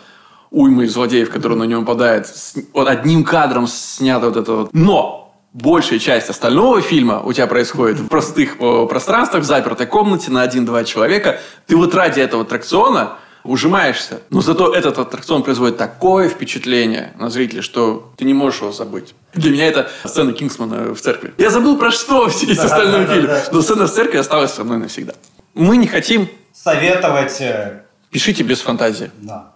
уймой 0.51 0.87
злодеев, 0.87 1.31
который 1.31 1.57
на 1.57 1.63
него 1.63 1.81
попадает. 1.81 2.27
С, 2.27 2.53
вот 2.73 2.87
одним 2.87 3.23
кадром 3.23 3.65
снято 3.65 4.27
вот 4.27 4.37
это 4.37 4.53
вот. 4.53 4.69
Но 4.71 5.24
большая 5.55 5.99
часть 5.99 6.29
остального 6.29 6.81
фильма 6.81 7.21
у 7.21 7.31
тебя 7.31 7.47
происходит 7.47 7.99
в 7.99 8.07
простых 8.07 8.57
э, 8.59 8.85
пространствах, 8.87 9.43
в 9.43 9.45
запертой 9.45 9.87
комнате 9.87 10.29
на 10.29 10.41
один-два 10.41 10.83
человека. 10.83 11.39
Ты 11.65 11.77
вот 11.77 11.95
ради 11.95 12.19
этого 12.19 12.43
аттракциона 12.43 13.17
ужимаешься. 13.45 14.21
Но 14.29 14.41
зато 14.41 14.73
этот 14.73 14.97
аттракцион 14.97 15.43
производит 15.43 15.77
такое 15.77 16.27
впечатление 16.27 17.13
на 17.17 17.29
зрителя, 17.29 17.61
что 17.61 18.11
ты 18.17 18.25
не 18.25 18.33
можешь 18.33 18.61
его 18.61 18.71
забыть. 18.73 19.15
Для 19.33 19.51
меня 19.51 19.67
это 19.67 19.89
сцена 20.03 20.33
Кингсмана 20.33 20.93
в 20.93 20.99
церкви. 20.99 21.33
Я 21.37 21.49
забыл 21.49 21.77
про 21.77 21.91
что 21.91 22.25
весь 22.25 22.57
да, 22.57 22.65
остальной 22.65 23.05
да, 23.05 23.13
фильм, 23.13 23.27
да, 23.27 23.33
да. 23.35 23.49
но 23.51 23.61
сцена 23.61 23.87
в 23.87 23.91
церкви 23.91 24.17
осталась 24.17 24.51
со 24.51 24.63
мной 24.63 24.79
навсегда. 24.79 25.13
Мы 25.53 25.77
не 25.77 25.87
хотим... 25.87 26.27
Советовать... 26.51 27.39
Э, 27.39 27.83
Пишите 28.11 28.43
без 28.43 28.59
фантазии. 28.61 29.11
Да. 29.21 29.53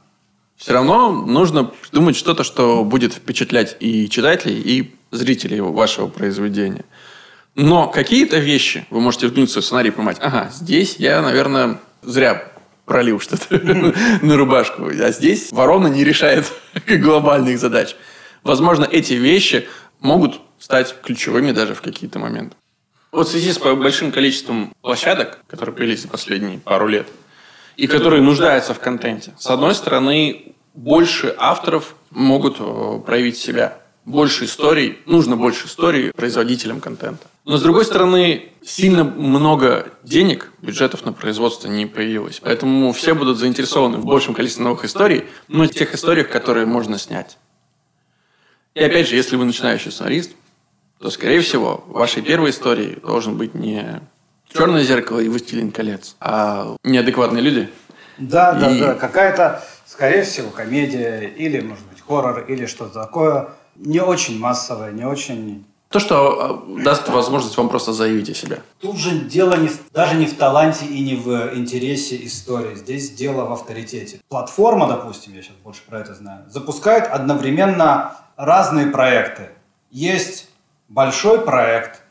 Все 0.56 0.74
равно 0.74 1.12
нужно 1.12 1.66
придумать 1.66 2.16
что-то, 2.16 2.44
что 2.44 2.84
будет 2.84 3.14
впечатлять 3.14 3.78
и 3.80 4.10
читателей, 4.10 4.60
и 4.60 4.96
зрителей 5.12 5.62
вашего 5.62 6.08
произведения. 6.08 6.86
Но 7.56 7.88
какие-то 7.88 8.38
вещи 8.38 8.86
вы 8.90 9.02
можете 9.02 9.28
взглянуть 9.28 9.50
в 9.50 9.62
сценарий 9.62 9.90
и 9.90 9.92
понимать, 9.92 10.18
ага, 10.22 10.50
здесь 10.54 10.96
я, 10.98 11.22
наверное, 11.22 11.80
зря 12.02 12.52
пролил 12.86 13.20
что-то 13.20 13.60
на 14.22 14.38
рубашку, 14.38 14.88
а 14.88 15.12
здесь 15.12 15.52
ворона 15.52 15.88
не 15.88 16.04
решает 16.04 16.52
глобальных 16.88 17.60
задач. 17.60 17.96
Возможно, 18.44 18.86
эти 18.86 19.14
вещи 19.14 19.68
могут 20.00 20.42
стать 20.58 20.96
ключевыми 21.02 21.52
даже 21.52 21.76
в 21.76 21.82
какие-то 21.82 22.20
моменты. 22.20 22.56
Вот 23.12 23.28
в 23.28 23.32
связи 23.32 23.52
с 23.52 23.58
большим 23.58 24.12
количеством 24.12 24.74
площадок, 24.82 25.40
которые 25.48 25.76
появились 25.76 26.04
за 26.04 26.08
последние 26.08 26.60
пару 26.60 26.88
лет, 26.88 27.08
и 27.76 27.88
которые 27.88 28.22
нуждаются 28.22 28.74
в 28.74 28.80
контенте, 28.80 29.34
с 29.38 29.48
одной 29.48 29.74
стороны, 29.74 30.54
больше 30.76 31.34
авторов 31.38 31.96
могут 32.12 32.58
э, 32.60 33.00
проявить 33.06 33.38
себя 33.38 33.80
больше 34.10 34.46
историй, 34.46 34.98
нужно 35.06 35.38
больше 35.38 35.68
историй 35.68 36.12
производителям 36.12 36.82
контента. 36.82 37.28
Но 37.46 37.58
с 37.58 37.62
другой 37.62 37.86
стороны, 37.86 38.50
сильно 38.64 39.04
много 39.04 39.90
денег, 40.04 40.52
бюджетов 40.62 41.06
на 41.06 41.14
производство 41.14 41.68
не 41.68 41.86
появилось. 41.86 42.40
Поэтому 42.40 42.92
все 42.92 43.14
будут 43.14 43.38
заинтересованы 43.38 43.98
в 43.98 44.06
большем 44.06 44.34
количестве 44.34 44.64
новых 44.64 44.84
историй, 44.84 45.26
но 45.48 45.68
тех 45.68 45.94
историях, 45.94 46.30
которые 46.30 46.66
можно 46.66 46.98
снять. 46.98 47.38
И 48.74 48.82
опять 48.82 49.08
же, 49.08 49.16
если 49.16 49.36
вы 49.36 49.46
начинающий 49.46 49.92
сценарист, 49.92 50.32
то, 51.00 51.10
скорее 51.12 51.42
всего, 51.42 51.84
в 51.88 51.94
вашей 51.94 52.22
первой 52.24 52.50
истории 52.50 53.00
должен 53.02 53.38
быть 53.38 53.54
не 53.54 54.02
«Черное 54.52 54.84
зеркало» 54.84 55.20
и 55.20 55.30
«Властелин 55.30 55.72
колец», 55.72 56.16
а 56.20 56.76
неадекватные 56.84 57.42
люди. 57.42 57.70
Да, 58.18 58.58
и... 58.58 58.60
да, 58.60 58.88
да. 58.88 58.96
Какая-то, 58.96 59.64
скорее 59.86 60.24
всего, 60.24 60.50
комедия 60.50 61.32
или, 61.38 61.62
может 61.62 61.86
быть, 61.86 62.02
хоррор 62.02 62.46
или 62.48 62.66
что-то 62.66 62.94
такое– 63.06 63.50
не 63.80 64.02
очень 64.02 64.38
массовое, 64.38 64.92
не 64.92 65.06
очень... 65.06 65.66
То, 65.90 66.00
что 66.00 66.64
а, 66.78 66.84
даст 66.84 67.10
возможность 67.10 67.58
вам 67.58 67.70
просто 67.70 67.94
заявить 67.94 68.30
о 68.30 68.36
себе. 68.36 68.62
Тут 68.80 68.98
же 68.98 69.12
дело 69.22 69.56
не 69.56 69.70
даже 69.92 70.16
не 70.16 70.28
в 70.28 70.38
таланте 70.38 70.86
и 70.86 71.00
не 71.02 71.16
в 71.16 71.56
интересе 71.56 72.24
истории. 72.24 72.76
Здесь 72.76 73.10
дело 73.12 73.46
в 73.46 73.54
авторитете. 73.54 74.20
Платформа, 74.30 74.88
допустим, 74.88 75.34
я 75.34 75.42
сейчас 75.42 75.56
больше 75.64 75.82
про 75.88 76.02
это 76.02 76.14
знаю, 76.14 76.46
запускает 76.48 77.08
одновременно 77.08 78.18
разные 78.38 78.88
проекты. 78.88 79.50
Есть 79.90 80.50
большой 80.90 81.42
проект 81.42 82.04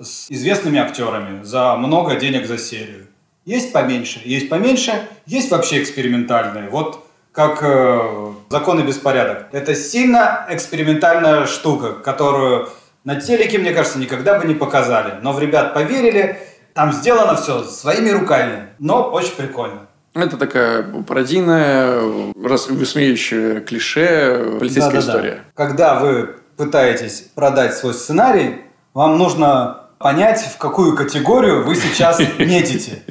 с 0.00 0.28
известными 0.30 0.80
актерами 0.80 1.44
за 1.44 1.76
много 1.76 2.16
денег 2.16 2.46
за 2.46 2.58
серию. 2.58 3.06
Есть 3.44 3.72
поменьше, 3.72 4.20
есть 4.24 4.48
поменьше, 4.48 5.08
есть 5.26 5.50
вообще 5.50 5.82
экспериментальные. 5.82 6.68
Вот 6.68 7.06
как 7.32 7.58
э, 7.62 8.32
закон 8.50 8.80
и 8.80 8.82
беспорядок. 8.82 9.46
Это 9.52 9.74
сильно 9.74 10.46
экспериментальная 10.48 11.46
штука, 11.46 11.92
которую 11.92 12.68
на 13.04 13.20
телеке, 13.20 13.58
мне 13.58 13.72
кажется, 13.72 13.98
никогда 13.98 14.38
бы 14.38 14.46
не 14.46 14.54
показали. 14.54 15.14
Но 15.22 15.32
в 15.32 15.40
ребят 15.40 15.72
поверили, 15.72 16.38
там 16.74 16.92
сделано 16.92 17.36
все 17.36 17.64
своими 17.64 18.10
руками, 18.10 18.68
но 18.78 19.10
очень 19.10 19.34
прикольно. 19.36 19.86
Это 20.14 20.36
такая 20.36 20.82
пародийная, 20.82 22.00
высмеющая 22.34 23.60
клише 23.60 24.56
полицейская 24.58 25.00
да, 25.00 25.06
да, 25.06 25.12
история. 25.12 25.34
Да. 25.34 25.40
Когда 25.54 25.94
вы 26.00 26.34
пытаетесь 26.56 27.26
продать 27.34 27.76
свой 27.76 27.94
сценарий, 27.94 28.62
вам 28.92 29.18
нужно 29.18 29.86
понять, 29.98 30.40
в 30.40 30.58
какую 30.58 30.96
категорию 30.96 31.64
вы 31.64 31.76
сейчас 31.76 32.18
метите. 32.38 33.02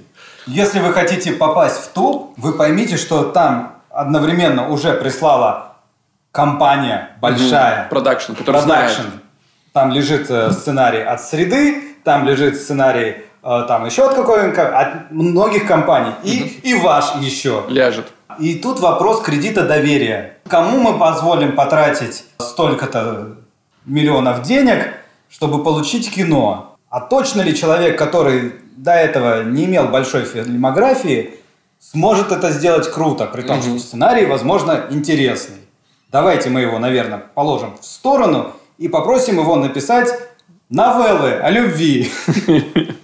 Если 0.46 0.80
вы 0.80 0.92
хотите 0.92 1.32
попасть 1.32 1.78
в 1.78 1.88
топ, 1.90 2.34
вы 2.38 2.54
поймите, 2.54 2.98
что 2.98 3.24
там 3.24 3.79
одновременно 4.00 4.70
уже 4.70 4.94
прислала 4.94 5.74
компания 6.32 7.18
большая. 7.20 7.88
Продакшн, 7.90 8.34
которая 8.34 8.64
Production. 8.64 9.06
Там 9.74 9.92
лежит 9.92 10.30
э, 10.30 10.52
сценарий 10.52 11.02
от 11.02 11.22
среды, 11.22 11.96
там 12.04 12.26
лежит 12.26 12.56
сценарий 12.56 13.18
э, 13.44 13.66
там 13.68 13.86
еще 13.86 14.06
от 14.08 14.16
какой-нибудь, 14.16 14.58
от 14.58 15.12
многих 15.12 15.68
компаний. 15.68 16.14
И, 16.24 16.62
и 16.64 16.76
ваш 16.76 17.16
еще. 17.16 17.66
Ляжет. 17.68 18.08
И 18.40 18.56
тут 18.56 18.80
вопрос 18.80 19.22
кредита 19.22 19.68
доверия. 19.68 20.38
Кому 20.48 20.80
мы 20.80 20.98
позволим 20.98 21.56
потратить 21.56 22.24
столько-то 22.40 23.36
миллионов 23.86 24.44
денег, 24.44 24.94
чтобы 25.30 25.62
получить 25.62 26.10
кино? 26.10 26.78
А 26.90 27.02
точно 27.02 27.42
ли 27.42 27.54
человек, 27.54 28.00
который 28.00 28.54
до 28.78 28.94
этого 28.94 29.44
не 29.44 29.66
имел 29.66 29.90
большой 29.90 30.24
фильмографии, 30.24 31.39
сможет 31.80 32.32
это 32.32 32.52
сделать 32.52 32.92
круто, 32.92 33.26
при 33.26 33.42
том, 33.42 33.62
что 33.62 33.80
сценарий, 33.80 34.26
возможно, 34.26 34.88
интересный. 34.90 35.58
Давайте 36.12 36.50
мы 36.50 36.62
его, 36.62 36.80
наверное, 36.80 37.20
положим 37.34 37.78
в 37.80 37.86
сторону 37.86 38.54
и 38.78 38.88
попросим 38.88 39.40
его 39.40 39.56
написать 39.56 40.10
новеллы 40.70 41.34
о 41.34 41.50
любви. 41.50 42.12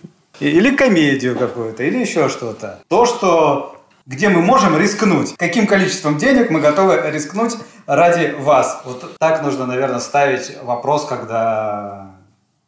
Или 0.42 0.76
комедию 0.76 1.38
какую-то, 1.38 1.84
или 1.84 2.00
еще 2.00 2.28
что-то. 2.28 2.80
То, 2.90 3.06
что 3.06 3.76
где 4.06 4.30
мы 4.30 4.42
можем 4.42 4.78
рискнуть. 4.78 5.36
Каким 5.38 5.66
количеством 5.66 6.18
денег 6.18 6.50
мы 6.50 6.60
готовы 6.60 7.02
рискнуть 7.10 7.56
ради 7.88 8.36
вас? 8.38 8.82
Вот 8.86 9.18
так 9.18 9.42
нужно, 9.44 9.66
наверное, 9.66 10.00
ставить 10.00 10.62
вопрос, 10.62 11.06
когда 11.06 12.12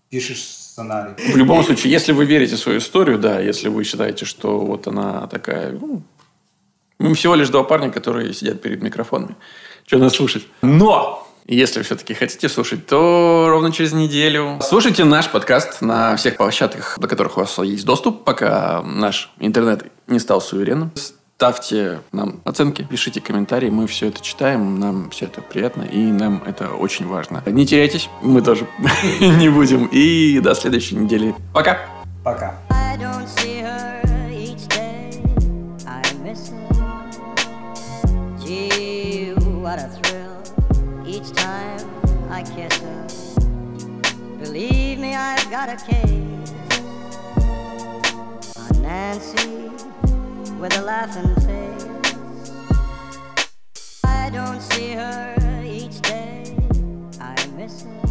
пишешь 0.09 0.66
сценарий. 0.77 1.13
В 1.17 1.35
любом 1.35 1.63
случае, 1.63 1.91
если 1.91 2.13
вы 2.13 2.25
верите 2.25 2.55
в 2.55 2.59
свою 2.59 2.77
историю, 2.77 3.17
да, 3.17 3.39
если 3.39 3.69
вы 3.69 3.83
считаете, 3.83 4.25
что 4.25 4.59
вот 4.59 4.87
она 4.87 5.27
такая... 5.27 5.71
Ну, 5.71 6.03
мы 6.99 7.15
всего 7.15 7.35
лишь 7.35 7.49
два 7.49 7.63
парня, 7.63 7.91
которые 7.91 8.33
сидят 8.33 8.61
перед 8.61 8.83
микрофонами. 8.83 9.35
Что 9.87 9.97
нас 9.97 10.13
слушать? 10.13 10.43
Но! 10.61 11.23
Если 11.49 11.81
все-таки 11.81 12.13
хотите 12.13 12.49
слушать, 12.49 12.87
то 12.87 13.47
ровно 13.49 13.71
через 13.71 13.93
неделю 13.93 14.59
слушайте 14.61 15.05
наш 15.05 15.29
подкаст 15.29 15.81
на 15.81 16.17
всех 16.17 16.35
площадках, 16.35 16.99
до 16.99 17.07
которых 17.07 17.37
у 17.37 17.39
вас 17.39 17.57
есть 17.59 17.85
доступ, 17.85 18.25
пока 18.25 18.83
наш 18.83 19.31
интернет 19.39 19.85
не 20.07 20.19
стал 20.19 20.41
суверенным. 20.41 20.91
Ставьте 21.37 22.01
нам 22.11 22.41
оценки, 22.45 22.81
пишите 22.81 23.21
комментарии, 23.21 23.69
мы 23.69 23.85
все 23.85 24.07
это 24.07 24.23
читаем, 24.23 24.79
нам 24.79 25.11
все 25.11 25.25
это 25.25 25.39
приятно, 25.39 25.83
и 25.83 25.99
нам 26.11 26.41
это 26.43 26.69
очень 26.69 27.05
важно. 27.05 27.43
Не 27.45 27.63
теряйтесь, 27.63 28.09
мы 28.23 28.41
тоже 28.41 28.65
не 29.21 29.47
будем. 29.47 29.85
И 29.85 30.39
до 30.39 30.55
следующей 30.55 30.95
недели. 30.95 31.35
Пока! 31.53 31.77
Пока! 32.23 32.55
got 45.49 45.69
a 45.69 45.77
case 45.77 46.81
on 48.57 48.81
Nancy 48.81 49.76
with 50.59 50.75
a 50.77 50.81
laughing 50.81 51.35
face. 51.45 51.85
I 54.03 54.29
don't 54.31 54.59
see 54.59 54.93
her 54.93 55.61
each 55.63 56.01
day. 56.01 56.55
I 57.19 57.35
miss 57.55 57.83
her. 57.83 58.06